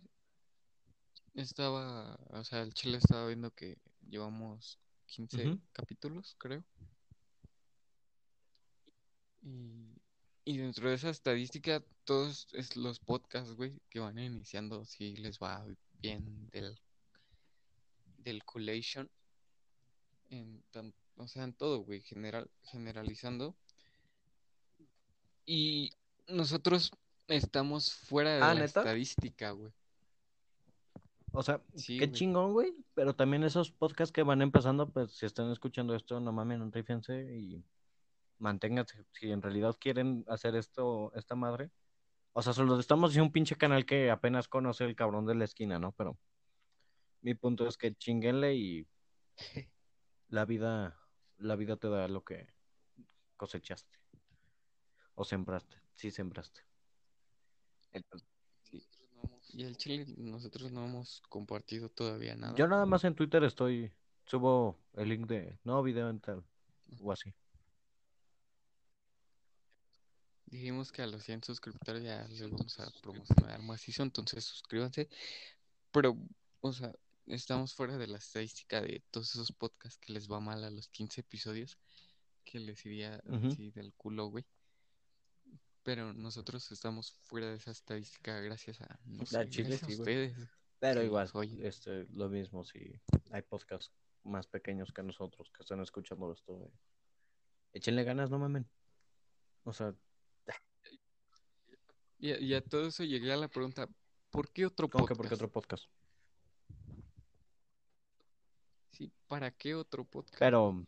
estaba, 1.36 2.16
o 2.32 2.44
sea, 2.44 2.62
el 2.62 2.74
chile 2.74 2.98
estaba 2.98 3.28
viendo 3.28 3.52
que 3.52 3.78
llevamos 4.10 4.80
15 5.06 5.48
Ujú. 5.50 5.60
capítulos, 5.72 6.36
creo. 6.38 6.64
Y, 9.42 10.02
y 10.46 10.58
dentro 10.58 10.90
de 10.90 10.96
esa 10.96 11.10
estadística, 11.10 11.84
todos 12.04 12.48
es 12.54 12.76
los 12.76 13.00
podcasts, 13.00 13.54
güey, 13.56 13.80
que 13.90 14.00
van 14.00 14.20
iniciando, 14.20 14.86
si 14.86 15.16
les 15.16 15.40
va 15.40 15.66
bien 16.02 16.50
del, 16.52 16.80
del 18.18 18.44
collation. 18.44 19.10
En 20.30 20.64
tan- 20.72 20.94
o 21.16 21.28
sea, 21.28 21.44
en 21.44 21.54
todo, 21.54 21.80
güey, 21.80 22.02
general, 22.02 22.50
generalizando. 22.64 23.56
Y 25.46 25.92
nosotros 26.28 26.92
estamos 27.28 27.94
fuera 27.94 28.36
de 28.36 28.44
Ah, 28.44 28.54
la 28.54 28.62
¿neta? 28.62 28.82
estadística, 28.82 29.52
güey. 29.52 29.72
O 31.40 31.42
sea, 31.42 31.62
Sí, 31.74 31.98
qué 31.98 32.08
güey. 32.08 32.18
chingón, 32.18 32.52
güey. 32.52 32.76
Pero 32.96 33.16
también 33.16 33.46
esos 33.46 33.72
podcasts 33.72 34.12
que 34.12 34.24
van 34.24 34.42
empezando, 34.42 34.90
pues 34.92 35.14
si 35.14 35.26
están 35.26 35.50
escuchando 35.52 35.96
esto, 35.96 36.20
no 36.20 36.34
mames, 36.34 36.60
no 36.60 36.70
rífense 36.70 37.34
y 37.34 37.64
manténganse. 38.40 39.06
Si 39.14 39.32
en 39.32 39.42
realidad 39.42 39.78
quieren 39.80 40.26
hacer 40.28 40.58
esto, 40.58 41.14
esta 41.16 41.36
madre. 41.36 41.72
O 42.34 42.42
sea, 42.42 42.52
solo 42.52 42.78
estamos 42.78 43.16
en 43.16 43.22
un 43.22 43.32
pinche 43.32 43.56
canal 43.56 43.86
que 43.86 44.12
apenas 44.12 44.50
conoce 44.50 44.84
el 44.84 44.98
cabrón 44.98 45.26
de 45.26 45.36
la 45.36 45.46
esquina, 45.46 45.80
¿no? 45.80 45.94
Pero 45.94 46.18
mi 47.22 47.36
punto 47.36 47.66
es 47.70 47.78
que 47.78 47.96
chinguenle 47.96 48.56
y 48.56 48.86
la 50.28 50.44
vida, 50.44 51.00
la 51.38 51.56
vida 51.56 51.78
te 51.78 51.88
da 51.88 52.10
lo 52.10 52.26
que 52.26 52.48
cosechaste. 53.38 53.98
O 55.16 55.24
sembraste. 55.24 55.82
Sí, 55.96 56.12
sembraste. 56.12 56.66
Entonces. 57.94 58.28
Y 59.52 59.64
el 59.64 59.78
chile, 59.78 60.06
nosotros 60.18 60.72
no 60.72 60.86
hemos 60.86 61.22
compartido 61.30 61.90
todavía 61.90 62.36
nada. 62.36 62.56
Yo 62.56 62.68
nada 62.68 62.86
más 62.86 63.04
en 63.04 63.16
Twitter 63.16 63.44
estoy, 63.44 63.92
subo 64.26 64.78
el 64.94 65.10
link 65.10 65.28
de 65.28 65.58
nuevo 65.64 65.82
video 65.84 66.10
en 66.10 66.20
tal, 66.20 66.44
o 67.02 67.12
así. 67.12 67.34
Dijimos 70.46 70.92
que 70.92 71.04
a 71.04 71.08
los 71.08 71.24
100 71.24 71.44
suscriptores 71.44 72.04
ya 72.04 72.28
les 72.28 72.50
vamos 72.50 72.80
a 72.80 72.90
promocionar 73.02 73.62
macizo, 73.62 74.02
entonces 74.04 74.44
suscríbanse. 74.44 75.08
Pero, 75.92 76.18
o 76.62 76.74
sea, 76.74 76.92
estamos 77.28 77.74
fuera 77.74 77.98
de 77.98 78.08
la 78.08 78.18
estadística 78.18 78.82
de 78.82 79.04
todos 79.12 79.30
esos 79.36 79.52
podcasts 79.52 80.00
que 80.00 80.14
les 80.14 80.30
va 80.30 80.40
mal 80.40 80.64
a 80.64 80.72
los 80.72 80.90
15 80.90 81.22
episodios, 81.22 81.78
que 82.44 82.60
les 82.60 82.84
iría 82.86 83.22
así 83.32 83.72
del 83.72 83.94
culo, 83.94 84.28
güey. 84.28 84.46
Pero 85.90 86.14
nosotros 86.14 86.72
estamos 86.72 87.14
fuera 87.24 87.48
de 87.50 87.56
esa 87.56 87.72
estadística 87.72 88.40
gracias 88.42 88.80
a, 88.82 89.00
no 89.06 89.26
sé, 89.26 89.50
chile 89.50 89.70
gracias 89.70 89.84
a 89.84 89.88
sí, 89.96 90.00
ustedes. 90.00 90.38
Pero 90.78 91.02
igual, 91.02 91.28
oyen. 91.34 91.66
este, 91.66 92.06
lo 92.12 92.30
mismo 92.30 92.64
si 92.64 93.02
hay 93.32 93.42
podcasts 93.42 93.92
más 94.24 94.46
pequeños 94.46 94.92
que 94.94 95.02
nosotros 95.02 95.50
que 95.52 95.64
están 95.64 95.82
escuchando 95.82 96.32
esto. 96.32 96.54
güey. 96.54 96.72
Échenle 97.74 98.04
ganas, 98.04 98.30
no 98.30 98.38
mamen. 98.38 98.70
O 99.64 99.74
sea, 99.74 99.96
Y, 102.20 102.34
a- 102.34 102.40
y 102.40 102.54
a 102.54 102.62
todo 102.64 102.86
eso 102.88 103.04
llegué 103.04 103.34
a 103.34 103.38
la 103.38 103.48
pregunta, 103.48 103.88
¿por 104.30 104.52
qué 104.52 104.68
otro 104.68 104.90
¿cómo 104.90 105.08
que 105.08 105.16
podcast? 105.16 105.32
porque 105.32 105.34
otro 105.34 105.52
podcast? 105.52 105.86
Sí, 108.92 109.12
¿para 109.28 109.50
qué 109.50 109.74
otro 109.74 110.04
podcast? 110.06 110.38
Pero 110.38 110.86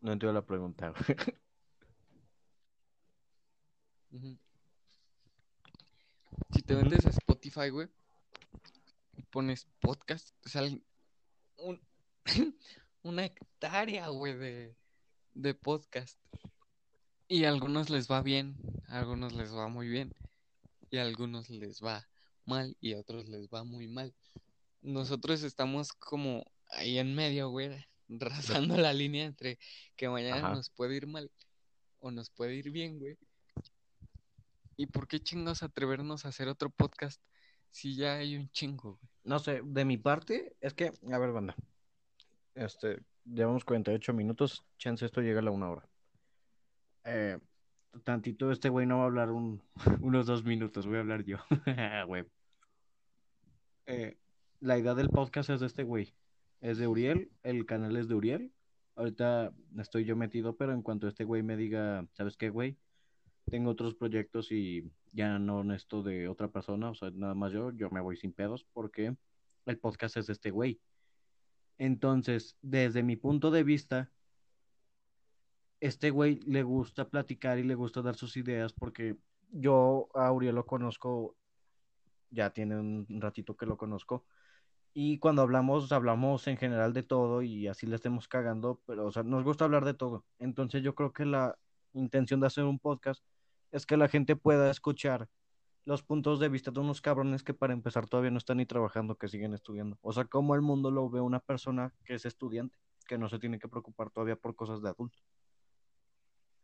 no 0.00 0.12
entiendo 0.12 0.32
la 0.32 0.44
pregunta. 0.44 0.92
Si 6.52 6.62
te 6.62 6.74
metes 6.74 7.06
a 7.06 7.10
Spotify, 7.10 7.68
güey, 7.70 7.88
y 9.16 9.22
pones 9.22 9.66
podcast, 9.80 10.30
salen 10.44 10.82
un- 11.56 11.80
una 13.02 13.24
hectárea, 13.24 14.08
güey, 14.08 14.34
de, 14.36 14.76
de 15.34 15.54
podcast. 15.54 16.18
Y 17.28 17.44
a 17.44 17.48
algunos 17.50 17.90
les 17.90 18.10
va 18.10 18.22
bien, 18.22 18.56
a 18.88 18.98
algunos 18.98 19.32
les 19.32 19.54
va 19.54 19.68
muy 19.68 19.88
bien, 19.88 20.12
y 20.90 20.98
a 20.98 21.02
algunos 21.02 21.48
les 21.48 21.80
va 21.82 22.08
mal, 22.44 22.76
y 22.80 22.94
a 22.94 22.98
otros 22.98 23.28
les 23.28 23.48
va 23.48 23.62
muy 23.62 23.86
mal. 23.86 24.12
Nosotros 24.82 25.42
estamos 25.44 25.92
como 25.92 26.44
ahí 26.70 26.98
en 26.98 27.14
medio, 27.14 27.48
güey, 27.50 27.86
razando 28.08 28.76
la 28.76 28.92
línea 28.92 29.24
entre 29.24 29.58
que 29.96 30.08
mañana 30.08 30.38
Ajá. 30.38 30.54
nos 30.54 30.70
puede 30.70 30.96
ir 30.96 31.06
mal 31.06 31.30
o 32.00 32.10
nos 32.10 32.30
puede 32.30 32.56
ir 32.56 32.70
bien, 32.70 32.98
güey. 32.98 33.16
¿Y 34.80 34.86
por 34.86 35.06
qué 35.06 35.20
chingos 35.20 35.62
atrevernos 35.62 36.24
a 36.24 36.30
hacer 36.30 36.48
otro 36.48 36.70
podcast 36.70 37.20
si 37.68 37.96
ya 37.96 38.14
hay 38.14 38.34
un 38.34 38.48
chingo, 38.48 38.94
güey? 38.94 39.10
No 39.24 39.38
sé, 39.38 39.60
de 39.62 39.84
mi 39.84 39.98
parte, 39.98 40.56
es 40.58 40.72
que, 40.72 40.90
a 41.12 41.18
ver, 41.18 41.32
banda. 41.32 41.54
Este, 42.54 43.02
llevamos 43.26 43.66
48 43.66 44.14
minutos, 44.14 44.64
chance 44.78 45.04
esto 45.04 45.20
llega 45.20 45.40
a 45.40 45.42
la 45.42 45.50
una 45.50 45.68
hora. 45.68 45.86
Eh, 47.04 47.38
tantito 48.04 48.50
este 48.50 48.70
güey 48.70 48.86
no 48.86 48.96
va 48.96 49.02
a 49.02 49.06
hablar 49.08 49.30
un, 49.32 49.62
unos 50.00 50.24
dos 50.24 50.44
minutos, 50.44 50.86
voy 50.86 50.96
a 50.96 51.00
hablar 51.00 51.24
yo. 51.24 51.36
Eh, 53.86 54.16
la 54.60 54.78
idea 54.78 54.94
del 54.94 55.10
podcast 55.10 55.50
es 55.50 55.60
de 55.60 55.66
este 55.66 55.82
güey. 55.82 56.14
Es 56.60 56.78
de 56.78 56.86
Uriel, 56.86 57.30
el 57.42 57.66
canal 57.66 57.96
es 57.98 58.08
de 58.08 58.14
Uriel. 58.14 58.54
Ahorita 58.94 59.52
estoy 59.78 60.04
yo 60.04 60.16
metido, 60.16 60.56
pero 60.56 60.72
en 60.72 60.80
cuanto 60.80 61.06
este 61.06 61.24
güey 61.24 61.42
me 61.42 61.56
diga, 61.56 62.06
¿sabes 62.12 62.36
qué, 62.38 62.48
güey? 62.48 62.78
Tengo 63.50 63.70
otros 63.70 63.94
proyectos 63.94 64.52
y 64.52 64.90
ya 65.12 65.38
no 65.38 65.64
necesito 65.64 66.02
de 66.02 66.28
otra 66.28 66.48
persona, 66.48 66.90
o 66.90 66.94
sea, 66.94 67.10
nada 67.10 67.34
más 67.34 67.52
yo, 67.52 67.72
yo 67.72 67.90
me 67.90 68.00
voy 68.00 68.16
sin 68.16 68.32
pedos 68.32 68.64
porque 68.72 69.16
el 69.66 69.78
podcast 69.78 70.16
es 70.16 70.28
de 70.28 70.34
este 70.34 70.50
güey. 70.50 70.80
Entonces, 71.78 72.56
desde 72.62 73.02
mi 73.02 73.16
punto 73.16 73.50
de 73.50 73.64
vista, 73.64 74.10
este 75.80 76.10
güey 76.10 76.40
le 76.40 76.62
gusta 76.62 77.08
platicar 77.08 77.58
y 77.58 77.64
le 77.64 77.74
gusta 77.74 78.02
dar 78.02 78.14
sus 78.14 78.36
ideas 78.36 78.72
porque 78.72 79.16
yo 79.50 80.08
a 80.14 80.30
Uriel 80.30 80.54
lo 80.54 80.66
conozco, 80.66 81.36
ya 82.30 82.50
tiene 82.50 82.78
un 82.78 83.06
ratito 83.20 83.56
que 83.56 83.66
lo 83.66 83.76
conozco. 83.76 84.24
Y 84.92 85.18
cuando 85.18 85.42
hablamos, 85.42 85.90
hablamos 85.92 86.46
en 86.48 86.56
general 86.56 86.92
de 86.92 87.02
todo 87.02 87.42
y 87.42 87.66
así 87.66 87.86
le 87.86 87.96
estemos 87.96 88.28
cagando, 88.28 88.80
pero 88.86 89.06
o 89.06 89.12
sea, 89.12 89.22
nos 89.22 89.42
gusta 89.42 89.64
hablar 89.64 89.84
de 89.84 89.94
todo. 89.94 90.24
Entonces 90.38 90.82
yo 90.82 90.94
creo 90.94 91.12
que 91.12 91.24
la 91.24 91.56
intención 91.94 92.40
de 92.40 92.46
hacer 92.46 92.64
un 92.64 92.78
podcast 92.78 93.24
es 93.70 93.86
que 93.86 93.96
la 93.96 94.08
gente 94.08 94.36
pueda 94.36 94.70
escuchar 94.70 95.28
los 95.84 96.02
puntos 96.02 96.40
de 96.40 96.48
vista 96.48 96.70
de 96.70 96.80
unos 96.80 97.00
cabrones 97.00 97.42
que 97.42 97.54
para 97.54 97.72
empezar 97.72 98.06
todavía 98.06 98.30
no 98.30 98.38
están 98.38 98.58
ni 98.58 98.66
trabajando, 98.66 99.16
que 99.16 99.28
siguen 99.28 99.54
estudiando. 99.54 99.98
O 100.02 100.12
sea, 100.12 100.24
cómo 100.24 100.54
el 100.54 100.60
mundo 100.60 100.90
lo 100.90 101.08
ve 101.08 101.20
una 101.20 101.40
persona 101.40 101.94
que 102.04 102.14
es 102.14 102.26
estudiante, 102.26 102.76
que 103.06 103.18
no 103.18 103.28
se 103.28 103.38
tiene 103.38 103.58
que 103.58 103.68
preocupar 103.68 104.10
todavía 104.10 104.36
por 104.36 104.54
cosas 104.54 104.82
de 104.82 104.90
adulto. 104.90 105.18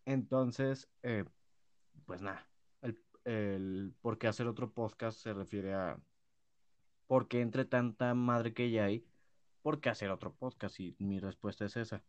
Entonces, 0.05 0.89
eh, 1.03 1.25
pues 2.05 2.23
nada, 2.23 2.49
el, 2.83 3.03
el 3.25 3.95
por 4.01 4.19
qué 4.19 4.29
hacer 4.29 4.47
otro 4.47 4.73
podcast 4.73 5.19
se 5.19 5.33
refiere 5.33 5.75
a 5.75 5.99
por 7.07 7.29
qué 7.29 7.41
entre 7.41 7.65
tanta 7.65 8.15
madre 8.15 8.53
que 8.53 8.71
ya 8.71 8.85
hay, 8.85 9.05
¿por 9.63 9.81
qué 9.81 9.89
hacer 9.89 10.11
otro 10.11 10.35
podcast? 10.35 10.79
Y 10.79 10.95
mi 10.99 11.19
respuesta 11.19 11.65
es 11.65 11.77
esa, 11.77 12.05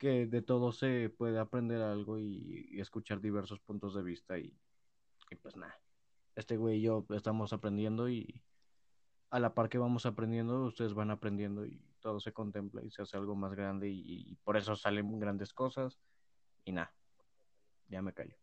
que 0.00 0.26
de 0.26 0.40
todo 0.40 0.72
se 0.72 1.10
puede 1.10 1.38
aprender 1.38 1.82
algo 1.82 2.18
y, 2.18 2.68
y 2.72 2.80
escuchar 2.80 3.20
diversos 3.20 3.60
puntos 3.60 3.94
de 3.94 4.02
vista 4.02 4.38
y, 4.38 4.58
y 5.30 5.36
pues 5.36 5.56
nada, 5.56 5.78
este 6.34 6.56
güey 6.56 6.78
y 6.78 6.82
yo 6.82 7.04
estamos 7.10 7.52
aprendiendo 7.52 8.08
y 8.08 8.42
a 9.28 9.38
la 9.38 9.54
par 9.54 9.68
que 9.68 9.76
vamos 9.76 10.06
aprendiendo, 10.06 10.64
ustedes 10.64 10.94
van 10.94 11.10
aprendiendo 11.10 11.66
y 11.66 11.78
todo 12.00 12.18
se 12.18 12.32
contempla 12.32 12.82
y 12.82 12.90
se 12.90 13.02
hace 13.02 13.18
algo 13.18 13.36
más 13.36 13.52
grande 13.54 13.90
y, 13.90 14.00
y 14.06 14.34
por 14.36 14.56
eso 14.56 14.74
salen 14.74 15.20
grandes 15.20 15.52
cosas 15.52 15.98
y 16.64 16.72
nada, 16.72 16.92
ya 17.88 18.00
me 18.00 18.14
callo. 18.14 18.34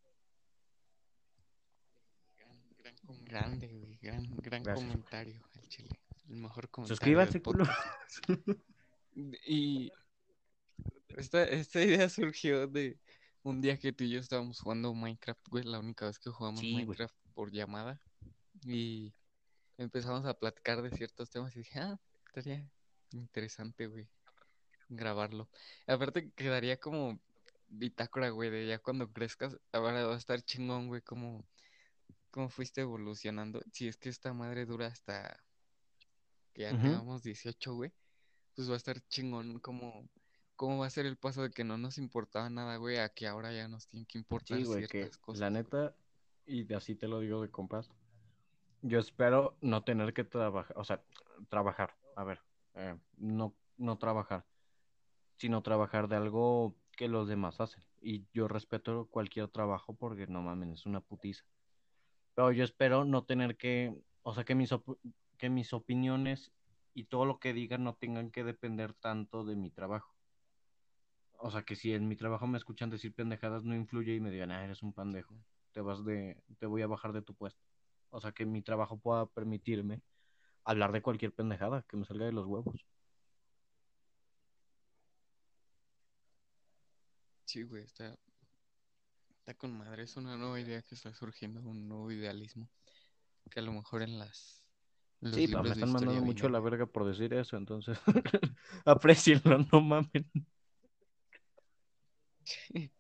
Gran, 2.38 2.62
gran, 2.78 3.26
grande, 3.26 3.68
güey. 3.74 3.98
Gran, 3.98 4.24
gran 4.38 4.64
Gracias. 4.64 4.88
comentario 4.88 5.42
al 5.56 5.68
chile. 5.68 5.90
El 6.30 6.36
mejor 6.36 6.70
comentario. 6.70 6.96
Suscríbanse, 6.96 7.42
culo. 7.42 7.66
Y 9.48 9.92
esta, 11.10 11.44
esta 11.44 11.82
idea 11.82 12.10
surgió 12.10 12.68
de 12.68 13.00
un 13.44 13.62
día 13.62 13.78
que 13.78 13.94
tú 13.94 14.04
y 14.04 14.10
yo 14.10 14.20
estábamos 14.20 14.60
jugando 14.60 14.94
Minecraft, 14.94 15.48
güey, 15.50 15.64
la 15.64 15.80
única 15.80 16.06
vez 16.06 16.20
que 16.20 16.30
jugamos 16.30 16.62
Sí, 16.62 16.72
güey. 16.74 16.86
Minecraft 16.86 17.16
por 17.34 17.52
llamada. 17.52 18.00
Y 18.64 19.14
empezamos 19.78 20.26
a 20.26 20.34
platicar 20.34 20.82
de 20.82 20.92
ciertos 20.92 21.30
temas 21.30 21.56
y 21.56 21.60
dije, 21.60 21.80
ah, 21.80 22.00
estaría 22.26 22.70
interesante, 23.12 23.88
güey, 23.88 24.08
grabarlo. 24.90 25.50
Aparte 25.86 26.32
quedaría 26.32 26.78
como 26.78 27.20
bitácora, 27.70 28.30
güey, 28.30 28.50
de 28.50 28.68
ya 28.68 28.80
cuando 28.80 29.12
crezcas, 29.12 29.58
ahora 29.72 30.06
va 30.06 30.16
a 30.16 30.18
estar 30.18 30.42
chingón, 30.42 30.88
güey, 30.88 31.02
como 31.02 31.46
cómo 32.32 32.50
fuiste 32.50 32.82
evolucionando. 32.82 33.62
Si 33.72 33.88
es 33.88 33.98
que 33.98 34.10
esta 34.10 34.34
madre 34.34 34.66
dura 34.66 34.88
hasta 34.88 35.44
que 36.54 36.64
ya 36.64 36.74
Ujú. 36.74 36.82
tengamos 36.82 37.24
18, 37.24 37.74
güey, 37.74 37.94
pues 38.56 38.70
va 38.70 38.74
a 38.74 38.78
estar 38.78 39.00
chingón 39.08 39.60
como 39.60 40.10
cómo 40.58 40.80
va 40.80 40.88
a 40.88 40.90
ser 40.90 41.06
el 41.06 41.16
paso 41.16 41.44
de 41.44 41.52
que 41.52 41.64
no 41.64 41.78
nos 41.78 41.98
importaba 41.98 42.50
nada, 42.50 42.76
güey, 42.76 42.98
a 42.98 43.10
que 43.10 43.28
ahora 43.28 43.54
ya 43.54 43.70
nos 43.70 43.88
tienen 43.88 44.06
que 44.06 44.18
importar 44.18 44.58
Sí, 44.58 44.64
güey, 44.66 44.82
que 44.88 44.88
ciertas 45.00 45.18
cosas. 45.18 45.40
la 45.40 45.50
neta, 45.50 45.96
y 46.46 46.64
de 46.64 46.76
así 46.76 46.96
te 46.96 47.08
lo 47.08 47.20
digo 47.22 47.42
de 47.42 47.50
compas, 47.50 47.90
yo 48.82 49.00
espero 49.00 49.56
no 49.62 49.84
tener 49.84 50.14
que 50.14 50.24
trabajar, 50.24 50.78
o 50.78 50.84
sea, 50.84 51.02
trabajar, 51.50 51.96
a 52.16 52.24
ver, 52.24 52.42
eh, 52.74 52.98
no, 53.18 53.56
no 53.78 53.98
trabajar, 53.98 54.46
sino 55.38 55.62
trabajar 55.62 56.08
de 56.08 56.16
algo 56.18 56.76
que 56.92 57.08
los 57.08 57.28
demás 57.28 57.62
hacen. 57.62 57.84
Y 58.02 58.26
yo 58.34 58.48
respeto 58.48 59.08
cualquier 59.08 59.48
trabajo 59.50 59.96
porque 59.96 60.28
no 60.28 60.42
mames, 60.42 60.80
es 60.80 60.86
una 60.86 61.02
putiza. 61.02 61.46
Pero 62.34 62.52
yo 62.52 62.64
espero 62.64 63.06
no 63.06 63.24
tener 63.24 63.58
que, 63.58 63.96
o 64.24 64.34
sea, 64.34 64.44
que 64.44 64.56
mis, 64.56 64.72
op- 64.72 64.98
que 65.38 65.50
mis 65.50 65.74
opiniones 65.74 66.52
y 66.94 67.06
todo 67.06 67.26
lo 67.26 67.40
que 67.40 67.54
digan 67.54 67.84
no 67.84 67.96
tengan 67.96 68.32
que 68.32 68.44
depender 68.44 68.94
tanto 68.94 69.44
de 69.46 69.56
mi 69.56 69.70
trabajo. 69.70 70.17
O 71.38 71.52
sea, 71.52 71.64
que 71.64 71.76
si 71.76 71.94
en 71.94 72.08
mi 72.08 72.16
trabajo 72.16 72.48
me 72.48 72.58
escuchan 72.58 72.90
decir 72.90 73.14
pendejadas 73.14 73.64
no 73.64 73.76
influye 73.76 74.16
y 74.16 74.20
me 74.20 74.32
digan, 74.32 74.52
ah, 74.52 74.64
eres 74.64 74.82
un 74.84 74.94
pendejo, 74.94 75.36
te 75.72 75.82
vas 75.82 76.04
de, 76.04 76.42
te 76.60 76.66
voy 76.66 76.82
a 76.82 76.88
bajar 76.88 77.14
de 77.14 77.22
tu 77.22 77.36
puesto. 77.36 77.62
O 78.10 78.20
sea, 78.20 78.32
que 78.32 78.46
mi 78.46 78.62
trabajo 78.62 78.98
pueda 78.98 79.26
permitirme 79.28 80.02
hablar 80.64 80.92
de 80.92 81.02
cualquier 81.02 81.34
pendejada 81.34 81.84
que 81.88 81.98
me 81.98 82.06
salga 82.06 82.26
de 82.26 82.32
los 82.32 82.46
huevos. 82.46 82.86
Sí, 87.46 87.64
güey, 87.64 87.84
está, 87.84 88.18
está 89.30 89.54
con 89.54 89.78
madre. 89.78 90.04
Es 90.04 90.18
una 90.18 90.36
nueva 90.38 90.60
idea 90.60 90.82
que 90.82 90.96
está 90.96 91.14
surgiendo, 91.14 91.62
un 91.62 91.88
nuevo 91.88 92.12
idealismo. 92.12 92.70
Que 93.50 93.60
a 93.62 93.64
lo 93.64 93.72
mejor 93.72 94.02
en 94.02 94.20
las 94.20 94.68
Sí, 95.34 95.48
pero 95.48 95.64
me 95.64 95.72
están 95.72 95.92
mandando 95.92 96.22
mucho 96.22 96.46
a 96.46 96.50
la 96.50 96.60
verga 96.60 96.86
por 96.86 97.06
decir 97.06 97.34
eso, 97.34 97.58
entonces 97.58 97.98
aprecienlo, 98.86 99.66
no 99.72 99.82
mamen. 99.82 100.30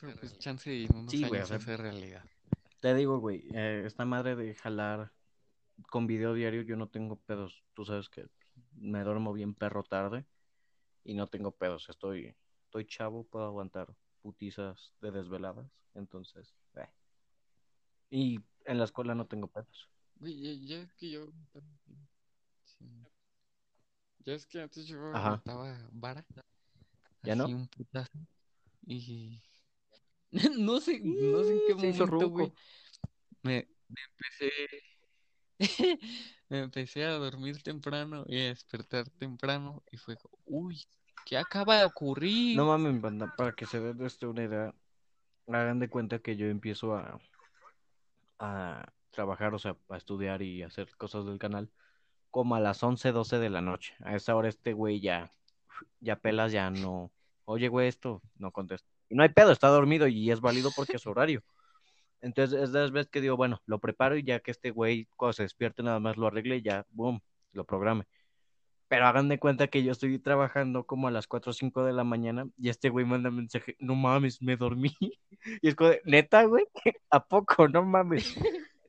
Pero 0.00 0.16
pues 0.16 0.38
chance 0.38 0.74
y 0.74 0.84
en 0.86 0.96
unos 0.96 1.10
Sí, 1.10 1.20
güey, 1.20 1.40
años 1.40 1.44
o 1.44 1.48
sea, 1.48 1.58
se 1.60 1.72
hace 1.72 1.82
realidad. 1.82 2.24
Te 2.80 2.94
digo, 2.94 3.18
güey, 3.18 3.48
eh, 3.54 3.84
esta 3.86 4.04
madre 4.04 4.36
de 4.36 4.54
jalar 4.54 5.12
con 5.90 6.06
video 6.06 6.34
diario, 6.34 6.62
yo 6.62 6.76
no 6.76 6.88
tengo 6.88 7.16
pedos. 7.16 7.64
Tú 7.72 7.84
sabes 7.84 8.08
que 8.08 8.28
me 8.74 9.02
duermo 9.02 9.32
bien 9.32 9.54
perro 9.54 9.82
tarde 9.82 10.26
y 11.04 11.14
no 11.14 11.26
tengo 11.28 11.52
pedos. 11.52 11.88
Estoy, 11.88 12.34
estoy 12.64 12.86
chavo, 12.86 13.24
puedo 13.24 13.46
aguantar 13.46 13.94
putizas 14.20 14.92
de 15.00 15.10
desveladas. 15.10 15.70
Entonces, 15.94 16.54
eh. 16.76 16.88
y 18.10 18.40
en 18.66 18.78
la 18.78 18.84
escuela 18.84 19.14
no 19.14 19.26
tengo 19.26 19.48
pedos. 19.48 19.88
Güey, 20.16 20.40
ya, 20.40 20.76
ya 20.76 20.82
es 20.82 20.92
que 20.94 21.10
yo... 21.10 21.26
sí. 22.64 22.84
Ya 24.20 24.34
es 24.34 24.46
que 24.46 24.60
antes 24.60 24.86
yo 24.86 24.98
aguantaba 25.14 25.88
vara. 25.92 26.26
¿Ya 27.24 27.34
no? 27.34 27.44
Así 27.44 27.54
un 27.54 27.68
putazo. 27.68 28.18
Y... 28.86 29.42
No 30.58 30.80
sé, 30.80 31.00
no 31.00 31.44
sé 31.44 31.52
en 31.52 31.60
qué 31.66 31.92
Se 31.92 32.04
momento, 32.04 32.28
güey. 32.28 32.52
Me, 33.42 33.68
me 33.88 34.00
empecé... 34.10 34.50
me 36.48 36.58
empecé 36.58 37.04
a 37.04 37.12
dormir 37.12 37.62
temprano 37.62 38.24
y 38.26 38.40
a 38.40 38.44
despertar 38.46 39.08
temprano. 39.10 39.82
Y 39.90 39.96
fue, 39.96 40.16
uy, 40.44 40.82
¿qué 41.24 41.38
acaba 41.38 41.78
de 41.78 41.84
ocurrir? 41.84 42.56
No 42.56 42.66
mames, 42.66 43.00
banda, 43.00 43.32
para 43.36 43.52
que 43.52 43.66
se 43.66 43.80
den 43.80 44.04
este, 44.04 44.26
una 44.26 44.44
idea, 44.44 44.74
hagan 45.48 45.78
de 45.78 45.88
cuenta 45.88 46.18
que 46.18 46.36
yo 46.36 46.46
empiezo 46.46 46.94
a, 46.94 47.20
a 48.38 48.92
trabajar, 49.10 49.54
o 49.54 49.58
sea, 49.58 49.76
a 49.88 49.96
estudiar 49.96 50.42
y 50.42 50.62
hacer 50.62 50.88
cosas 50.96 51.24
del 51.26 51.38
canal, 51.38 51.70
como 52.30 52.56
a 52.56 52.60
las 52.60 52.82
11, 52.82 53.12
12 53.12 53.38
de 53.38 53.50
la 53.50 53.60
noche. 53.60 53.94
A 54.00 54.16
esa 54.16 54.34
hora 54.34 54.48
este 54.48 54.72
güey 54.72 55.00
ya, 55.00 55.30
ya 56.00 56.16
pelas, 56.16 56.52
ya 56.52 56.70
no. 56.70 57.10
Oye, 57.46 57.68
güey, 57.68 57.88
esto 57.88 58.22
no 58.36 58.50
contesta. 58.52 58.88
Y 59.08 59.14
no 59.14 59.22
hay 59.22 59.28
pedo, 59.28 59.52
está 59.52 59.68
dormido 59.68 60.06
y 60.08 60.30
es 60.30 60.40
válido 60.40 60.70
porque 60.74 60.96
es 60.96 61.06
horario. 61.06 61.42
Entonces, 62.20 62.58
es 62.58 62.72
de 62.72 62.80
las 62.80 62.90
veces 62.90 63.10
que 63.10 63.20
digo, 63.20 63.36
bueno, 63.36 63.60
lo 63.66 63.78
preparo 63.78 64.16
y 64.16 64.24
ya 64.24 64.40
que 64.40 64.50
este 64.50 64.70
güey, 64.70 65.06
cuando 65.16 65.34
se 65.34 65.42
despierte, 65.42 65.82
nada 65.82 66.00
más 66.00 66.16
lo 66.16 66.26
arregle 66.26 66.56
y 66.56 66.62
ya, 66.62 66.86
boom, 66.90 67.20
lo 67.52 67.64
programe. 67.66 68.06
Pero 68.88 69.06
hagan 69.06 69.28
de 69.28 69.38
cuenta 69.38 69.68
que 69.68 69.82
yo 69.82 69.92
estoy 69.92 70.18
trabajando 70.18 70.86
como 70.86 71.08
a 71.08 71.10
las 71.10 71.26
4 71.26 71.50
o 71.50 71.52
5 71.52 71.84
de 71.84 71.92
la 71.92 72.04
mañana 72.04 72.46
y 72.56 72.70
este 72.70 72.88
güey 72.88 73.04
manda 73.04 73.30
mensaje, 73.30 73.76
no 73.78 73.94
mames, 73.94 74.40
me 74.42 74.56
dormí. 74.56 74.94
Y 75.60 75.68
es 75.68 75.74
como, 75.74 75.90
neta, 76.06 76.44
güey, 76.44 76.64
¿a 77.10 77.22
poco? 77.22 77.68
No 77.68 77.84
mames. 77.84 78.34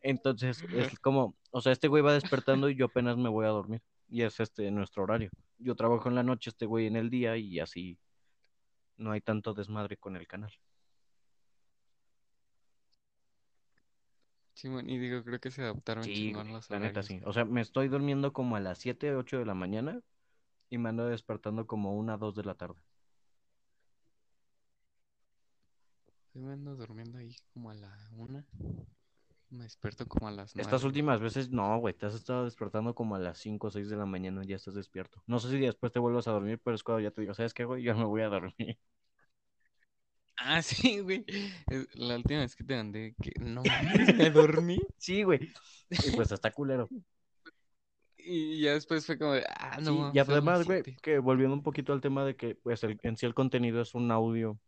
Entonces, 0.01 0.63
es 0.73 0.97
como, 0.99 1.35
o 1.51 1.59
sea, 1.59 1.73
este 1.73 1.89
güey 1.89 2.01
va 2.01 2.13
despertando 2.13 2.69
y 2.69 2.75
yo 2.75 2.85
apenas 2.85 3.17
me 3.17 3.27
voy 3.27 3.45
a 3.45 3.49
dormir. 3.49 3.81
Y 4.07 4.21
es 4.21 4.39
este 4.39 4.71
nuestro 4.71 5.03
horario. 5.03 5.29
Yo 5.57 5.75
trabajo 5.75 6.07
en 6.07 6.15
la 6.15 6.23
noche, 6.23 6.51
este 6.51 6.65
güey 6.65 6.87
en 6.87 6.95
el 6.95 7.09
día 7.09 7.35
y 7.35 7.59
así 7.59 7.97
no 8.97 9.11
hay 9.11 9.21
tanto 9.21 9.53
desmadre 9.53 9.97
con 9.97 10.15
el 10.15 10.27
canal. 10.27 10.51
Sí, 14.53 14.69
man, 14.69 14.89
y 14.89 14.97
digo, 14.97 15.21
creo 15.23 15.39
que 15.39 15.51
se 15.51 15.63
adaptaron 15.63 16.05
Sí, 16.05 16.13
chingón 16.13 16.53
los 16.53 16.69
la 16.69 16.79
neta 16.79 17.03
sí. 17.03 17.19
O 17.25 17.33
sea, 17.33 17.43
me 17.43 17.59
estoy 17.61 17.89
durmiendo 17.89 18.31
como 18.31 18.55
a 18.55 18.61
las 18.61 18.77
7, 18.77 19.13
8 19.13 19.37
de 19.37 19.45
la 19.45 19.53
mañana 19.53 19.99
y 20.69 20.77
me 20.77 20.89
ando 20.89 21.07
despertando 21.07 21.67
como 21.67 21.93
una, 21.95 22.17
2 22.17 22.35
de 22.35 22.43
la 22.45 22.55
tarde. 22.55 22.79
Yo 26.33 26.41
me 26.41 26.53
ando 26.53 26.75
durmiendo 26.75 27.17
ahí 27.17 27.35
como 27.53 27.69
a 27.69 27.73
la 27.73 28.09
una. 28.15 28.45
Me 29.49 29.63
despierto 29.63 30.07
como 30.07 30.27
a 30.27 30.31
las 30.31 30.55
Estas 30.57 30.83
nueve. 30.83 30.85
últimas 30.85 31.19
veces, 31.21 31.49
no, 31.51 31.77
güey, 31.79 31.93
te 31.93 32.05
has 32.05 32.13
estado 32.15 32.43
despertando 32.45 32.93
como 32.95 33.15
a 33.15 33.19
las 33.19 33.37
5 33.39 33.67
o 33.67 33.71
6 33.71 33.89
de 33.89 33.95
la 33.97 34.05
mañana 34.05 34.43
y 34.43 34.47
ya 34.47 34.55
estás 34.57 34.73
despierto. 34.75 35.21
No 35.27 35.39
sé 35.39 35.49
si 35.49 35.57
después 35.59 35.91
te 35.93 35.99
vuelvas 35.99 36.27
a 36.27 36.31
dormir, 36.31 36.59
pero 36.63 36.75
es 36.75 36.83
cuando 36.83 37.01
ya 37.01 37.11
te 37.11 37.21
digo, 37.21 37.33
¿sabes 37.33 37.53
qué, 37.53 37.65
güey? 37.65 37.83
Yo 37.83 37.95
me 37.95 38.05
voy 38.05 38.21
a 38.21 38.27
dormir. 38.29 38.77
Ah, 40.37 40.61
sí, 40.61 40.99
güey. 40.99 41.25
Es- 41.67 41.87
La 41.95 42.15
última 42.15 42.41
vez 42.41 42.55
que 42.55 42.63
te 42.63 42.75
mandé 42.75 43.15
que 43.21 43.31
no 43.39 43.63
me 44.17 44.29
dormí. 44.31 44.79
Sí, 44.97 45.23
güey. 45.23 45.39
Y 46.01 46.11
pues 46.11 46.31
está 46.31 46.51
culero. 46.51 46.91
Y 48.17 48.61
ya 48.61 48.73
después 48.73 49.05
fue 49.05 49.17
como, 49.17 49.33
de, 49.33 49.45
ah, 49.47 49.79
no 49.79 49.91
Sí, 49.91 50.09
y 50.11 50.19
además, 50.19 50.63
güey, 50.63 50.83
siete". 50.83 50.99
que 51.01 51.19
volviendo 51.19 51.53
un 51.55 51.61
poquito 51.63 51.93
al 51.93 52.01
tema 52.01 52.25
de 52.25 52.35
que, 52.35 52.55
pues, 52.55 52.83
el- 52.83 52.99
en 53.03 53.17
sí 53.17 53.25
el 53.25 53.33
contenido 53.35 53.81
es 53.81 53.93
un 53.93 54.09
audio 54.11 54.59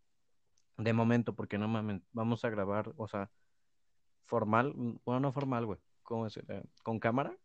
de 0.77 0.93
momento, 0.93 1.35
porque 1.35 1.57
no 1.57 1.67
mames, 1.67 2.01
vamos 2.13 2.45
a 2.45 2.49
grabar, 2.51 2.93
o 2.97 3.07
sea, 3.07 3.31
formal, 4.27 4.73
mm, 4.75 4.99
bueno, 5.05 5.19
no 5.21 5.31
formal, 5.31 5.65
güey, 5.65 5.79
¿cómo 6.03 6.27
es? 6.27 6.37
Eh, 6.37 6.63
¿Con 6.83 6.99
cámara? 6.99 7.35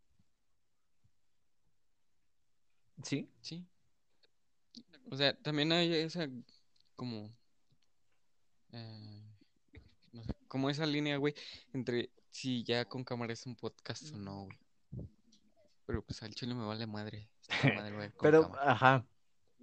Sí, 3.02 3.28
Sí. 3.40 3.66
O 5.10 5.16
sea, 5.16 5.36
también 5.36 5.72
hay 5.72 5.92
esa 5.92 6.28
como 6.96 7.30
eh, 8.72 9.22
no 10.12 10.24
sé, 10.24 10.32
como 10.48 10.70
esa 10.70 10.86
línea, 10.86 11.16
güey, 11.18 11.34
entre 11.72 12.10
si 12.30 12.64
ya 12.64 12.84
con 12.86 13.04
cámara 13.04 13.32
es 13.32 13.44
un 13.46 13.56
podcast 13.56 14.10
o 14.14 14.16
no, 14.18 14.44
güey. 14.44 14.58
Pero 15.86 16.02
pues 16.02 16.22
al 16.22 16.34
chile 16.34 16.54
me 16.54 16.64
vale 16.64 16.86
madre. 16.86 17.28
güey, 17.94 18.10
pero, 18.22 18.42
cámara. 18.42 18.72
ajá, 18.72 19.06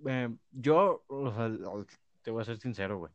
eh, 0.07 0.29
yo, 0.51 1.03
o 1.07 1.33
sea, 1.33 1.49
te 2.21 2.31
voy 2.31 2.41
a 2.41 2.45
ser 2.45 2.59
sincero, 2.59 2.99
güey, 2.99 3.11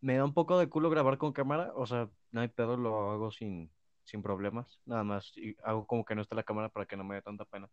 me 0.00 0.16
da 0.16 0.24
un 0.24 0.34
poco 0.34 0.58
de 0.58 0.68
culo 0.68 0.90
grabar 0.90 1.18
con 1.18 1.32
cámara, 1.32 1.72
o 1.74 1.86
sea, 1.86 2.08
no 2.30 2.40
hay 2.40 2.48
pedo, 2.48 2.76
lo 2.76 3.10
hago 3.10 3.30
sin, 3.30 3.70
sin 4.04 4.22
problemas, 4.22 4.80
nada 4.84 5.04
más, 5.04 5.32
y 5.36 5.56
hago 5.64 5.86
como 5.86 6.04
que 6.04 6.14
no 6.14 6.22
está 6.22 6.34
la 6.34 6.42
cámara 6.42 6.68
para 6.68 6.86
que 6.86 6.96
no 6.96 7.04
me 7.04 7.16
dé 7.16 7.22
tanta 7.22 7.44
pena. 7.44 7.68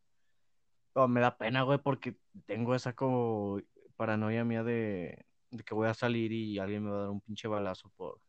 Oh, 0.94 1.08
me 1.08 1.22
da 1.22 1.38
pena, 1.38 1.64
güey, 1.64 1.78
porque 1.78 2.18
tengo 2.46 2.74
esa 2.74 2.94
como 2.94 3.60
paranoia 3.98 4.44
mía 4.46 4.64
de, 4.64 5.26
de 5.52 5.64
que 5.64 5.74
voy 5.74 5.88
a 5.88 5.94
salir 5.94 6.32
y 6.32 6.58
alguien 6.60 6.86
me 6.86 6.92
va 6.92 6.98
a 6.98 7.02
dar 7.02 7.10
un 7.10 7.22
pinche 7.22 7.48
balazo 7.48 7.90
por, 7.98 8.22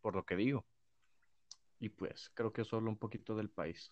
por 0.00 0.14
lo 0.14 0.24
que 0.24 0.36
digo. 0.36 0.64
Y 1.80 1.88
pues 1.88 2.30
creo 2.34 2.52
que 2.52 2.64
solo 2.64 2.88
un 2.90 2.96
poquito 2.96 3.34
del 3.34 3.50
país. 3.50 3.90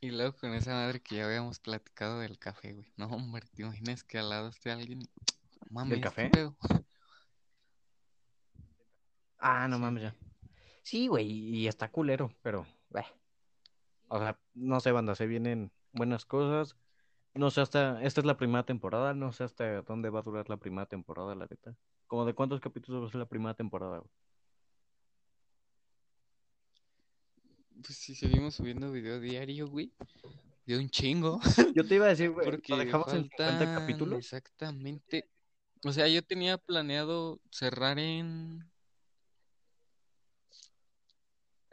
Y 0.00 0.10
luego 0.10 0.36
con 0.36 0.54
esa 0.54 0.72
madre 0.72 1.00
que 1.00 1.16
ya 1.16 1.26
habíamos 1.26 1.58
platicado 1.58 2.20
del 2.20 2.38
café, 2.38 2.74
güey. 2.74 2.92
No, 2.96 3.06
hombre, 3.06 3.44
¿te 3.52 3.62
imaginas 3.62 4.04
que 4.04 4.18
al 4.18 4.28
lado 4.28 4.48
esté 4.50 4.70
alguien? 4.70 5.00
Mames, 5.70 5.90
¿Del 5.90 6.00
¿qué 6.00 6.04
café? 6.04 6.30
Ah, 9.48 9.68
no 9.68 9.78
mames 9.78 10.02
ya. 10.02 10.16
Sí, 10.82 11.06
güey, 11.08 11.26
y 11.30 11.68
está 11.68 11.90
culero, 11.90 12.30
pero, 12.42 12.66
bah. 12.90 13.06
O 14.08 14.18
sea, 14.18 14.40
no 14.54 14.80
sé, 14.80 14.92
banda, 14.92 15.14
se 15.14 15.26
vienen 15.26 15.72
buenas 15.92 16.24
cosas. 16.26 16.76
No 17.34 17.50
sé 17.50 17.60
hasta, 17.60 18.02
esta 18.02 18.20
es 18.20 18.26
la 18.26 18.36
primera 18.38 18.64
temporada, 18.66 19.14
no 19.14 19.32
sé 19.32 19.44
hasta 19.44 19.82
dónde 19.82 20.10
va 20.10 20.20
a 20.20 20.22
durar 20.22 20.48
la 20.50 20.56
primera 20.58 20.86
temporada, 20.86 21.34
la 21.34 21.46
neta. 21.46 21.76
Como 22.06 22.24
de 22.24 22.34
cuántos 22.34 22.60
capítulos 22.60 23.02
va 23.04 23.06
a 23.08 23.10
ser 23.10 23.20
la 23.20 23.28
primera 23.28 23.54
temporada, 23.54 23.98
güey? 23.98 24.10
Pues 27.82 27.98
si 27.98 28.14
seguimos 28.14 28.54
subiendo 28.54 28.90
video 28.90 29.20
diario, 29.20 29.68
güey. 29.68 29.92
De 30.66 30.78
un 30.78 30.88
chingo. 30.90 31.40
Yo 31.76 31.86
te 31.86 31.94
iba 31.96 32.06
a 32.06 32.08
decir, 32.10 32.30
güey, 32.30 32.46
lo 32.46 32.52
Porque 32.52 32.74
dejamos 32.76 33.12
en 33.14 33.24
50 33.24 33.36
faltan 33.44 33.68
capítulos. 33.68 34.18
exactamente. 34.18 35.30
O 35.84 35.92
sea, 35.92 36.08
yo 36.08 36.22
tenía 36.22 36.58
planeado 36.58 37.40
cerrar 37.50 37.98
en. 37.98 38.68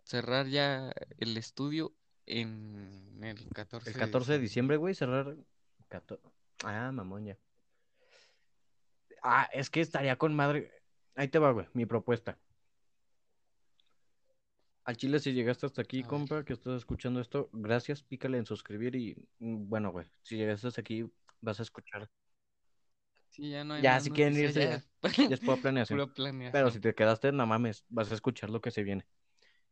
Cerrar 0.03 0.47
ya 0.47 0.91
el 1.17 1.37
estudio 1.37 1.93
en 2.25 3.19
el 3.23 3.49
14 3.53 3.89
El 3.91 3.95
14 3.97 4.33
de 4.33 4.39
diciembre, 4.39 4.77
güey, 4.77 4.93
cerrar. 4.93 5.35
cato- 5.89 6.19
Ah, 6.63 6.91
mamón, 6.91 7.25
ya. 7.25 7.37
Ah, 9.21 9.49
es 9.53 9.69
que 9.69 9.81
estaría 9.81 10.17
con 10.17 10.35
madre. 10.35 10.71
Ahí 11.15 11.27
te 11.27 11.39
va, 11.39 11.51
güey, 11.51 11.67
mi 11.73 11.85
propuesta. 11.85 12.37
Al 14.85 14.97
Chile, 14.97 15.19
si 15.19 15.31
llegaste 15.31 15.65
hasta 15.65 15.81
aquí, 15.81 16.03
compa, 16.03 16.43
que 16.43 16.51
estás 16.51 16.75
escuchando 16.75 17.21
esto, 17.21 17.49
gracias, 17.53 18.03
pícale 18.03 18.37
en 18.37 18.45
suscribir 18.45 18.95
y 18.95 19.15
mm, 19.39 19.69
bueno, 19.69 19.91
güey, 19.93 20.05
si 20.23 20.35
llegaste 20.35 20.67
hasta 20.67 20.81
aquí, 20.81 21.09
vas 21.39 21.59
a 21.61 21.63
escuchar. 21.63 22.09
Sí, 23.29 23.49
ya 23.49 23.63
no 23.63 23.75
hay 23.75 23.81
Ya, 23.81 23.93
más 23.95 24.03
si 24.03 24.11
quieren 24.11 24.33
noticias, 24.33 24.83
irse, 25.01 25.27
Ya 25.29 25.33
es 25.35 25.39
pura 25.39 25.57
planeación. 25.57 25.97
Pura 26.03 26.13
planeación. 26.13 26.51
Pero 26.51 26.69
si 26.71 26.79
te 26.81 26.93
quedaste, 26.93 27.31
no 27.31 27.45
mames, 27.47 27.85
vas 27.87 28.11
a 28.11 28.15
escuchar 28.15 28.49
lo 28.49 28.59
que 28.61 28.71
se 28.71 28.83
viene. 28.83 29.05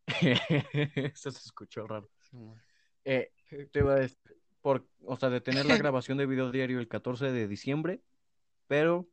Eso 1.14 1.32
se 1.32 1.40
escuchó 1.40 1.88
raro. 1.88 2.10
Simón. 2.30 2.62
Eh, 3.06 3.32
te 3.72 3.80
iba 3.80 3.94
a 3.94 4.00
decir, 4.00 4.18
por, 4.62 4.88
o 5.06 5.18
sea, 5.18 5.30
detener 5.30 5.66
la 5.66 5.78
grabación 5.78 6.18
de 6.18 6.26
video 6.26 6.52
diario 6.52 6.80
el 6.80 6.88
14 6.88 7.32
de 7.32 7.48
diciembre, 7.48 8.02
pero 8.68 9.08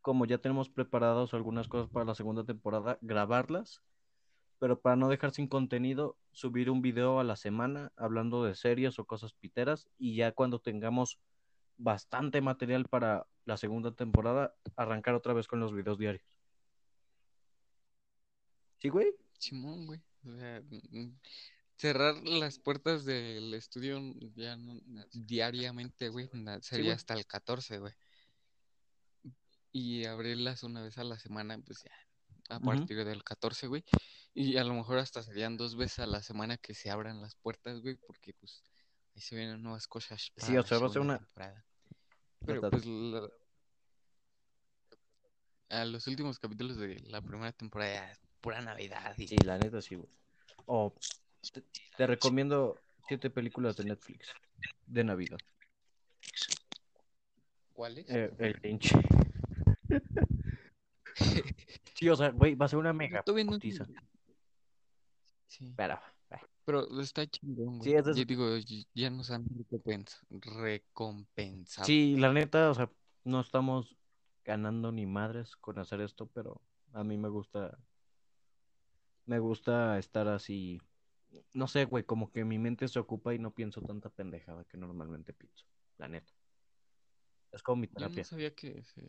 como 0.00 0.24
ya 0.24 0.38
tenemos 0.38 0.70
preparados 0.70 1.34
algunas 1.34 1.68
cosas 1.68 1.90
para 1.90 2.06
la 2.06 2.14
segunda 2.14 2.44
temporada, 2.44 2.98
grabarlas, 3.02 3.82
pero 4.58 4.80
para 4.80 4.96
no 4.96 5.08
dejar 5.08 5.32
sin 5.32 5.48
contenido, 5.48 6.16
subir 6.32 6.70
un 6.70 6.82
video 6.82 7.20
a 7.20 7.24
la 7.24 7.36
semana 7.36 7.92
hablando 7.96 8.44
de 8.44 8.54
series 8.54 8.98
o 8.98 9.04
cosas 9.04 9.32
piteras 9.32 9.88
y 9.98 10.16
ya 10.16 10.32
cuando 10.32 10.58
tengamos 10.58 11.18
bastante 11.76 12.40
material 12.40 12.86
para 12.86 13.26
la 13.44 13.56
segunda 13.56 13.92
temporada, 13.92 14.54
arrancar 14.76 15.14
otra 15.14 15.32
vez 15.32 15.48
con 15.48 15.60
los 15.60 15.74
videos 15.74 15.98
diarios. 15.98 16.24
¿Sí, 18.78 18.88
güey? 18.88 19.14
Simón, 19.38 19.86
güey. 19.86 20.00
O 20.24 20.36
sea, 20.36 20.62
mm, 20.62 21.18
cerrar 21.76 22.14
las 22.26 22.58
puertas 22.58 23.04
del 23.04 23.54
estudio 23.54 24.00
ya 24.34 24.56
no, 24.56 24.80
diariamente, 25.12 26.08
güey, 26.08 26.28
sería 26.60 26.84
güey. 26.84 26.90
hasta 26.96 27.14
el 27.14 27.26
14, 27.26 27.78
güey. 27.78 27.94
Y 29.72 30.04
abrirlas 30.04 30.62
una 30.62 30.82
vez 30.82 30.98
a 30.98 31.04
la 31.04 31.18
semana, 31.18 31.58
pues 31.58 31.82
ya, 31.84 32.54
a 32.56 32.60
partir 32.60 33.04
del 33.04 33.22
14, 33.22 33.66
güey. 33.68 33.84
Y 34.34 34.56
a 34.56 34.64
lo 34.64 34.74
mejor 34.74 34.98
hasta 34.98 35.22
serían 35.22 35.56
dos 35.56 35.76
veces 35.76 36.00
a 36.00 36.06
la 36.06 36.22
semana 36.22 36.56
que 36.58 36.74
se 36.74 36.90
abran 36.90 37.20
las 37.22 37.36
puertas, 37.36 37.80
güey, 37.80 37.96
porque 37.96 38.34
pues 38.34 38.62
ahí 39.14 39.20
se 39.20 39.36
vienen 39.36 39.62
nuevas 39.62 39.86
cosas 39.86 40.30
para 40.34 40.46
Sí, 40.46 40.56
o 40.56 40.62
sea, 40.64 40.78
va 40.78 40.86
a 40.86 40.90
ser 40.90 41.02
una- 41.02 41.18
temporada. 41.18 41.64
Pero 42.44 42.60
pues 42.70 42.84
la- 42.86 43.28
a 45.68 45.84
los 45.84 46.06
últimos 46.08 46.38
capítulos 46.38 46.76
de 46.78 46.98
la 47.08 47.20
primera 47.22 47.52
temporada 47.52 48.12
pura 48.40 48.60
Navidad 48.60 49.14
y 49.18 49.26
Sí, 49.28 49.36
la 49.38 49.58
neta 49.58 49.80
sí, 49.82 49.96
güey. 49.96 50.08
Te, 51.52 51.62
te 51.96 52.06
recomiendo 52.06 52.78
siete 53.08 53.30
películas 53.30 53.76
de 53.76 53.84
Netflix 53.84 54.28
de 54.86 55.04
Navidad. 55.04 55.38
¿Cuáles? 57.72 58.06
Eh, 58.08 58.32
el 58.38 58.58
Lynch. 58.62 58.92
Sí, 61.94 62.08
o 62.08 62.16
sea, 62.16 62.30
güey, 62.30 62.54
va 62.54 62.64
a 62.64 62.68
ser 62.68 62.78
una 62.78 62.94
mega 62.94 63.18
Estoy 63.18 63.34
viendo-. 63.34 63.58
Sí, 63.60 63.74
Pero, 65.76 66.00
eh, 66.30 66.36
pero 66.64 67.00
está 67.00 67.26
chingón, 67.26 67.76
güey. 67.78 67.90
Sí, 67.90 67.94
es 67.94 68.06
Yo 68.16 68.24
digo, 68.24 68.56
ya 68.94 69.10
nos 69.10 69.30
han 69.30 69.44
recompens- 69.44 70.18
recompensado. 70.30 71.84
sí, 71.84 72.16
la 72.16 72.32
neta, 72.32 72.70
o 72.70 72.74
sea, 72.74 72.90
no 73.24 73.40
estamos 73.40 73.94
ganando 74.46 74.92
ni 74.92 75.04
madres 75.04 75.56
con 75.56 75.78
hacer 75.78 76.00
esto, 76.00 76.26
pero 76.32 76.62
a 76.94 77.04
mí 77.04 77.18
me 77.18 77.28
gusta, 77.28 77.76
me 79.30 79.38
gusta 79.38 79.96
estar 80.00 80.26
así, 80.26 80.82
no 81.54 81.68
sé, 81.68 81.84
güey, 81.84 82.02
como 82.02 82.32
que 82.32 82.44
mi 82.44 82.58
mente 82.58 82.88
se 82.88 82.98
ocupa 82.98 83.32
y 83.32 83.38
no 83.38 83.54
pienso 83.54 83.80
tanta 83.80 84.10
pendejada 84.10 84.64
que 84.64 84.76
normalmente 84.76 85.32
pienso, 85.32 85.66
la 85.98 86.08
neta. 86.08 86.32
Es 87.52 87.62
como 87.62 87.82
mi 87.82 87.86
Yo 87.86 87.94
terapia. 87.94 88.22
no 88.22 88.24
sabía 88.24 88.52
que 88.52 88.82
se... 88.82 89.08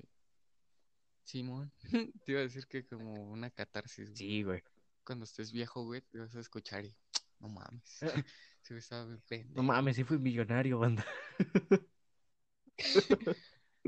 Simón, 1.23 1.71
te 2.23 2.33
iba 2.33 2.41
a 2.41 2.43
decir 2.43 2.67
que 2.67 2.85
como 2.85 3.31
una 3.31 3.49
catarsis, 3.49 4.09
güey. 4.09 4.15
Sí, 4.15 4.43
güey. 4.43 4.63
Cuando 5.03 5.23
estés 5.25 5.51
viejo, 5.51 5.85
güey, 5.85 6.01
te 6.01 6.19
vas 6.19 6.35
a 6.35 6.39
escuchar 6.39 6.85
y... 6.85 6.95
No 7.39 7.49
mames. 7.49 8.03
Eh. 8.03 8.23
Estaba. 8.69 9.07
No 9.55 9.63
mames, 9.63 9.95
sí 9.95 10.03
fui 10.03 10.19
millonario, 10.19 10.77
banda. 10.77 11.03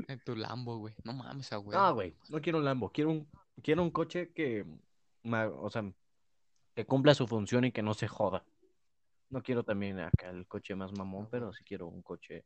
En 0.08 0.18
tu 0.24 0.34
Lambo, 0.34 0.78
güey. 0.78 0.94
No 1.04 1.12
mames, 1.12 1.52
a 1.52 1.56
güey. 1.58 1.78
No, 1.78 1.94
güey, 1.94 2.16
no 2.28 2.40
quiero 2.40 2.58
un 2.58 2.64
Lambo, 2.64 2.90
quiero 2.90 3.10
un, 3.12 3.28
quiero 3.62 3.82
un 3.82 3.92
coche 3.92 4.32
que, 4.32 4.66
o 5.22 5.70
sea, 5.70 5.94
que 6.74 6.86
cumpla 6.86 7.14
su 7.14 7.26
función 7.26 7.64
y 7.64 7.72
que 7.72 7.82
no 7.82 7.94
se 7.94 8.08
joda. 8.08 8.44
No 9.30 9.42
quiero 9.42 9.64
también 9.64 9.98
acá 10.00 10.30
el 10.30 10.46
coche 10.46 10.74
más 10.74 10.92
mamón, 10.92 11.28
pero 11.30 11.52
sí 11.52 11.64
quiero 11.64 11.86
un 11.86 12.02
coche 12.02 12.44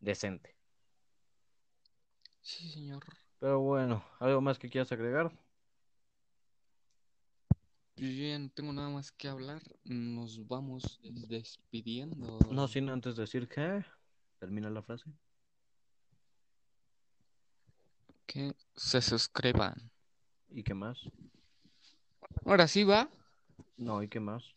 decente. 0.00 0.56
Sí, 2.42 2.70
señor. 2.70 3.04
Pero 3.38 3.60
bueno, 3.60 4.04
¿algo 4.20 4.40
más 4.40 4.58
que 4.58 4.68
quieras 4.68 4.92
agregar? 4.92 5.32
Yo 7.96 8.08
ya 8.08 8.38
no 8.38 8.50
tengo 8.50 8.72
nada 8.72 8.90
más 8.90 9.10
que 9.10 9.28
hablar. 9.28 9.62
Nos 9.84 10.46
vamos 10.46 11.00
despidiendo. 11.02 12.38
No 12.50 12.68
sin 12.68 12.90
antes 12.90 13.16
decir 13.16 13.48
que 13.48 13.84
termina 14.38 14.68
la 14.68 14.82
frase. 14.82 15.10
Que 18.26 18.54
se 18.74 19.00
suscriban. 19.00 19.90
¿Y 20.50 20.62
qué 20.62 20.74
más? 20.74 21.00
Ahora 22.44 22.68
sí 22.68 22.84
va. 22.84 23.08
No, 23.76 24.02
¿y 24.02 24.08
qué 24.08 24.20
más? 24.20 24.56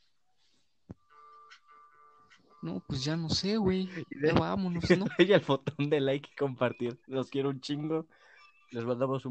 No, 2.61 2.83
pues 2.87 3.03
ya 3.03 3.15
no 3.15 3.29
sé, 3.29 3.57
güey. 3.57 3.89
Ya 4.23 4.33
vámonos, 4.33 4.89
¿no? 4.97 5.05
Y 5.19 5.31
el 5.31 5.41
botón 5.41 5.89
de 5.89 5.99
like 5.99 6.29
y 6.31 6.35
compartir. 6.35 6.99
Los 7.07 7.29
quiero 7.29 7.49
un 7.49 7.61
chingo. 7.61 8.07
Les 8.71 8.83
mandamos 8.83 9.25
un 9.25 9.27